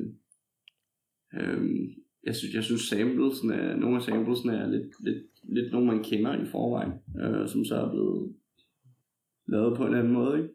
[1.33, 1.89] øh,
[2.23, 6.41] jeg synes, jeg synes samplesene, nogle af samplesene er lidt, lidt, lidt nogle, man kender
[6.41, 8.35] i forvejen, øh, som så er blevet
[9.47, 10.53] lavet på en anden måde, ikke?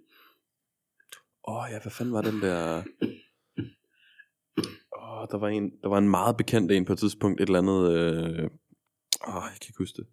[1.49, 2.83] Åh oh, ja, hvad fanden var den der...
[4.97, 7.47] Åh, oh, der var en, der var en meget bekendt en på et tidspunkt, et
[7.47, 7.83] eller andet...
[7.93, 8.45] Øh...
[9.29, 10.07] Åh, oh, jeg kan ikke huske det.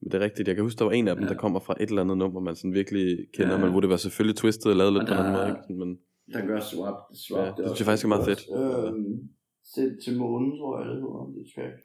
[0.00, 1.30] Men det er rigtigt, jeg kan huske, der var en af dem, Ja.
[1.30, 3.60] der kommer fra et eller andet nummer, man sådan virkelig kender, Ja.
[3.62, 5.74] men hvor det var selvfølgelig twistet og lavet lidt på en anden der- måde, ikke?
[5.80, 5.90] Men
[6.32, 8.42] Der gør swap, swap Ja, det synes jeg faktisk er meget fedt.
[8.60, 9.28] Øhm,
[9.74, 11.76] Sæt til månen, tror jeg, det hedder, det track.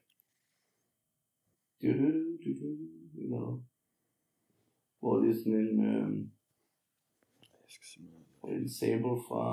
[1.82, 2.08] Du, du,
[2.44, 3.64] du, du, du, du, noget.
[5.00, 6.32] Hvor det er sådan en, øhm,
[7.42, 9.44] jeg skal simpelthen- en sample fra,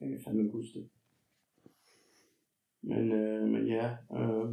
[0.00, 0.88] jeg kan fandme huske det.
[2.82, 3.86] Men, øh, men ja,
[4.18, 4.48] øh,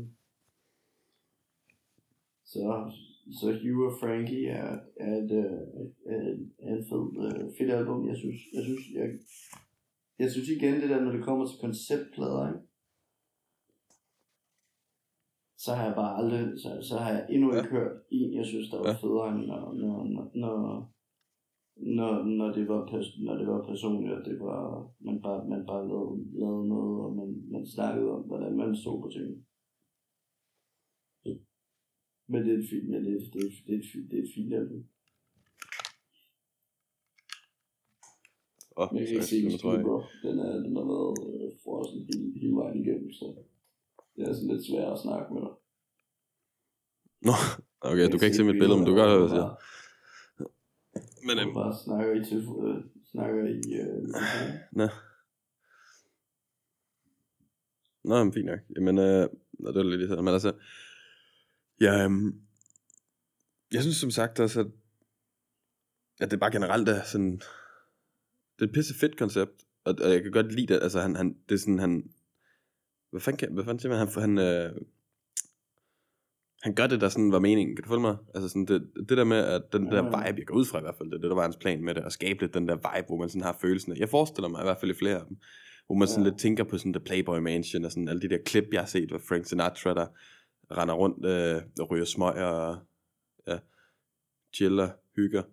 [2.54, 2.64] så,
[3.40, 4.72] så Hugh og Frankie er,
[5.06, 5.62] er, et, øh,
[6.14, 6.22] er,
[6.68, 8.08] er en fed, øh, fedt album.
[8.08, 9.08] Jeg synes, jeg synes, jeg,
[10.20, 12.64] jeg synes igen det der, når det kommer til konceptplader, ikke?
[15.64, 18.70] så har jeg bare aldrig, så, så har jeg endnu ikke hørt en, jeg synes,
[18.70, 19.02] der var Ja.
[19.04, 19.96] federe, end når, når,
[20.44, 20.58] når,
[21.98, 22.82] når, når, det var,
[23.26, 24.62] når det var personligt, og det var,
[25.08, 28.92] man bare, man bare lavede, lavede noget, og man, man snakkede om, hvordan man så
[29.02, 29.44] på tingene.
[32.34, 34.20] Men det er et fint, men det er, det er, det er, et fint, det
[34.20, 34.84] er et fint album.
[38.92, 39.98] Men jeg kan ikke se sorry, den bro.
[40.24, 43.26] Den, er, den har været øh, frossen hele, hele vejen igennem, så
[44.16, 45.54] det er sådan lidt svært at snakke med dig.
[47.28, 47.36] Nå,
[47.90, 49.52] okay, du kan ikke se mit billede, men du kan godt høre, hvad jeg siger.
[51.28, 52.80] Men øhm, bare snakker i til, øh,
[53.12, 54.02] snakker i, øh.
[54.80, 54.88] Nå.
[58.10, 58.60] Nå, men fint nok.
[58.76, 59.24] Jamen, øh,
[59.74, 60.52] det er lidt irriterende, men altså,
[61.84, 62.42] ja, øhm,
[63.72, 64.68] jeg synes som sagt også, at,
[66.20, 67.32] at det bare generelt er sådan,
[68.56, 71.16] det er et pisse fedt koncept, og, og jeg kan godt lide det, altså han,
[71.16, 72.04] han det er sådan, han,
[73.12, 74.82] hvad fanden, kan, hvad fanden siger man, han, han, øh,
[76.62, 78.18] han gør det, der sådan var meningen, kan du følge mig?
[78.36, 80.82] Altså sådan det, det der med, at den der vibe, jeg går ud fra i
[80.82, 82.76] hvert fald, det, det der var hans plan med det, at skabe lidt den der
[82.76, 85.20] vibe, hvor man sådan har følelsen af, jeg forestiller mig i hvert fald i flere
[85.20, 85.38] af dem,
[85.86, 86.30] hvor man sådan Ja.
[86.30, 88.88] lidt tænker på sådan The Playboy Mansion, og sådan alle de der klip, jeg har
[88.88, 90.08] set, hvor Frank Sinatra, der
[90.78, 92.78] render rundt øh, og ryger smøg og
[93.48, 93.58] ja,
[94.54, 95.44] chiller, hygger.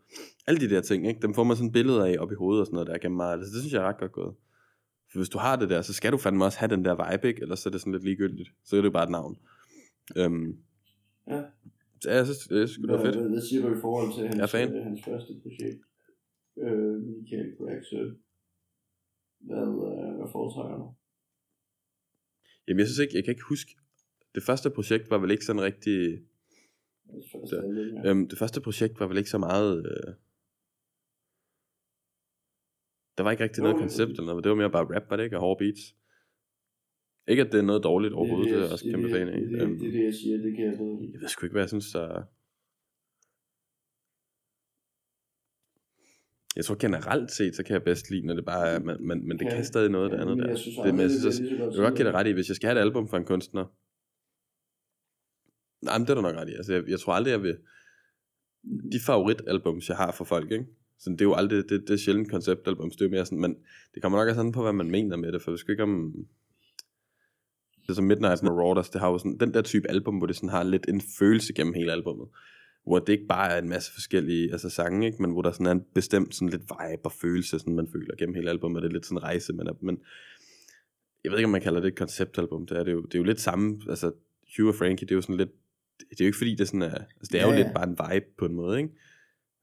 [0.47, 1.21] Alle de der ting, ikke?
[1.23, 3.33] dem får man sådan billeder af op i hovedet og sådan noget der gennem meget.
[3.33, 4.35] Altså, det synes jeg er ret godt gået.
[5.13, 7.29] For hvis du har det der, så skal du fandme også have den der vibe,
[7.29, 7.43] ikke?
[7.43, 8.51] Ellers så er det sådan lidt ligegyldigt.
[8.65, 9.39] Så er det jo bare et navn.
[10.17, 10.57] Øhm,
[11.29, 11.43] Ja.
[12.01, 13.17] så jeg synes, jeg synes det var fedt.
[13.17, 15.81] Hvad, hvad siger du i forhold til hans, Jeg er øh, hans første projekt?
[16.59, 18.09] Øh, Michael Gregson.
[19.49, 20.87] Hvad, øh, hvad foretrækker du?
[22.69, 23.71] Jamen, jeg synes ikke, jeg kan ikke huske,
[24.35, 25.99] det første projekt var vel ikke sådan rigtig,
[27.51, 28.11] Det- ja.
[28.11, 30.15] øhm, det første projekt var vel ikke så meget, øh,
[33.19, 35.25] der var ikke rigtig noget koncept eller noget, det var mere bare rap, var det
[35.25, 35.97] ikke, og hårde beats.
[37.29, 39.29] Ikke at det er noget dårligt overhovedet, det, det, er også det, kæmpe det, fan
[39.29, 39.41] af.
[39.41, 41.09] Det, det, Øhm, det, er det, jeg siger, det kan jeg bedre.
[41.13, 42.23] Jeg ved sgu ikke, hvad jeg synes, der...
[46.57, 49.29] Jeg tror generelt set, så kan jeg bedst lide, når det bare er, men, men,
[49.29, 49.55] men det Ja.
[49.55, 50.49] kan stadig noget af det Ja, andet der.
[50.49, 52.31] jeg synes det, men jeg synes det også, jeg vil godt give dig ret i,
[52.33, 53.65] hvis jeg skal have et album fra en kunstner,
[55.83, 56.55] Nej, men det er du nok ret i.
[56.55, 57.57] Altså, jeg, jeg tror aldrig, jeg vil...
[58.93, 60.67] De favoritalbums, jeg har for folk, ikke?
[60.99, 63.57] Så det er jo aldrig, det, det er sjældent konceptalbums, det er mere sådan, men
[63.95, 65.83] det kommer nok også sådan på, hvad man mener med det, for vi skal ikke
[65.83, 66.15] om...
[67.83, 70.27] Det er som Midnight Marauders, altså, det har jo sådan, den der type album, hvor
[70.27, 72.29] det sådan har lidt en følelse gennem hele albummet.
[72.87, 75.23] Hvor det ikke bare er en masse forskellige altså sange, ikke?
[75.23, 78.17] men hvor der sådan er en bestemt sådan lidt vibe og følelse, sådan man føler
[78.17, 78.83] gennem hele albummet.
[78.83, 79.99] Det er lidt sådan en rejse, men, men
[81.25, 82.67] jeg ved ikke, om man kalder det et konceptalbum.
[82.67, 84.13] Det er, det, er jo, det er jo lidt samme, altså
[84.57, 85.51] Hugh og Frankie, det er jo sådan lidt,
[86.11, 87.63] det er jo ikke fordi, det sådan er, altså det er jo Ja.
[87.63, 88.91] lidt bare en vibe på en måde, ikke?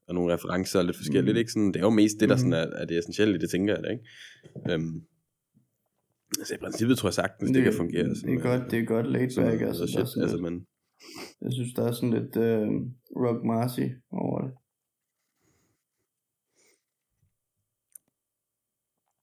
[0.08, 1.38] Og nogle referencer er lidt forskelligt, Mhm.
[1.38, 1.52] ikke?
[1.52, 2.72] Sådan, det er jo mest det, der sådan Mhm.
[2.72, 4.74] er, er det essentielle det, tænker jeg det, ikke?
[4.74, 5.02] Øhm,
[6.38, 8.08] altså i princippet tror jeg sagtens, det, det kan fungere.
[8.08, 10.66] Det er godt, det er godt laid sådan, back, altså, shit, sådan altså, lidt, men,
[11.42, 12.66] jeg synes, der er sådan lidt øh,
[13.24, 14.52] Rock Marcy over det.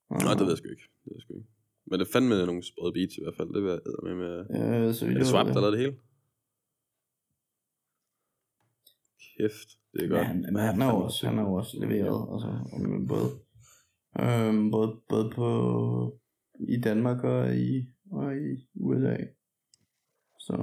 [0.10, 0.88] Nå, det ved jeg sgu ikke.
[1.04, 1.50] Det ved jeg sgu ikke.
[1.90, 3.50] Men det fandme nogle sprøde beats i hvert fald.
[3.56, 4.34] Det vil jeg med med.
[4.86, 5.96] Ja, så Er det Swap, der lavede det hele?
[9.38, 10.28] Kæft, det er godt.
[10.28, 12.50] han, men han har jo også, han har jo også leveret, altså,
[13.08, 13.30] både,
[14.20, 15.48] øhm, både, både på,
[16.60, 19.18] i Danmark og i, og i USA.
[20.40, 20.54] Så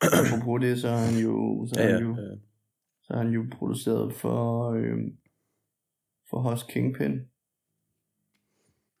[0.00, 2.08] apropos det, så er han jo, så er Ja, han ja.
[2.08, 2.36] jo, ja.
[3.02, 5.18] så er han jo produceret for, øhm,
[6.30, 7.20] for Hos Kingpin,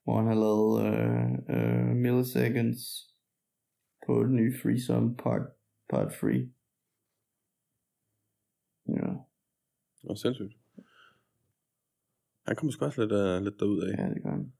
[0.04, 2.82] hvor han har lavet øh, øh, Milliseconds
[4.06, 5.46] på den nye Freesome Part,
[5.90, 6.55] part 3.
[8.88, 9.10] Ja,
[10.02, 10.56] Det var sindssygt.
[12.46, 13.98] Han kommer sgu også lidt, uh, lidt derud af.
[13.98, 14.52] ja, det gør han.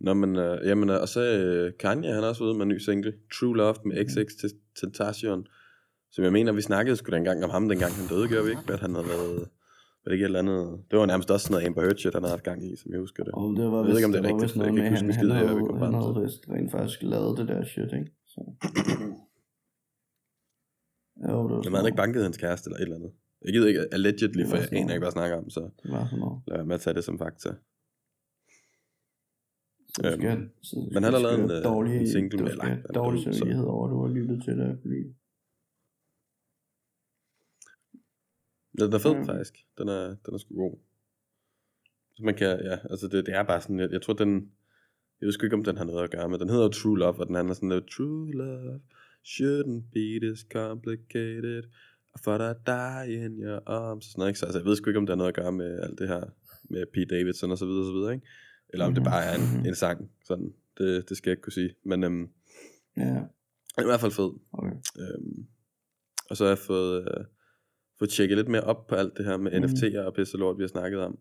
[0.00, 2.68] Nå, men, uh, jamen, uh, og så uh, Kanye, han er også ude med en
[2.68, 4.50] ny single, True Love med XX til
[4.80, 5.46] Tentacion,
[6.10, 8.50] som jeg mener, vi snakkede sgu da engang om ham, dengang han døde, gør vi
[8.50, 8.72] ikke?
[8.72, 11.54] At han havde været, var det ikke et eller andet, det var nærmest også sådan
[11.54, 13.32] noget Amber Heard shit, han havde haft gang i, som jeg husker det.
[13.32, 15.04] Og det var Jeg ved vist, ikke, om det er rigtigt, jeg kan ikke huske
[15.04, 17.48] han, en skid han, hvad vi havde, kom han havde vist rent faktisk lavet det
[17.48, 18.10] der shit, ikke?
[18.32, 18.40] Så.
[21.22, 21.96] Jo, det var Men sådan han havde ikke noget.
[21.96, 23.12] banket hans kæreste eller et eller andet.
[23.44, 24.90] Jeg gider ikke allegedly, for jeg aner noget.
[24.94, 26.42] ikke, hvad jeg snakker om, så Det var sådan noget.
[26.46, 27.50] lad være med at tage det som fakta.
[29.94, 32.92] Skal, Øhm, så, men han har lavet en, øh, dårlig, en single med- skal er
[32.92, 34.78] dårlig samvittighed over, at du har lyttet til det.
[34.82, 35.00] Fordi
[38.78, 39.26] Den er fed, Mm.
[39.26, 39.54] faktisk.
[39.78, 40.78] Den er, den er sgu god.
[42.16, 44.52] Så man kan, ja, altså det, det er bare sådan, jeg, jeg tror den,
[45.20, 47.20] jeg ved sgu ikke, om den har noget at gøre med, den hedder True Love,
[47.20, 48.80] og den handler sådan lidt, True Love
[49.26, 51.62] shouldn't be this complicated,
[52.24, 54.38] for der die in your arms, sådan noget, ikke?
[54.38, 56.08] Så altså, jeg ved sgu ikke, om det har noget at gøre med alt det
[56.08, 56.22] her,
[56.70, 58.26] med Pete Davidson og så videre, og så videre, ikke?
[58.68, 59.66] Eller om det Mhm, bare er en, mhm.
[59.66, 62.28] en sang, sådan, det, det skal jeg ikke kunne sige, men øhm,
[62.96, 63.26] ja, den
[63.78, 64.30] er i hvert fald fed.
[64.52, 64.76] okay.
[65.00, 65.46] Øhm,
[66.30, 67.24] og så har jeg fået, øh,
[67.98, 69.64] fået tjekket lidt mere op på alt det her med Mhm.
[69.64, 71.18] NFT'er og pisse lort, vi har snakket om.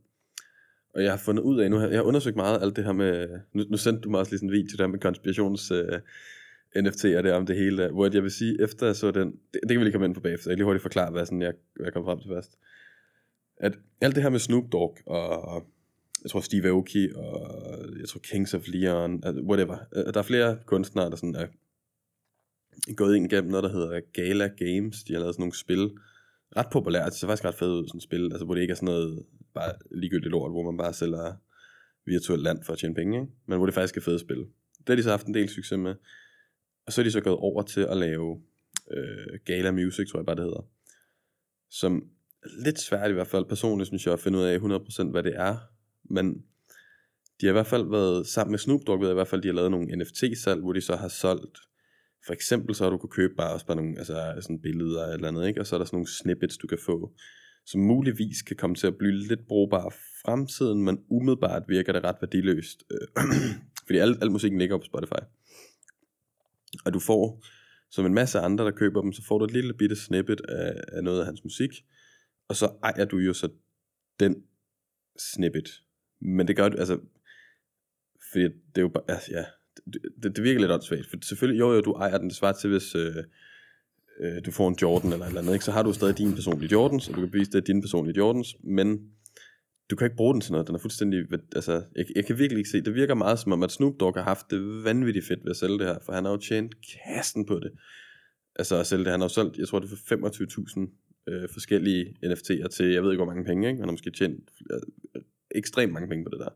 [0.93, 3.39] Og jeg har fundet ud af, nu jeg har undersøgt meget alt det her med,
[3.53, 5.99] nu, nu sendte du mig også lige sådan en video der med konspirations øh,
[6.77, 9.59] NFT'er der om det hele der, hvor jeg vil sige, efter jeg så den, det,
[9.63, 11.41] det kan vi lige komme ind på bagefter, jeg kan lige hurtigt forklare, hvad, sådan
[11.41, 12.57] jeg, hvad jeg kom frem til først.
[13.57, 15.63] At alt det her med Snoop Dogg, og
[16.23, 17.51] jeg tror Steve Aoki, og
[17.99, 19.77] jeg tror Kings of Leon, altså whatever.
[19.95, 21.47] Øh, der er flere kunstnere, der sådan er
[22.95, 25.03] gået ind gennem noget, der hedder Gala Games.
[25.03, 25.91] De har lavet sådan nogle spil.
[26.57, 27.05] Ret populært.
[27.05, 28.23] Det ser faktisk ret fedt ud, sådan et spil.
[28.31, 31.33] Altså, hvor det ikke er sådan noget bare ligegyldigt lort, hvor man bare sælger
[32.05, 33.33] virtuelt land for at tjene penge, ikke?
[33.45, 34.37] men hvor det faktisk er fedt spil.
[34.77, 35.95] Det har de så haft en del succes med.
[36.87, 38.41] Og så er de så gået over til at lave
[38.91, 40.67] øh, Gala Music, tror jeg bare det hedder.
[41.69, 42.09] Som
[42.43, 45.23] er lidt svært i hvert fald personligt, synes jeg, at finde ud af 100% hvad
[45.23, 45.57] det er.
[46.03, 46.43] men
[47.41, 49.41] de har i hvert fald været sammen med Snoop Dogg, ved jeg i hvert fald,
[49.41, 51.57] de har lavet nogle NFT-salg, hvor de så har solgt,
[52.25, 55.13] for eksempel så har du kunne købe bare også bare nogle altså sådan billeder eller
[55.13, 55.59] eller andet, ikke?
[55.59, 57.13] og så er der sådan nogle snippets, du kan få,
[57.65, 59.91] som muligvis kan komme til at blive lidt brugbare
[60.25, 63.23] fremtiden, men umiddelbart virker det ret værdiløst, øh,
[63.85, 65.23] fordi al, al musikken ligger på Spotify.
[66.85, 67.45] Og du får,
[67.91, 70.81] som en masse andre, der køber dem, så får du et lille bitte snippet af,
[70.87, 71.69] af noget af hans musik,
[72.47, 73.49] og så ejer du jo så
[74.19, 74.35] den
[75.19, 75.81] snippet.
[76.21, 76.99] Men det gør du, altså,
[78.31, 79.45] fordi det er jo bare, altså, ja,
[80.23, 82.69] det, det virker lidt åndssvagt, for selvfølgelig, jo jo, du ejer den, det svarer til,
[82.69, 83.15] hvis øh,
[84.19, 85.65] øh, du får en Jordan eller et eller andet, ikke?
[85.65, 88.17] så har du stadig din personlige Jordans, og du kan bevise, det er din personlige
[88.17, 89.11] Jordans, men
[89.89, 91.25] du kan ikke bruge den til noget, den er fuldstændig,
[91.55, 94.15] altså, jeg, jeg kan virkelig ikke se, det virker meget som om, at Snoop Dogg
[94.15, 96.75] har haft det vanvittigt fedt ved at sælge det her, for han har jo tjent
[97.03, 97.71] kassen på det,
[98.55, 101.49] altså at sælge det, han har jo solgt, jeg tror det er for 25.000 øh,
[101.49, 103.79] forskellige NFT'er til, jeg ved ikke hvor mange penge, ikke?
[103.79, 105.21] han har måske tjent øh,
[105.51, 106.49] ekstremt mange penge på det der,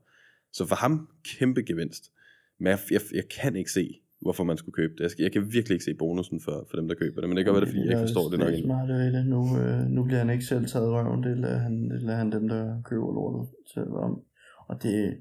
[0.54, 2.12] så for ham, kæmpe gevinst,
[2.60, 5.00] men jeg, jeg, jeg kan ikke se, hvorfor man skulle købe det.
[5.00, 7.38] Jeg, skal, jeg kan virkelig ikke se bonusen for, for dem, der køber det, men
[7.38, 8.68] det kan være det, fordi jeg ikke forstår det nok endnu.
[8.68, 9.26] Smart ved det.
[9.26, 12.32] Nu, øh, nu bliver han ikke selv taget røven, det lader han, det lader han
[12.32, 14.22] dem, der køber lortet selv om.
[14.68, 15.18] Og det,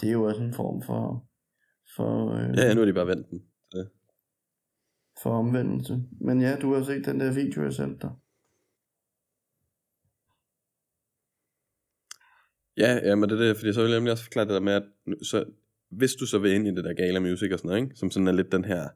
[0.00, 1.24] det er jo også en form for,
[1.96, 3.42] for, øh, Ja, ja, nu er de bare vendt den.
[3.70, 3.86] Så.
[5.22, 6.02] for omvendelse.
[6.20, 8.10] Men ja, du har set den der video, jeg sendte dig.
[12.76, 14.60] Ja, ja, men det er det, fordi så vil jeg nemlig også forklare det der
[14.60, 14.84] med, at
[15.22, 15.44] så,
[15.90, 17.96] hvis du så vil ind i det der gala music og sådan noget, ikke?
[17.96, 18.88] som sådan er lidt den her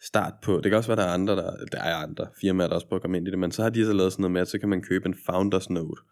[0.00, 2.74] start på, det kan også være, der er andre, der, der er andre firmaer, der
[2.74, 4.32] også prøver at komme ind i det, men så har de så lavet sådan noget
[4.32, 6.02] med, at så kan man købe en founders note,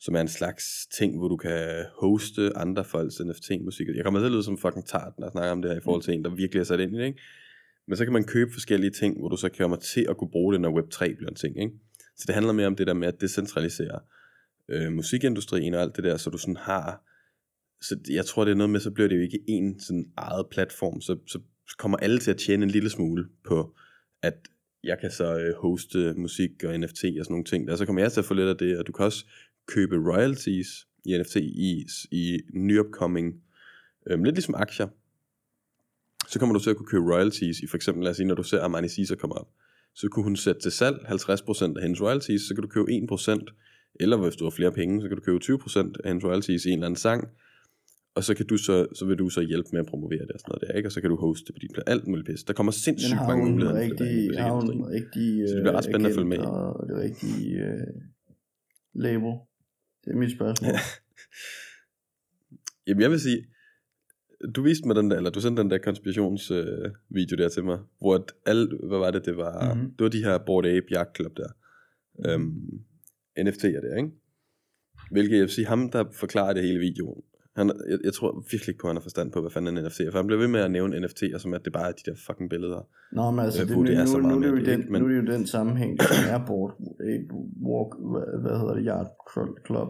[0.00, 3.86] som er en slags ting, hvor du kan hoste andre folks NFT-musik.
[3.96, 6.02] Jeg kommer selv ud som fucking tart, når jeg snakker om det her i forhold
[6.02, 7.20] til en, der virkelig er sat ind i det, ikke?
[7.88, 10.52] Men så kan man købe forskellige ting, hvor du så kommer til at kunne bruge
[10.52, 11.72] det, når Web3 bliver en ting, ikke?
[12.16, 14.00] Så det handler mere om det der med at decentralisere
[14.68, 17.02] øh, musikindustrien og alt det der, så du sådan har,
[17.82, 20.46] så jeg tror det er noget med, så bliver det jo ikke en sådan eget
[20.50, 21.40] platform, så, så
[21.78, 23.76] kommer alle til at tjene en lille smule på,
[24.22, 24.34] at
[24.84, 28.02] jeg kan så øh, hoste musik og NFT og sådan nogle ting der, så kommer
[28.02, 29.26] jeg til at få lidt af det, og du kan også
[29.66, 30.68] købe royalties
[31.04, 33.34] i NFT i, i nyopcoming,
[34.06, 34.88] øhm, lidt ligesom aktier,
[36.28, 38.34] så kommer du til at kunne købe royalties i for eksempel, lad os sige, når
[38.34, 39.48] du ser Armani Caesar komme op,
[39.94, 43.44] så kunne hun sætte til salg 50% af hendes royalties, så kan du købe 1%,
[44.00, 46.68] eller hvis du har flere penge, så kan du købe 20% af hendes royalties i
[46.68, 47.28] en eller anden sang,
[48.14, 50.40] og så, kan du så, så vil du så hjælpe med at promovere det og
[50.40, 50.88] sådan noget der, ikke?
[50.88, 52.44] og så kan du hoste det på din plan, alt muligt pis.
[52.44, 53.88] Der kommer sindssygt har mange muligheder.
[53.88, 56.38] for det der rigtig, har hun rigtig Så det bliver ret spændende at følge med.
[56.38, 57.86] Og det rigtige øh,
[58.94, 59.32] label.
[60.04, 60.70] Det er mit spørgsmål.
[62.86, 63.46] Jamen jeg vil sige,
[64.54, 67.78] du viste mig den der, eller du sendte den der konspirationsvideo øh, der til mig,
[68.00, 69.78] hvor at alle, hvad var det, det var, Mhm.
[69.80, 69.94] mm-hmm.
[69.96, 71.48] det var de her Bored Ape Yacht Club der,
[72.26, 72.80] øhm,
[73.38, 74.10] NFT'er der, ikke?
[75.10, 77.22] Hvilket jeg vil sige, ham der forklarer det hele videoen,
[77.56, 79.84] han, jeg, jeg tror virkelig ikke på, at han har forstand på, hvad fanden en
[79.84, 81.92] NFT er, for han bliver ved med at nævne NFT'er, som at det bare er
[81.92, 82.88] de der fucking billeder.
[83.12, 84.66] Nå, men altså, Øh, det, nu, det er så nu, nu, meget nu, mere det
[84.66, 84.92] den, ikke?
[84.92, 87.20] Men- nu er det jo den sammenhæng, som er board, eh,
[87.70, 89.08] walk, hvad, hvad hedder det, yard
[89.66, 89.88] club.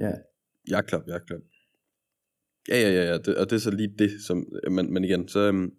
[0.00, 0.12] Ja,
[0.72, 1.42] Yacht Club, Yacht Club.
[2.68, 3.18] Ja, ja, ja, ja.
[3.18, 5.72] Det, og det er så lige det, som, men, men igen, så, øhm,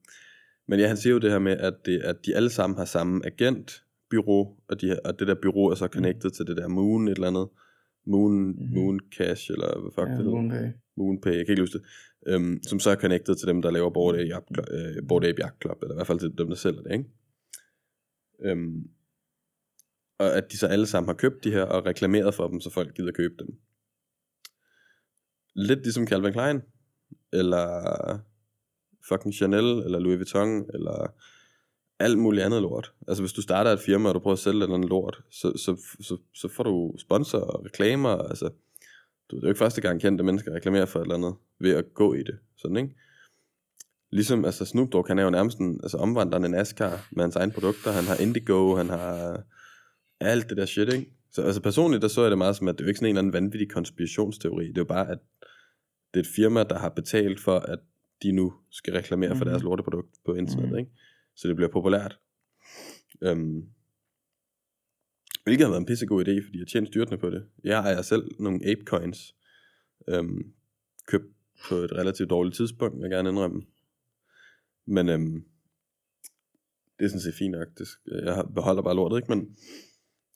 [0.68, 2.85] men ja, han siger jo det her med, at, det, at de alle sammen har
[2.85, 7.07] samme agentbyrå, og, de, og det der byrå er så connected til det der Moon
[7.07, 7.47] et eller andet,
[8.06, 8.73] Moon, mm-hmm.
[8.73, 10.68] Moon Cash, eller hvad fuck ja det hedder, Moonpay.
[10.98, 11.86] Moonpay, jeg kan ikke huske det,
[12.27, 15.30] øhm, som så er connected til dem, der laver Bored Ape Yacht Club, øh, Bored
[15.30, 17.10] Ape Yacht Club, eller i hvert fald til dem, der sælger det, ikke?
[18.44, 18.90] Øhm,
[20.19, 22.69] og at de så alle sammen har købt de her, og reklameret for dem, så
[22.69, 23.56] folk gider købe dem.
[25.56, 26.61] Lidt ligesom Calvin Klein,
[27.34, 27.68] eller
[29.10, 31.14] fucking Chanel, eller Louis Vuitton, eller
[31.99, 32.91] alt muligt andet lort.
[33.07, 35.22] Altså hvis du starter et firma, og du prøver at sælge et eller andet lort,
[35.31, 38.49] så, så, så, så får du sponsor og reklamer, altså
[39.31, 41.72] du, det er jo ikke første gang kendte mennesker reklamerer for et eller andet, ved
[41.72, 42.95] at gå i det, sådan ikke?
[44.11, 47.51] Ligesom, altså Snoop Dogg, han er jo nærmest en, altså omvandrende NASCAR med hans egne
[47.51, 49.41] produkter, han har Indigo, han har
[50.19, 51.11] alt det der shit, ikke?
[51.31, 53.09] Så altså personligt, der så jeg det meget som, at det er jo ikke sådan
[53.09, 55.17] en eller anden vanvittig konspirationsteori, det er jo bare, at
[56.13, 57.80] det er et firma, der har betalt for, at
[58.23, 59.38] de nu skal reklamere mm-hmm.
[59.39, 59.49] for Mhm.
[59.51, 60.80] deres lorteprodukt på internettet, Mhm.
[60.80, 60.91] ikke?
[61.36, 62.20] Så det bliver populært.
[63.32, 63.70] Um,
[65.44, 67.45] hvilket har været en pissegod idé, fordi jeg tjener styrtende på det.
[67.64, 69.36] Jeg ejer selv nogle Ape Coins,
[70.20, 70.53] um,
[71.07, 71.26] købt
[71.70, 73.62] på et relativt dårligt tidspunkt, jeg gerne indrømme.
[74.86, 75.45] Men um,
[76.99, 77.68] det er sådan set fint nok.
[77.78, 79.30] Det, jeg beholder bare lortet, ikke?
[79.30, 79.57] Men,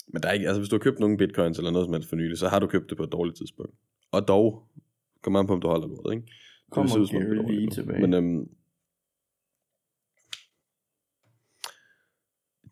[0.07, 2.09] men der er ikke, altså hvis du har købt nogle bitcoins eller noget som helst
[2.09, 3.75] for nylig, så har du købt det på et dårligt tidspunkt.
[4.11, 4.63] Og dog,
[5.21, 6.25] kommer an på, om du holder lortet, ikke?
[6.25, 7.69] Det Kommer det er Gary nu.
[7.69, 8.01] tilbage.
[8.01, 8.49] Men øhm,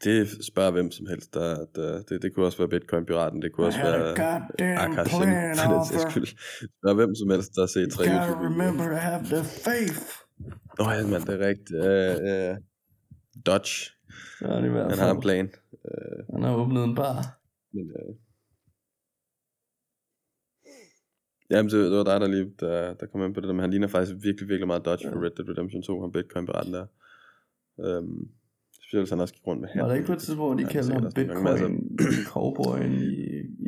[0.04, 1.34] Det spørger hvem som helst.
[1.34, 4.42] Der, der, det, det kunne også være Bitcoin-piraten, det kunne også være plan,
[5.08, 6.10] for den sags offer.
[6.10, 6.28] skyld.
[6.28, 10.08] Spørg hvem som helst, der har set tre You gotta remember to have the faith.
[10.80, 11.72] Åh oh, ja, mand, det er rigtigt.
[11.72, 12.56] Uh, uh,
[13.46, 13.74] Dodge,
[14.42, 15.46] er det i hvert han har en plan.
[15.72, 17.40] Uh, Han har åbnet en bar.
[17.74, 18.16] men, uh...
[21.50, 23.62] Jamen, det, det var dig, der lige der, der kom ind på det der, men
[23.62, 26.86] han ligner faktisk virkelig, virkelig meget Dodge for Red Dead Redemption 2, han Bitcoin-piraten der.
[27.78, 28.30] Um,
[28.88, 30.74] specielt, hvis han også gik rundt med Var der ikke på et tidspunkt, hvor de
[30.74, 31.98] kaldte ham Bitcoin
[32.34, 33.14] cowboyen i,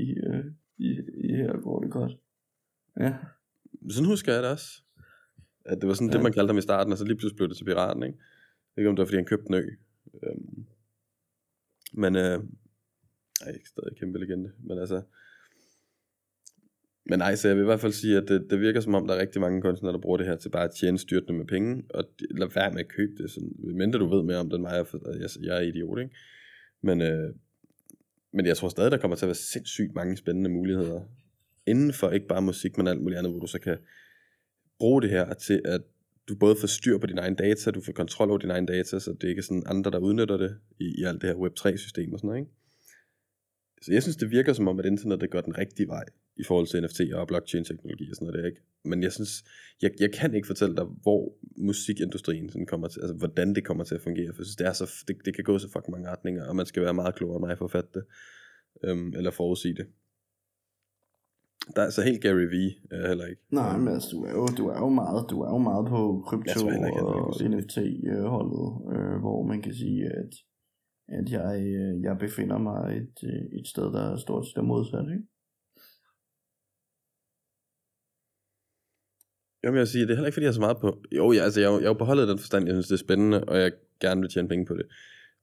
[0.04, 0.46] i, øh,
[0.78, 0.90] i,
[1.24, 2.12] i her går det godt.
[3.00, 3.14] Ja,
[3.90, 4.84] Sådan husker jeg det også.
[5.66, 6.14] At det var sådan ja.
[6.14, 8.18] Det, man kaldte ham i starten, og så lige pludselig blev det til piraten, ikke?
[8.18, 9.66] Jeg ved ikke, om det var, fordi han købte en ø.
[10.24, 10.66] Øhm,
[11.94, 12.40] men, øh,
[13.42, 15.02] ej, ikke stadig kæmpe legende, men altså...
[17.10, 19.08] Men nej, så jeg vil i hvert fald sige, at det, det virker som om,
[19.08, 21.46] der er rigtig mange kunstnere, der bruger det her til bare at tjene styrtende med
[21.46, 24.64] penge, og lad være med at købe det, sådan, mindre du ved mere om den
[24.64, 26.16] vej, jeg, jeg, er idiot, ikke?
[26.82, 27.34] Men, øh,
[28.34, 31.02] men jeg tror stadig, der kommer til at være sindssygt mange spændende muligheder
[31.68, 33.78] inden for ikke bare musik, men alt muligt andet, hvor du så kan
[34.80, 35.82] bruge det her til, at
[36.30, 39.00] du både får styr på dine egne data, du får kontrol over dine egne data,
[39.00, 42.14] så det er ikke sådan andre, der udnytter det i, i alt det her Web3-system
[42.14, 42.52] og sådan noget, ikke?
[43.82, 46.04] Så jeg synes, det virker som om, at internettet går den rigtige vej
[46.40, 48.62] i forhold til NFT og blockchain-teknologi og sådan noget, der, ikke?
[48.86, 49.44] Men jeg synes,
[49.82, 53.84] jeg, jeg kan ikke fortælle dig, hvor musikindustrien sådan kommer til, altså hvordan det kommer
[53.84, 55.92] til at fungere, for jeg synes, det, er så, det, det kan gå så fucking
[55.92, 58.04] mange retninger, og man skal være meget klogere end mig for at fatte det,
[58.84, 59.88] øhm, eller forudsige det.
[61.76, 62.56] Der er så helt Gary V
[62.92, 63.42] er heller ikke.
[63.52, 66.24] nej, men altså, du er jo, du er jo meget, du er jo meget på
[66.28, 70.32] krypto ikke, og NFT-holdet, øh, hvor man kan sige, at,
[71.08, 75.08] at jeg, øh, jeg befinder mig et, øh, et sted, der er stort set modsat,
[75.16, 75.28] ikke?
[79.64, 81.04] Jamen jeg vil sige, det er heller ikke fordi, jeg er så meget på...
[81.12, 83.06] Jo, jeg, altså, jeg, jeg er jo på holdet den forstand, jeg synes, det er
[83.08, 83.72] spændende, og jeg
[84.02, 84.86] gerne vil tjene penge på det.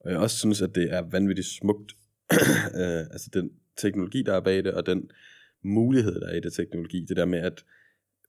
[0.01, 1.93] Og jeg også synes, at det er vanvittigt smukt.
[2.81, 5.11] øh, altså den teknologi, der er bag det, og den
[5.65, 7.05] mulighed, der er i det teknologi.
[7.09, 7.65] Det der med, at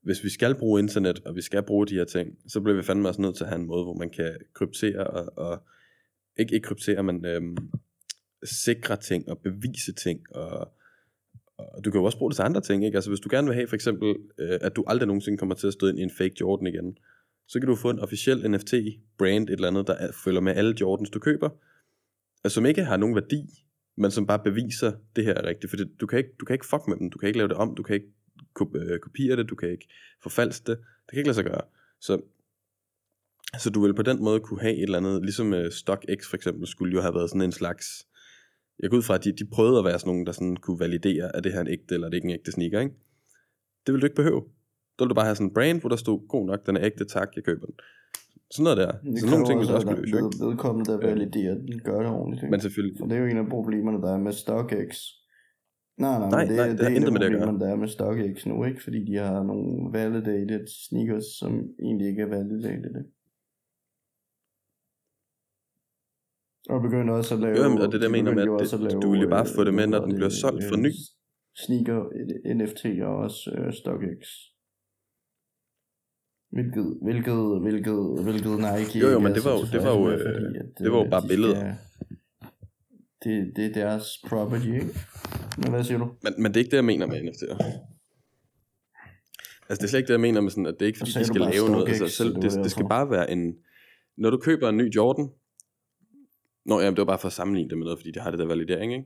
[0.03, 2.83] hvis vi skal bruge internet, og vi skal bruge de her ting, så bliver vi
[2.83, 5.37] fandme også nødt til at have en måde, hvor man kan kryptere og...
[5.37, 5.63] og
[6.39, 7.57] ikke, ikke kryptere, men øhm,
[8.43, 10.73] sikre ting og bevise ting og
[11.57, 12.97] og du kan jo også bruge det til andre ting, ikke?
[12.97, 15.67] Altså hvis du gerne vil have for eksempel, øh, at du aldrig nogensinde kommer til
[15.67, 16.97] at støde ind i en fake Jordan igen,
[17.47, 20.75] så kan du få en officiel NFT-brand, et eller andet, der er- følger med alle
[20.81, 21.49] Jordans, du køber,
[22.43, 23.41] altså, som ikke har nogen værdi,
[23.97, 25.69] men som bare beviser, det her er rigtigt.
[25.69, 27.47] For det, du, kan ikke, du kan ikke fuck med dem, du kan ikke lave
[27.49, 28.07] det om, du kan ikke
[28.75, 29.87] øh, kopiere det, du kan ikke
[30.23, 31.61] forfalske det, det kan ikke lade sig gøre.
[32.01, 32.21] Så,
[33.59, 36.35] så du vil på den måde kunne have et eller andet, ligesom øh, StockX for
[36.35, 38.07] eksempel, skulle jo have været sådan en slags,
[38.79, 40.79] jeg går ud fra, at de, de prøvede at være sådan nogen, der sådan kunne
[40.79, 42.95] validere, at det her er en ægte, eller er det ikke en ægte sneaker, ikke?
[43.85, 44.41] Det vil du ikke behøve.
[44.95, 46.83] Så vil du bare have sådan en brand, hvor der stod, god nok, den er
[46.85, 47.75] ægte, tak, jeg køber den.
[48.51, 48.91] Sådan noget der.
[49.11, 50.23] Det så nogle ting vil du også kunne løse, ikke?
[50.23, 52.43] ved, vedkommende, der validerer den, gør det ordentligt.
[52.43, 52.51] Ikke?
[52.51, 54.89] Men selvfølgelig, For det er jo en af problemerne, der er med StockX.
[55.97, 57.59] Nej, nej, Nej, det, nej, det, det er intet med det at gøre.
[57.59, 58.83] der er med StockX nu, ikke?
[58.83, 61.51] Fordi de har nogle validated sneakers, som
[61.83, 62.95] egentlig ikke er validated.
[63.01, 63.16] Ikke?
[66.69, 67.57] Og begynder også at lave...
[67.57, 69.29] Jo, og det er det, jeg de mener med, at det- lave, du vil jo
[69.29, 70.91] bare øh, få det med, når den bliver solgt for øh, ny.
[71.65, 74.21] Sneaker, øh, NFT og også øh, StockX.
[76.55, 80.13] Hvilket, hvilket, hvilket, hvilket Nike Jo, jo, men det var jo- det var jo, med,
[80.13, 81.55] øh, fordi at, det var jo øh, bare de billeder.
[81.55, 81.73] Skal,
[83.23, 84.93] det, det er deres property, ikke?
[85.61, 86.07] Men hvad siger du?
[86.23, 87.57] Men, men det er ikke det, jeg mener med NFT'er.
[89.69, 91.11] Altså, det er slet ikke det, jeg mener med sådan, at det er ikke, fordi
[91.11, 91.87] de skal lave noget.
[91.89, 93.55] Altså, så selv, det det, skal bare være en...
[94.17, 95.29] Når du køber en ny Jordan...
[96.67, 98.39] Nå, jamen, det var bare for at sammenligne det med noget, fordi de har det
[98.39, 99.05] der validering, ikke?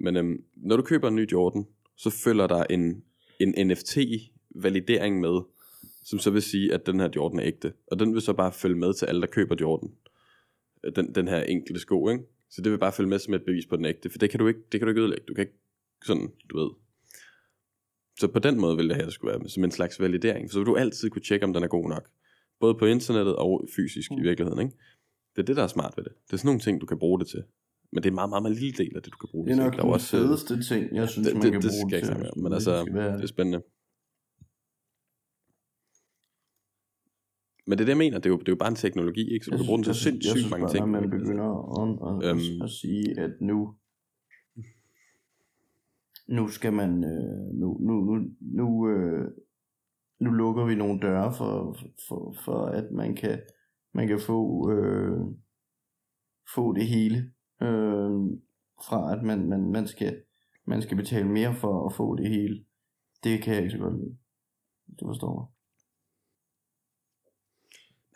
[0.00, 1.66] Men øhm, når du køber en ny Jordan,
[1.96, 3.04] så følger der en,
[3.40, 5.40] en NFT-validering med,
[6.04, 7.72] som så vil sige, at den her Jordan er ægte.
[7.86, 9.90] Og den vil så bare følge med til alle, der køber Jordan.
[10.84, 12.24] Øh, Den, den her enkelte sko, ikke?
[12.50, 14.40] Så det vil bare følge med som et bevis på den ægte, for det kan
[14.40, 15.24] du ikke, det kan du ikke ødelægge.
[15.28, 15.58] Du kan ikke
[16.04, 16.70] sådan, du ved.
[18.20, 20.50] Så på den måde vil det her skulle være som en slags validering.
[20.50, 22.08] Så vil du altid kunne tjekke, om den er god nok.
[22.60, 24.18] Både på internettet og fysisk Mm.
[24.18, 24.76] i virkeligheden, ikke?
[25.38, 26.12] Det er det, der er smart ved det.
[26.26, 27.42] Det er sådan nogle ting, du kan bruge det til.
[27.92, 29.52] Men det er en meget, meget, meget lille del af det, du kan bruge Det
[29.52, 29.78] er det nok til.
[29.78, 31.98] Der den også, øh, fedeste ting, jeg synes, det, man det, kan det bruge jeg
[31.98, 32.30] ikke til.
[32.32, 33.60] om, men hvis altså, det det er spændende.
[37.66, 38.18] Men det er det, jeg mener.
[38.18, 39.44] Det er jo, det er jo bare en teknologi, ikke?
[39.44, 40.82] Så du Jeg kan bruge den til synes- jeg synes- sindssygt mange Jeg ting.
[40.84, 41.12] synes bare, når man?
[41.12, 41.48] Altså, begynder
[41.80, 42.62] at, at, Øhm.
[42.62, 43.58] at, at sige, at nu
[46.38, 49.24] nu skal man øh, nu, nu, nu, nu, øh,
[50.20, 51.76] nu lukker vi nogle døre for,
[52.08, 53.40] for, for at man kan
[53.94, 55.20] man kan få øh,
[56.54, 57.16] få det hele
[57.62, 58.12] øh,
[58.86, 60.22] fra at man, man, man skal
[60.64, 62.64] man skal betale mere for at få det hele
[63.24, 64.16] det kan jeg ikke så godt lide
[65.00, 65.46] du forstår mig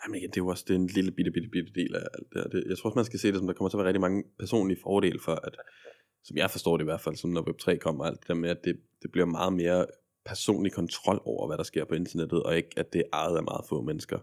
[0.02, 2.00] Jamen igen, det er jo også det er en lille bitte, bitte, bitte del af
[2.14, 2.48] alt det her.
[2.48, 4.00] Det, jeg tror også, man skal se det som, der kommer til at være rigtig
[4.00, 5.56] mange personlige fordele for, at,
[6.24, 8.50] som jeg forstår det i hvert fald, som når Web3 kommer, alt det der med,
[8.50, 9.86] at det, det bliver meget mere
[10.24, 13.42] personlig kontrol over, hvad der sker på internettet, og ikke, at det er ejet af
[13.42, 14.18] meget få mennesker.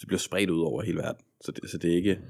[0.00, 1.24] Det bliver spredt ud over hele verden.
[1.40, 2.20] Så det, så det er ikke,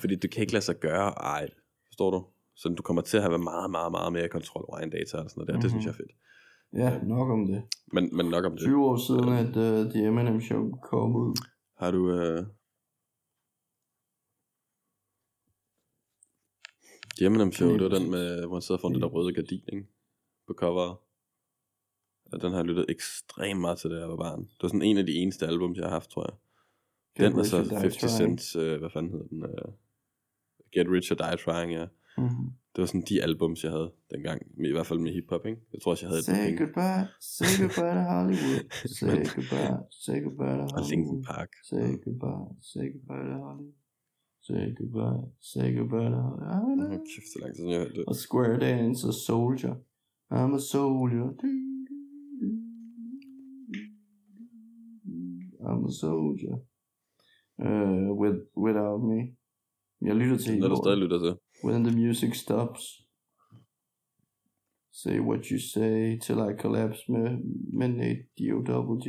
[0.00, 1.48] fordi det kan ikke lade sig gøre ej,
[1.86, 2.26] forstår du?
[2.56, 5.30] Så du kommer til at have meget, meget, meget mere kontrol over egen data og
[5.30, 5.52] sådan noget der.
[5.52, 5.62] Mm-hmm.
[5.62, 6.12] Det synes jeg er fedt.
[6.72, 7.62] Ja, nok om det.
[7.92, 8.60] Men, men nok om det.
[8.60, 11.36] 20 år siden, at uh, The Eminem Show kom ud.
[11.78, 12.10] Har du...
[12.10, 12.46] Øh...
[17.16, 19.62] The Eminem Show, det var den med, hvor han sidder foran det der røde gardin,
[19.72, 19.86] ikke?
[20.46, 20.96] På coveret.
[22.32, 24.40] Og den har jeg lyttet ekstremt meget til, da jeg var barn.
[24.40, 26.36] Det var sådan en af de eneste albums, jeg har haft, tror jeg.
[27.18, 28.16] Den og så or Die 50 Trying.
[28.18, 29.42] Cents, øh, hvad fanden hedder den?
[29.42, 29.68] Øh,
[30.74, 31.86] Get Rich or Die Trying, ja.
[32.18, 32.46] Mm-hmm.
[32.72, 34.38] Det var sådan de albums, jeg havde dengang.
[34.70, 35.60] I hvert fald med hiphop, ikke?
[35.72, 36.58] Jeg tror også, jeg havde et Say penge.
[36.62, 37.04] goodbye,
[37.36, 38.62] say goodbye to Hollywood.
[38.98, 41.24] Say goodbye, say goodbye to Og Linkin Hollywood.
[41.32, 41.50] Park.
[41.70, 43.74] Say goodbye, say goodbye to Hollywood.
[44.48, 45.22] Say goodbye,
[45.52, 47.02] say goodbye to Åh, Hollywood.
[47.12, 48.04] kæft, så lang tid jeg hørte det.
[48.10, 49.74] Og Square Dance og Soldier.
[50.38, 51.28] I'm a soldier.
[55.68, 56.56] I'm a soldier.
[57.58, 59.36] Uh, with, without me.
[60.00, 61.34] Jeg lytter til Når du stadig lytter til.
[61.64, 62.82] When the music stops.
[64.92, 67.28] Say what you say till I collapse med,
[67.78, 69.06] med Nate D.O.G.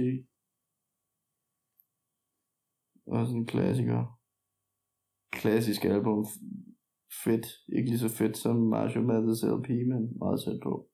[3.07, 4.19] Også en klassiker.
[5.31, 6.25] Klassisk album.
[7.23, 7.45] Fedt.
[7.75, 10.89] Ikke lige så fedt som Marshall Mathers LP, men meget tæt på.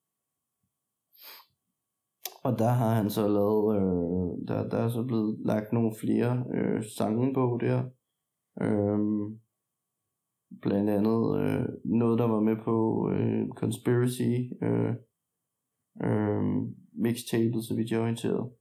[2.43, 6.45] Og der har han så lavet, øh, der, der er så blevet lagt nogle flere
[6.53, 7.83] øh, sange på der.
[8.61, 9.39] Øhm,
[10.61, 14.31] blandt andet øh, noget, der var med på øh, Conspiracy
[14.63, 14.93] øh,
[16.03, 16.43] øh,
[16.93, 18.51] mixtape, så vidt jeg er orienteret.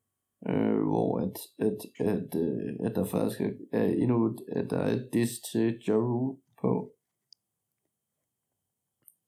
[0.48, 4.78] Øh, hvor at, at, at, øh, at der faktisk er- er endnu et, at der
[4.78, 6.93] er et diss til Ja Rule på.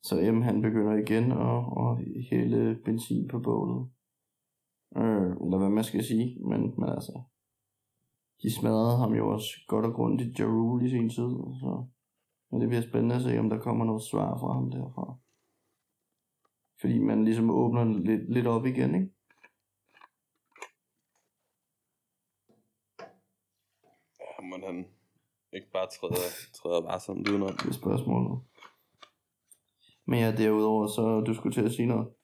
[0.03, 1.91] Så M han begynder igen at, at
[2.31, 3.89] hælde benzin på bålet.
[4.97, 7.23] Øh, eller hvad man skal sige, men, men altså,
[8.43, 11.86] de smadrede ham jo også godt og grundigt Ja Rule i sin tid, så
[12.52, 15.16] men det bliver spændende at se, om der kommer noget svar fra ham derfra.
[16.81, 19.10] Fordi man ligesom åbner lidt, lidt op igen, ikke?
[24.20, 24.86] Ja, må han
[25.52, 27.48] ikke bare træde, træde varsomt udenom.
[27.48, 28.40] Det er spørgsmålet.
[30.05, 32.14] Men ja, derudover, så du skulle til at sige noget.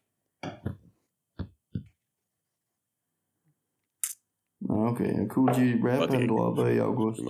[4.79, 5.29] Okay.
[5.29, 7.21] Cool G Rap, han dropper i august.
[7.21, 7.27] Det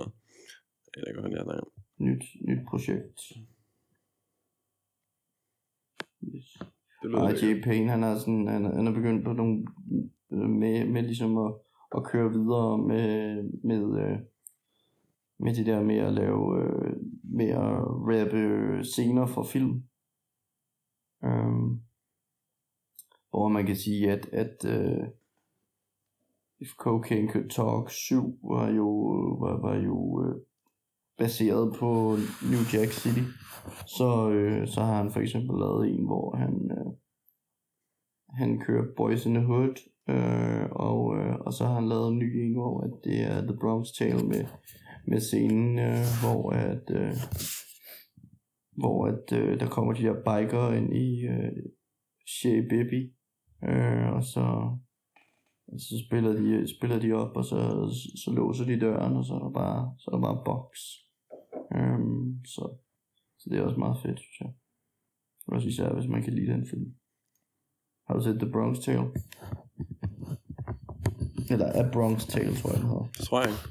[1.06, 1.32] er meget.
[1.32, 1.64] Jeg snakker.
[1.98, 3.20] Nyt, nyt projekt.
[6.24, 6.58] Yes.
[7.14, 7.42] Og.
[7.42, 7.62] J.
[7.62, 9.66] Payne, han er, sådan, han, han er begyndt på nogle,
[10.32, 11.54] øh, med, med ligesom at,
[11.96, 14.18] at køre videre med, med, øh,
[15.38, 19.82] med det der med at lave, øh, med at rappe scener for film.
[21.22, 21.80] Um,
[23.30, 25.04] hvor man kan sige, at, at uh,
[26.60, 28.88] If Cocaine Could Talk 7 var jo,
[29.40, 30.34] var, var jo øh,
[31.18, 32.16] baseret på
[32.50, 33.24] New Jack City.
[33.86, 36.92] Så, øh, så har han for eksempel lavet en, hvor han, øh,
[38.40, 39.76] han kører Boys in the Hood,
[40.08, 43.40] øh, og, øh, og så har han lavet en ny en, hvor at det er
[43.40, 44.44] The Bronx Tale med,
[45.06, 47.14] med scenen, øh, hvor at, øh,
[48.76, 51.52] hvor at øh, der kommer de der biker ind i øh,
[52.26, 53.12] Shea Baby,
[53.68, 54.76] øh, og så,
[55.76, 57.58] så spiller de, spiller de op, og så,
[58.24, 60.68] så låser de døren, og så er der bare, så er der bare box.
[61.76, 62.62] Um, så,
[63.38, 64.50] så det er også meget fedt, synes jeg.
[65.46, 66.94] Også især, hvis man kan lide den film.
[68.06, 69.08] Har du set The Bronx Tale?
[71.50, 73.08] Eller A Bronx Tale, tror jeg, den hedder.
[73.16, 73.62] Det tror jeg ikke.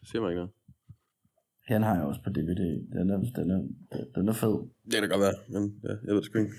[0.00, 0.54] Det siger mig ikke noget.
[1.68, 2.62] Den har jeg også på DVD.
[2.96, 3.60] Den er, den er,
[4.14, 4.56] den er fed.
[4.84, 6.54] Det kan da godt være, men ja, jeg ved det sgu ikke.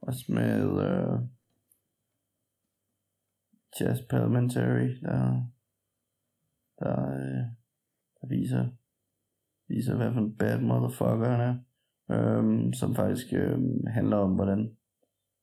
[0.00, 1.20] Også med uh,
[3.80, 5.42] Jazz Parliamentary, der,
[6.78, 7.44] der, øh,
[8.20, 8.68] der viser,
[9.68, 11.56] viser, hvad for en bad motherfucker han er.
[12.10, 14.76] øhm, som faktisk øh, handler om, hvordan,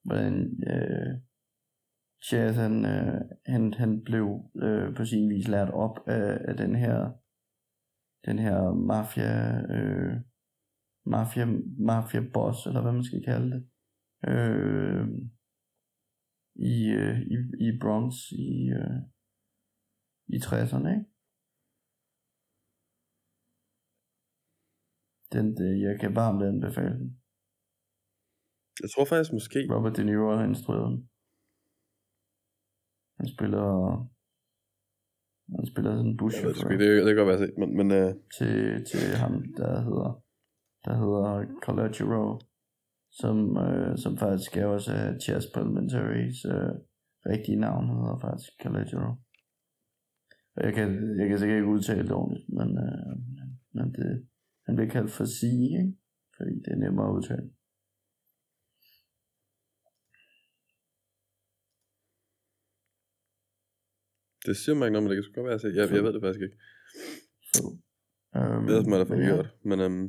[0.04, 1.14] hvordan øh,
[2.32, 6.76] Jazz han, øh, han, han blev øh, på sin vis lært op af, af den
[6.76, 7.12] her
[8.26, 10.16] den her mafia øh,
[11.06, 11.46] mafia
[11.80, 13.64] mafia boss eller hvad man skal kalde det
[14.28, 15.08] øh,
[16.56, 17.36] i, øh, i,
[17.66, 17.70] i
[18.48, 18.50] i,
[18.80, 19.00] øh,
[20.36, 21.06] i 60'erne, ikke?
[25.34, 27.10] Den, det, jeg kan varmt anbefale den.
[28.82, 31.00] Jeg tror faktisk måske, Robert De Niro har instrueret den.
[33.20, 33.68] Han spiller
[35.58, 37.88] Han spiller sådan en Jeg ved det det, det kan godt være set, men, men
[38.00, 38.54] øh, til,
[38.90, 40.10] til ham, der hedder,
[40.86, 41.26] der hedder
[41.66, 42.32] Collateral,
[43.22, 46.74] som, øh, som faktisk er også af Chas Parliamentaries øh,
[47.32, 49.16] rigtige navn, hedder faktisk Collateral.
[50.56, 53.14] Og jeg kan, jeg kan sikkert ikke udtale det ordentligt, men, øh,
[53.76, 54.28] men det,
[54.66, 55.44] han bliver kaldt for C,
[55.82, 55.94] ikke?
[56.38, 57.50] Fordi det er nemmere at udtale.
[64.46, 65.76] det siger mig ikke noget, men det kan sgu godt være set.
[65.76, 66.58] Jeg, jeg ved det faktisk ikke.
[67.52, 67.62] Så,
[68.38, 70.06] øhm, Det er som er der ja, gjort, men øhm,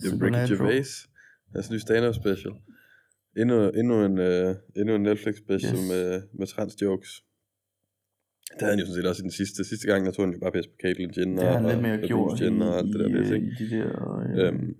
[0.00, 0.52] det er Ricky.
[0.52, 0.90] Gervais,
[1.54, 2.52] hans nye stand-up special.
[3.40, 5.88] Endnu, endnu, en, øh, endnu en Netflix special Yes.
[5.90, 7.10] med, med trans jokes.
[8.52, 9.64] Det havde han jo sådan set også i den sidste.
[9.64, 11.36] Sidste gang, der tog han jo bare pis på Caitlyn Jenner.
[11.42, 13.30] Det har han og, lidt mere og gjort i, og alt det der i, pis,
[13.30, 13.46] øh, ikke?
[13.52, 13.88] i de der,
[14.18, 14.74] øh, Øhm,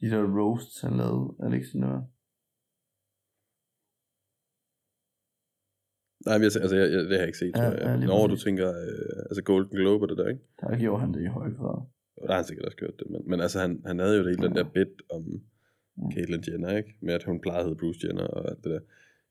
[0.00, 2.00] de der roasts, han lavede, Alex Nøhr.
[6.26, 7.98] nej, men jeg, altså, jeg, jeg, det har jeg ikke set, Ja, tror ja, jeg.
[7.98, 10.42] lige Når du tænker, øh, altså Golden Globe og det der, ikke?
[10.60, 11.78] Der gjorde han det i høj grad.
[12.16, 14.24] Og der har han sikkert også gjort det, men, men altså han, han havde jo
[14.24, 15.42] det hele den der bit om
[15.96, 16.10] Mm.
[16.12, 16.94] Caitlyn Jenner, ikke?
[17.00, 18.80] Med at hun plejede at hedde Bruce Jenner og alt det der.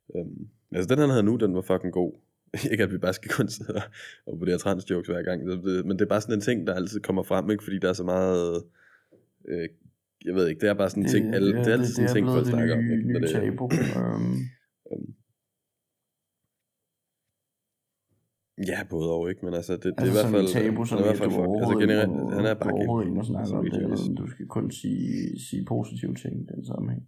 [0.08, 2.14] Um, altså den han havde nu, den var fucking god.
[2.72, 3.82] ikke at vi bare skal kun sidde
[4.26, 6.68] og, vurdere trans jokes hver gang, det, det, men det er bare sådan en ting,
[6.68, 7.64] der altid kommer frem, ikke?
[7.64, 8.64] Fordi der er så meget...
[9.48, 9.70] Øh,
[10.26, 12.14] jeg ved ikke, det er bare sådan en ting, alle, det, er altid sådan en
[12.16, 12.84] ting, folk snakker om.
[12.84, 13.08] det Ikke?
[13.08, 13.70] nye, nye det, tabu.
[13.74, 14.38] øhm,
[14.92, 15.16] um,
[18.72, 19.46] ja, både og, ikke?
[19.46, 20.48] Men altså, det, det er altså i hvert fald...
[20.58, 21.62] tabu, som er i hvert at fald du fuck.
[21.62, 23.26] Altså generelt, ikke må, han er bare overhovedet ikke gay.
[23.26, 27.04] snakke Altså, om det, eller du skal kun sige, sige positive ting i den sammenhæng.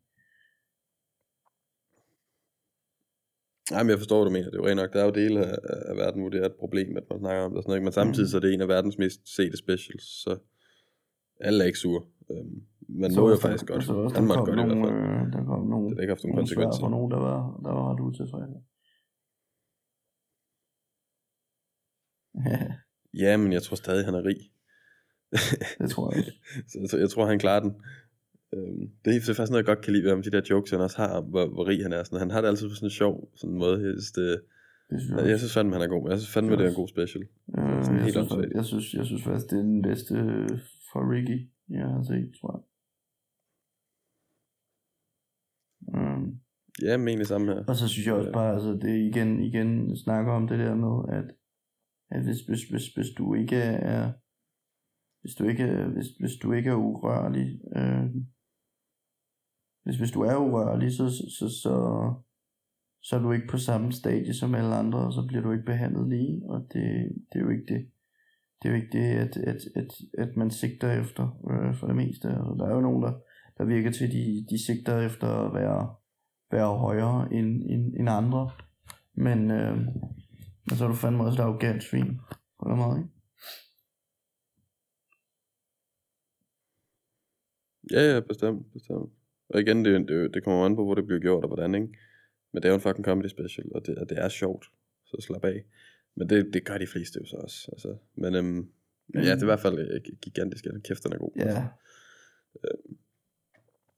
[3.74, 4.50] Nej, men jeg forstår, hvad du mener.
[4.52, 4.94] Det er jo rent nok.
[4.94, 5.56] Der er jo dele af,
[5.92, 7.80] af verden, hvor det er et problem, at man snakker om det og sådan noget.
[7.80, 7.88] ikke?
[7.90, 8.32] Men samtidig Mm.
[8.32, 10.32] så er det en af verdens mest sete specials, så
[11.48, 12.02] alle er ikke sure.
[12.32, 12.58] Øhm,
[13.02, 13.84] men Så nu er jo der- faktisk godt.
[13.84, 15.26] Så også, der kom godt i hvert fald.
[15.28, 16.80] øh, der kom nogle, Det har ikke haft nogen konsekvenser.
[16.84, 18.58] fra nogen, der var, der var ret utilfredse.
[23.24, 24.38] Ja, men jeg tror stadig, han er rig.
[25.82, 26.32] det tror jeg ikke.
[26.70, 27.74] så, så jeg tror, han klarer den.
[28.54, 30.80] Øhm, det er faktisk noget, jeg godt kan lide ved ham, de der jokes, han
[30.80, 32.04] også har hvor, hvor rig han er.
[32.04, 33.78] Sådan, han har det altid på sådan en sjov sådan måde.
[33.86, 34.42] Jeg synes, det,
[35.00, 36.10] synes jeg, jeg synes fandme, han er god.
[36.10, 37.24] Jeg synes fandme, det er en god special.
[37.58, 38.54] Øh, sådan jeg, helt synes, åndssvagt.
[38.54, 40.14] jeg, synes, jeg synes faktisk, det er den bedste
[40.92, 41.40] for Ricky,
[41.70, 42.64] jeg har set, tror jeg.
[46.00, 46.40] Um,
[46.82, 47.64] Ja, men egentlig samme her.
[47.68, 50.76] og så synes jeg også bare, altså det er igen, igen snakker om det der
[50.76, 51.26] med, at,
[52.12, 54.12] at hvis, hvis, hvis, hvis du ikke er,
[55.22, 58.06] hvis du ikke hvis, hvis du ikke er urørlig, øh,
[59.84, 61.76] hvis, hvis du er urørlig, så, så, så,
[63.04, 65.66] så, er du ikke på samme stadie som alle andre, og så bliver du ikke
[65.66, 66.84] behandlet lige, og det,
[67.34, 67.88] det er jo ikke det.
[68.62, 69.88] Det er jo ikke det, at, at, at,
[70.18, 72.28] at man sigter efter øh, for det meste.
[72.28, 73.14] Altså, der er jo nogen, der,
[73.58, 75.96] der virker til, at de, de sigter efter at være,
[76.52, 78.50] være højere end, end, end andre.
[79.14, 79.78] Men, øh,
[80.68, 82.20] men så er du fandme også et arrogant svin.
[82.64, 83.10] Den måde, ikke?
[87.92, 89.10] Ja, ja, bestemt, bestemt.
[89.50, 91.48] Og igen, det, er det, er det kommer an på, hvor det bliver gjort og
[91.48, 91.88] hvordan, ikke?
[92.54, 94.66] Men det er jo en fucking comedy special, og det, og det er sjovt,
[95.06, 95.64] så slap af.
[96.16, 97.70] Men det, det gør de fleste jo så også.
[97.72, 97.98] Altså.
[98.16, 98.70] Men øhm,
[99.14, 100.66] ja, det er i hvert fald øh, gigantisk.
[100.84, 101.32] Kæft, den er god.
[101.36, 101.60] Altså.
[101.60, 101.68] Ja,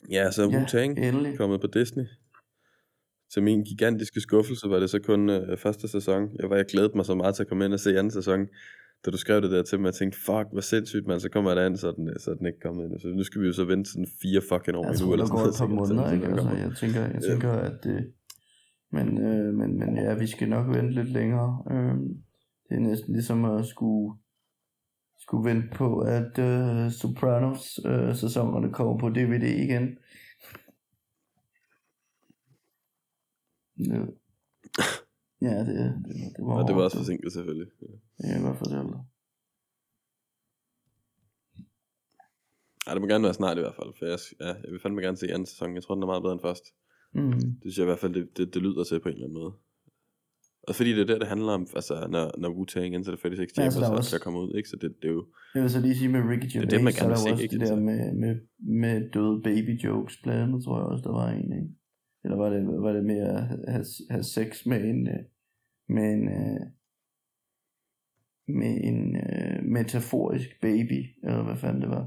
[0.10, 1.38] Ja, så ja Wu-Tang endelig.
[1.38, 2.06] kommet på Disney.
[3.34, 6.30] Til min gigantiske skuffelse var det så kun øh, første sæson.
[6.40, 8.48] Jeg var jeg glædet mig så meget til at komme ind og se anden sæson.
[9.06, 11.20] Da du skrev det der til mig, jeg tænkte, fuck, hvor sindssygt, man.
[11.20, 12.99] Så kommer der an, så er den, så den ikke kommet ind.
[12.99, 15.44] Så nu skal vi jo så vente sådan fire fucking år Jeg tror, eller sådan
[15.44, 16.28] går et par måneder, ikke?
[16.28, 18.14] Altså, jeg tænker, jeg tænker at det...
[18.91, 21.64] Men, øh, men, men ja, vi skal nok vente lidt længere.
[21.72, 21.95] Øh,
[22.70, 24.18] det er næsten ligesom at skulle,
[25.20, 29.98] skulle vente på, at øh, Sopranos øh, sæsonerne kommer på DVD igen.
[33.80, 33.99] Ja,
[35.41, 35.68] ja det,
[36.06, 37.68] det, det var Og det var også forsinket selvfølgelig.
[37.82, 37.88] Ja.
[37.88, 39.02] Det kan jeg godt fortælle dig.
[42.88, 45.02] Ej, det må gerne være snart i hvert fald, for jeg, ja, jeg vil fandme
[45.02, 45.76] gerne se anden sæson.
[45.76, 46.66] Jeg tror, den er meget bedre end først.
[47.14, 47.32] Mm.
[47.32, 49.40] Det synes jeg i hvert fald, det, det, det lyder til på en eller anden
[49.41, 49.54] måde.
[50.68, 53.41] Og fordi det er der, det handler om, altså når, når Wu-Tang Into the 36
[53.41, 54.70] Ja, Chambers altså, der er ja, også- der kommer ud, ikke?
[54.70, 55.26] Så det, det er jo,
[55.56, 57.30] Jeg vil så lige sige med Ricky Gervais, det, man så er gerne der vil
[57.30, 57.60] jo se, også ikke?
[57.60, 58.34] det der med, med,
[58.84, 61.70] med døde baby jokes, blandt andet tror jeg også, der var en, ikke?
[62.28, 65.24] Eller var det, var det mere at have, have sex med en, øh,
[65.95, 66.62] med en, øh,
[68.48, 72.06] med en uh, metaforisk baby, eller hvad fanden det var.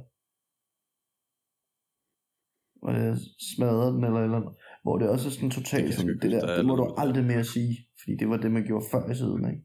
[2.87, 3.19] Var det
[3.55, 4.41] smadret den, eller, eller
[4.83, 6.95] hvor det også er sådan Det totalt sådan, det huske, der, er det må du
[7.03, 9.65] aldrig mere sige, fordi det var det, man gjorde før i tiden, ikke?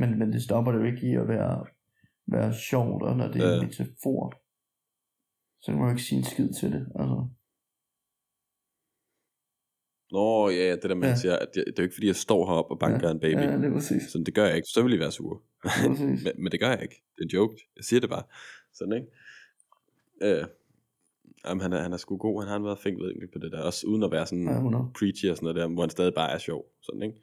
[0.00, 1.66] Men, men det stopper det jo ikke i at være,
[2.36, 3.54] være sjovt, og når det er Ja.
[3.54, 4.22] en metafor,
[5.62, 7.18] så kan man jo ikke sige en skid til det, altså.
[10.12, 11.16] Nå, ja, det der med, Ja.
[11.16, 13.20] siger, at det, det er jo ikke fordi, jeg står heroppe og banker Ja, en
[13.20, 13.38] baby.
[13.40, 14.02] Ja, det er præcis.
[14.02, 14.68] Så det gør jeg ikke.
[14.68, 15.38] Så vil I være sure.
[16.24, 17.02] Men, men det gør jeg ikke.
[17.18, 17.56] Det er joke.
[17.76, 18.22] Jeg siger det bare.
[18.74, 19.06] Sådan, ikke?
[20.40, 20.44] Øh,
[21.46, 22.42] jamen, han er, han er sgu god.
[22.42, 23.62] Han har været fænglet på det der.
[23.62, 24.84] Også uden at være sådan Ja, 100.
[24.98, 26.64] preachy og sådan noget der, hvor han stadig bare er sjov.
[26.82, 27.16] Sådan, ikke?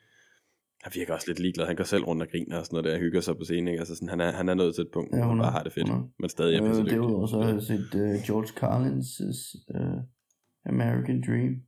[0.83, 1.65] Han virker også lidt ligeglad.
[1.65, 2.93] Han går selv rundt og griner og sådan noget der.
[2.93, 3.79] og Hygger sig på scenen, ikke?
[3.79, 5.45] Altså sådan, han, er, han er nået til et punkt, Ja, hvor han 100.
[5.45, 5.87] bare har det fedt.
[5.87, 6.11] 100.
[6.19, 9.17] Men stadig er Øh, pisse derudover så har jeg set uh, George Carlins'
[9.79, 9.99] uh,
[10.65, 11.61] American Dream.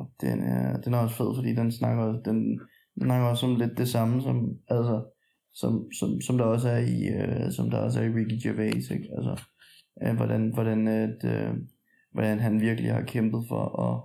[0.00, 2.60] Og den er, den er også fed, fordi den snakker, den,
[2.94, 4.36] den snakker også om lidt det samme, som,
[4.68, 4.96] altså,
[5.52, 8.90] som, som, som der også er i, øh, som der også er i Ricky Gervais,
[8.90, 9.08] ikke?
[9.16, 9.44] Altså,
[10.02, 11.54] øh, hvordan, hvordan, at, øh,
[12.12, 13.96] hvordan han virkelig har kæmpet for at,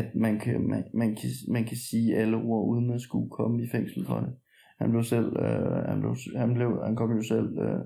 [0.00, 3.62] at man kan, man, man, kan, man kan sige alle ord, uden at skulle komme
[3.62, 4.34] i fængsel for det.
[4.78, 7.80] Han blev selv, øh, han, blev, han, blev, han kom jo selv, øh,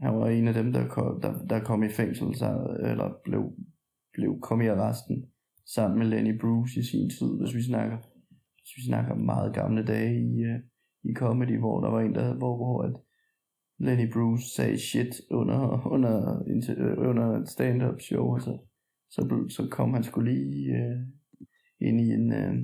[0.00, 3.52] han var en af dem, der kom, der, der kom i fængsel, så, eller blev,
[4.12, 5.24] blev kom i arresten,
[5.66, 7.98] sammen med Lenny Bruce i sin tid, hvis vi snakker,
[8.58, 10.60] hvis vi snakker meget gamle dage i, uh,
[11.10, 12.96] i comedy, hvor der var en, der, hvor, hvor at
[13.78, 16.42] Lenny Bruce sagde shit under, under,
[16.78, 18.58] øh, under et stand-up show, og så,
[19.10, 21.00] så, så kom han skulle lige uh,
[21.88, 22.54] ind i en, uh,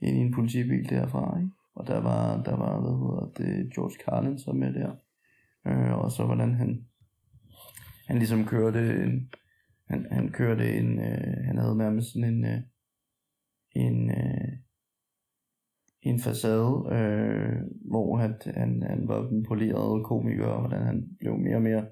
[0.00, 1.50] ind i en politibil derfra, ikke?
[1.74, 4.92] Og der var, der var, hvad hedder det, George Carlin så med der.
[5.66, 6.84] Øh, og så hvordan han,
[8.06, 9.30] han ligesom kørte en,
[9.90, 12.60] han, han kørte en, øh, han havde nærmest sådan en, øh,
[13.72, 14.52] en, øh,
[16.02, 17.56] en facade, øh,
[17.90, 21.86] hvor at han, han var den polerede komiker, og hvordan han blev mere og mere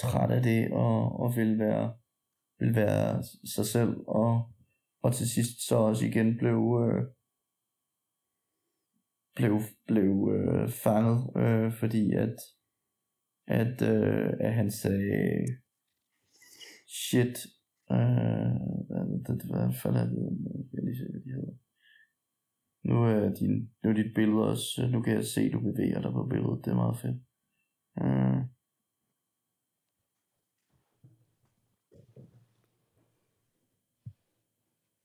[0.00, 1.94] træt af det, og, og ville være,
[2.58, 3.22] ville være
[3.54, 4.50] sig selv, og,
[5.02, 7.04] og til sidst så også igen blev, øh,
[9.36, 12.36] blev, blev øh, fanget, øh, fordi at,
[13.46, 15.46] at, øh, at han sagde
[16.86, 17.36] shit,
[17.90, 18.52] øh,
[18.88, 20.16] hvad, det, hvad fanden er det,
[20.72, 21.54] jeg lige se, hvad de hedder.
[22.82, 26.12] Nu er, din, nu er dit billede også, nu kan jeg se, du bevæger dig
[26.12, 27.16] på billedet, det er meget fedt.
[28.02, 28.40] Øh,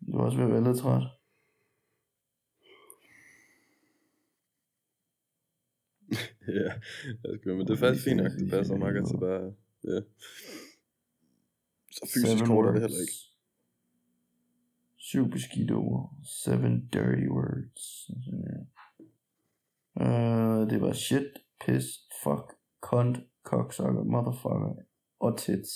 [0.08, 1.04] du er også ved at være lidt træt.
[6.60, 6.72] ja,
[7.24, 8.32] jeg skal, men det er faktisk fint nok.
[8.40, 9.54] Det passer meget godt til bare...
[9.84, 10.02] Ja.
[11.92, 13.14] Så fysisk Seven kort er det heller ikke.
[14.98, 16.14] Syv beskidte ord.
[16.44, 18.10] Seven dirty words.
[18.16, 18.32] Altså.
[19.96, 21.28] Uh, det var shit,
[21.66, 21.88] piss,
[22.24, 22.46] fuck,
[22.82, 24.76] cunt, cocksucker, motherfucker
[25.20, 25.72] og tits.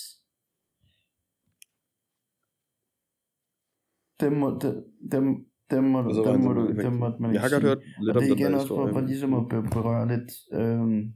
[4.20, 7.22] Dem må, dem, dem, dem må du, Og så var dem må du, dem måtte
[7.22, 8.68] man Jeg har ikke godt hørt lidt og om det er den igen der også
[8.68, 8.92] for, historie.
[8.94, 11.14] for ligesom at be- berøre lidt, øhm,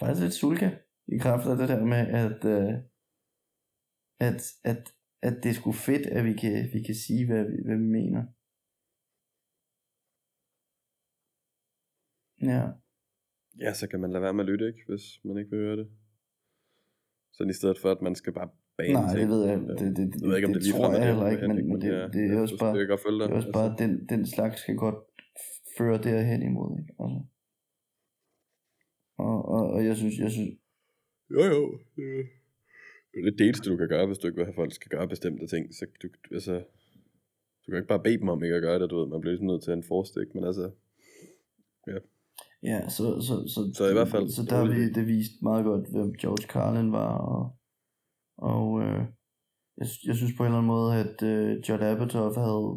[0.00, 0.70] faktisk lidt sulka,
[1.08, 2.74] i kraft af det der med, at, øh,
[4.20, 7.56] at, at, at det er sgu fedt, at vi kan, vi kan sige, hvad vi,
[7.64, 8.22] hvad vi mener.
[12.42, 12.72] Ja,
[13.60, 14.82] Ja, så kan man lade være med at lytte, ikke?
[14.88, 15.88] Hvis man ikke vil høre det.
[17.32, 19.96] Sådan i stedet for, at man skal bare bane nej, det ved jeg, det, det,
[19.96, 22.22] det, Jeg ved ikke, om det, det tror jeg heller ikke, men, men det, det
[22.32, 24.98] er også bare, det er også bare, den, den slags kan godt
[25.78, 26.92] føre derhen imod, ikke?
[27.02, 27.20] Altså.
[29.18, 30.50] Og, og, og jeg synes, jeg synes,
[31.30, 31.78] Jo, jo.
[33.14, 35.74] Det deleste, du kan gøre, hvis du ikke vil have folk skal gøre bestemte ting.
[35.74, 36.54] Så du, altså,
[37.62, 39.08] du kan ikke bare bede dem om ikke at gøre det, du ved.
[39.08, 40.34] Man bliver ligesom nødt til at enforce det, ikke?
[40.36, 40.70] Men altså,
[42.62, 45.64] Ja, så, så, så, Så i hvert fald så der har vi det vist meget
[45.64, 47.56] godt, hvem George Carlin var, og,
[48.52, 49.02] og øh,
[49.78, 52.68] jeg, jeg synes på en eller anden måde, at øh, Judd Apatow havde,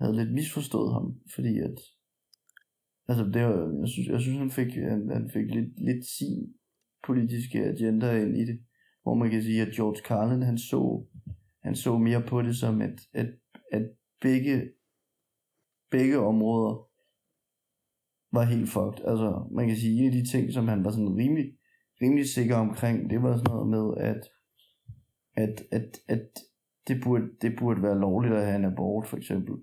[0.00, 1.78] havde lidt misforstået ham, fordi at,
[3.08, 6.54] altså det var, jeg synes, jeg synes han fik, han, han fik lidt, lidt sin
[7.06, 8.58] politiske agenda ind i det,
[9.08, 11.04] hvor man kan sige, at George Carlin, han så,
[11.62, 13.30] han så mere på det som, at, at,
[13.72, 13.82] at
[14.20, 14.70] begge,
[15.90, 16.88] begge områder
[18.32, 19.04] var helt fucked.
[19.10, 21.46] Altså, man kan sige, en af de ting, som han var sådan rimelig,
[22.02, 24.22] rimelig sikker omkring, det var sådan noget med, at,
[25.36, 26.28] at, at, at
[26.88, 29.54] det, burde, det burde være lovligt at have en abort, for eksempel.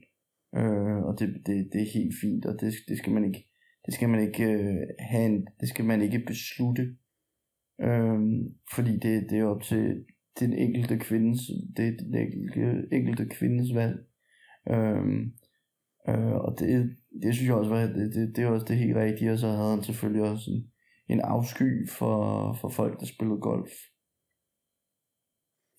[0.55, 3.49] Øh, og det, det, det er helt fint, og det, det skal man ikke,
[3.85, 6.95] det skal man ikke øh, have en, det skal man ikke beslutte.
[7.81, 8.19] Øh,
[8.76, 10.06] fordi det, det er op til
[10.39, 11.39] den enkelte kvindes,
[11.77, 14.06] det er den enkelte, enkelte kvindes valg.
[14.69, 15.34] Øhm,
[16.10, 18.95] Øh, og det, det synes jeg også var, det, det, det er også det helt
[18.95, 20.72] rigtige, og så havde han selvfølgelig også en,
[21.10, 23.72] en afsky for, for folk, der spillede golf.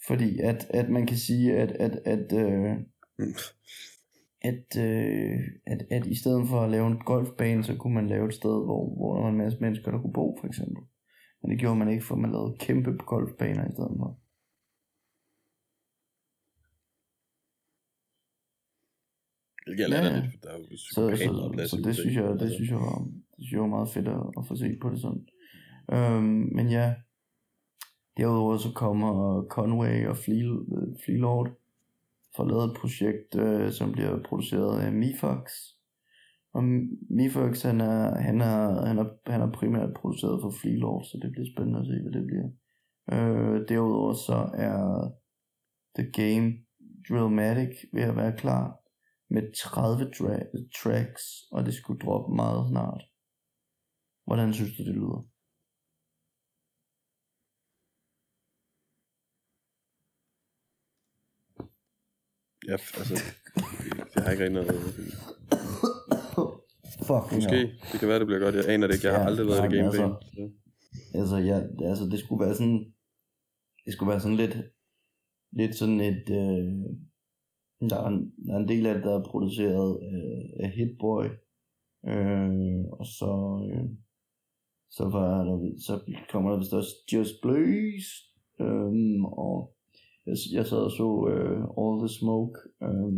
[0.07, 2.77] Fordi at, at man kan sige, at, at, at, øh,
[4.41, 8.29] at, øh, at, at i stedet for at lave en golfbane, så kunne man lave
[8.29, 10.83] et sted, hvor, hvor der var en masse mennesker, der kunne bo, for eksempel.
[11.47, 14.19] Men det gjorde man ikke, for man lavede kæmpe golfbaner i stedet for.
[19.67, 20.23] Hvilket er ja, ja.
[20.43, 22.99] der er jo så, så, så, det, synes jeg, det, synes jeg var,
[23.37, 25.27] det synes jeg var meget fedt at, at få set på det sådan.
[25.93, 26.95] Øhm, men ja,
[28.17, 31.53] derudover så kommer Conway og Fleelord øh,
[32.37, 35.76] for at lave et projekt, øh, som bliver produceret af Mifax
[36.57, 36.63] og
[37.11, 41.33] Mifox, han er, han er, han er, han er primært produceret for Freelord, så det
[41.33, 42.49] bliver spændende at se, hvad det bliver.
[43.15, 44.39] Øh, derudover så
[44.69, 44.81] er
[45.97, 46.49] The Game
[47.09, 48.65] Drillmatic ved at være klar
[49.35, 53.03] med 30 tra- tracks, og det skulle droppe meget snart.
[54.27, 55.21] Hvordan synes du, det lyder?
[62.69, 63.15] Ja, altså,
[64.15, 65.26] jeg har ikke rigtig noget...
[67.09, 67.61] Fuck, Måske,
[67.93, 68.55] det kan være, det bliver godt.
[68.55, 69.07] Jeg aner det ikke.
[69.07, 70.51] Jeg har Ja, aldrig været i det game altså, fan.
[71.21, 71.57] Altså, ja,
[71.91, 72.81] altså, det skulle være sådan,
[73.85, 74.57] det skulle være sådan lidt,
[75.53, 76.73] lidt sådan et, øh,
[77.91, 81.25] der, er en, der er en del af det, der er produceret øh, af Hitboy,
[82.11, 83.33] øh, og så,
[83.71, 83.89] øh,
[84.91, 85.57] så, var der,
[85.87, 85.95] så
[86.31, 88.11] kommer der vist også Just Blaze,
[88.61, 89.75] øh, og
[90.27, 93.13] jeg, jeg sad og så øh, All the Smoke, øh,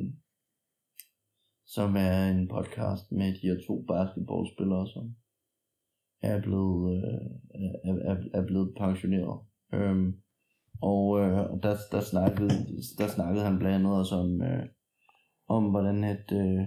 [1.75, 5.15] som er en podcast med de her to basketballspillere, som
[6.23, 7.31] er blevet, øh,
[7.85, 9.41] er, er, er blevet pensioneret.
[9.73, 10.13] Øhm,
[10.83, 12.49] og øh, der, der, snakkede,
[12.99, 14.67] der snakkede han blandt andet også om, øh,
[15.49, 16.63] om hvordan at, øh,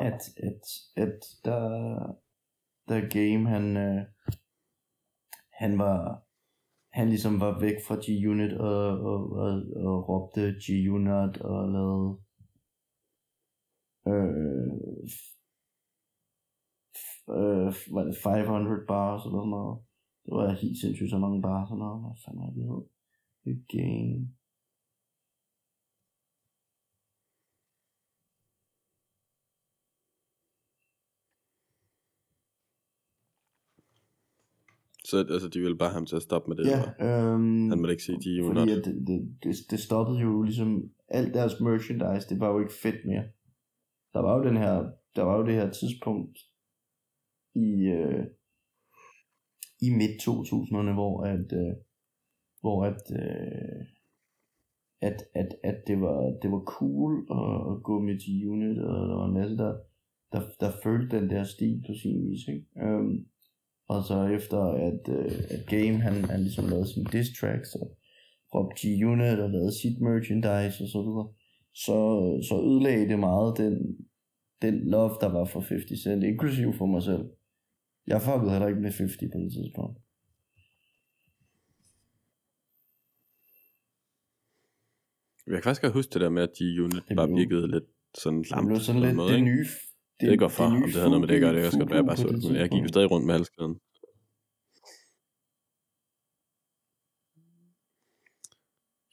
[0.00, 0.62] at, at,
[0.96, 1.60] at der,
[2.88, 4.02] der game, han, øh,
[5.52, 6.22] han var,
[6.92, 12.23] han ligesom var væk fra G-Unit og, og, og, og råbte G-Unit og lavede
[14.08, 14.72] øh,
[17.36, 19.78] øh, var det 500 bars eller sådan noget.
[20.24, 22.00] Det var helt sindssygt så mange bars og noget.
[22.00, 22.82] Hvad fanden er det hed?
[23.46, 24.34] The game.
[35.04, 36.66] Så altså, de ville bare ham til at stoppe med det.
[36.66, 37.34] Ja, eller?
[37.34, 40.42] øhm, Han måtte ikke sige, de er fordi at det, det, det, det, stoppede jo
[40.42, 43.24] ligesom, alt deres merchandise, det var jo ikke fedt mere.
[44.14, 46.38] Der var jo den her, der var jo det her tidspunkt
[47.54, 48.24] i, øh,
[49.80, 51.74] i midt 2000'erne, hvor at, øh,
[52.60, 53.80] hvor at, øh,
[55.00, 59.08] at, at, at det var, det var cool at, at gå med til unit, og
[59.08, 59.72] der var en masse, der,
[60.32, 62.66] der, der følte den der stil på sin vis, ikke?
[62.86, 63.26] Um,
[63.88, 67.96] og så efter at, øh, at Game han, han ligesom lavede sine diss tracks og
[68.54, 71.28] Rob G Unit og lavede sit merchandise og så videre,
[71.74, 71.98] så,
[72.48, 73.96] så ødelagde det meget den,
[74.62, 77.24] den love, der var for 50 Cent, inklusiv for mig selv.
[78.06, 79.98] Jeg fuckede heller ikke med 50 på det tidspunkt.
[85.46, 87.84] Jeg kan faktisk godt huske det der med, at de unit Det bare virkede lidt
[88.14, 88.66] sådan Det lamt.
[88.66, 89.66] blev sådan lidt måde, det nye...
[90.20, 91.78] Det er godt for, om det havde noget med det at gøre, det kan også
[91.78, 92.44] godt være, jeg bare så det.
[92.50, 93.74] Men jeg gik jo stadig rundt med halskæden.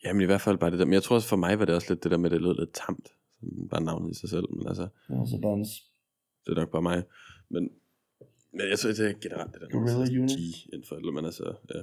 [0.04, 0.86] Jamen i hvert fald bare det der.
[0.86, 2.42] Men jeg tror også for mig var det også lidt det der med, at det
[2.42, 3.08] lød lidt tamt.
[3.40, 4.46] Sådan bare navnet i sig selv.
[4.58, 5.66] Men altså, Altså bare en
[6.46, 7.04] det er nok bare mig.
[7.50, 7.70] Men,
[8.54, 9.70] men jeg synes, det er generelt det der.
[9.70, 10.66] Gorilla sådan Unit.
[10.74, 11.80] Inden for alt, men altså, ja.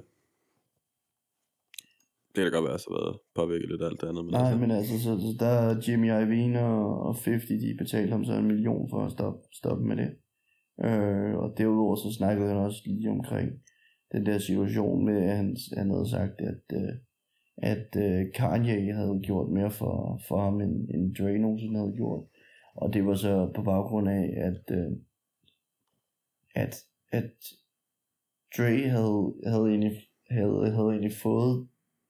[2.29, 4.25] Det kan da godt være, at så har været påvirket lidt af alt det andet.
[4.25, 7.77] Men Nej, altså, men altså, så, så der er Jimmy Iovine og, og 50, de
[7.79, 10.11] betalte ham så en million for at stoppe, stoppe med det.
[10.87, 13.49] Øh, og derudover så snakkede han også lige omkring
[14.13, 16.93] den der situation med, at han, han havde sagt, at, øh,
[17.63, 22.25] at øh, Kanye havde gjort mere for, for ham, end, end Dre nogensinde havde gjort.
[22.75, 24.93] Og det var så på baggrund af, at, øh,
[26.55, 26.75] at,
[27.13, 27.33] at
[28.57, 29.93] Dre havde, havde, egentlig,
[30.31, 31.69] havde, havde egentlig fået,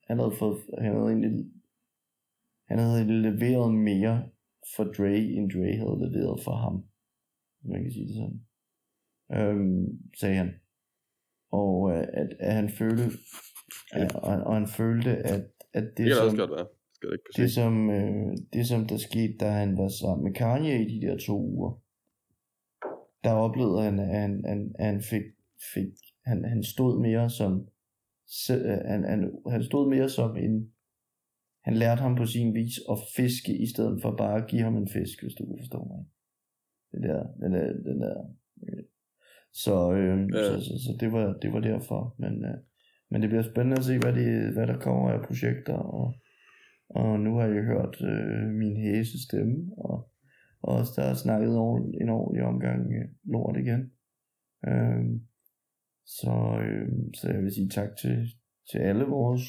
[0.08, 1.46] han havde fået, han havde egentlig,
[2.68, 4.28] han havde leveret mere
[4.76, 6.84] for Dre, end Dre havde leveret for ham.
[7.62, 8.40] Man kan sige det sådan.
[9.32, 9.86] Øhm,
[10.20, 10.54] sagde han.
[11.50, 13.04] Og øh, at, at han følte,
[13.94, 16.66] ja, og, og han følte, at, at det, det som, godt være.
[16.94, 20.24] Skal det ikke kunne det som, øh, det som der skete, da han var sammen
[20.24, 21.72] med Kanye i de der to uger,
[23.24, 25.22] der oplevede han, at han, han, han fik,
[25.74, 25.92] fik
[26.24, 27.68] han, han stod mere som,
[28.50, 30.72] øh, han, han, han stod mere som en,
[31.64, 34.76] han lærte ham på sin vis at fiske, i stedet for bare at give ham
[34.76, 36.04] en fisk, hvis du kunne forstå mig.
[36.92, 38.16] Det der, den der, den der.
[38.62, 38.84] øh.
[39.52, 40.42] Så, øh, Ja.
[40.44, 42.14] så, så, så, det, var, det var derfor.
[42.18, 42.58] Men, øh,
[43.10, 46.14] men det bliver spændende at se, hvad, de, hvad der kommer af projekter, og,
[46.90, 50.10] og nu har jeg hørt øh, min hæse stemme, og,
[50.62, 53.90] og også der er snakket over en ordentlig omgang øh, lort igen.
[54.68, 55.04] Øh,
[56.06, 58.26] så, øh, så jeg vil sige tak til,
[58.70, 59.42] til alle vores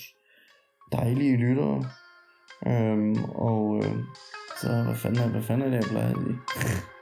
[0.91, 1.84] dejlige lyttere.
[2.68, 3.95] Øhm, og øh,
[4.61, 6.99] Så hvad fanden er, hvad fanden er det, jeg plejer at sige?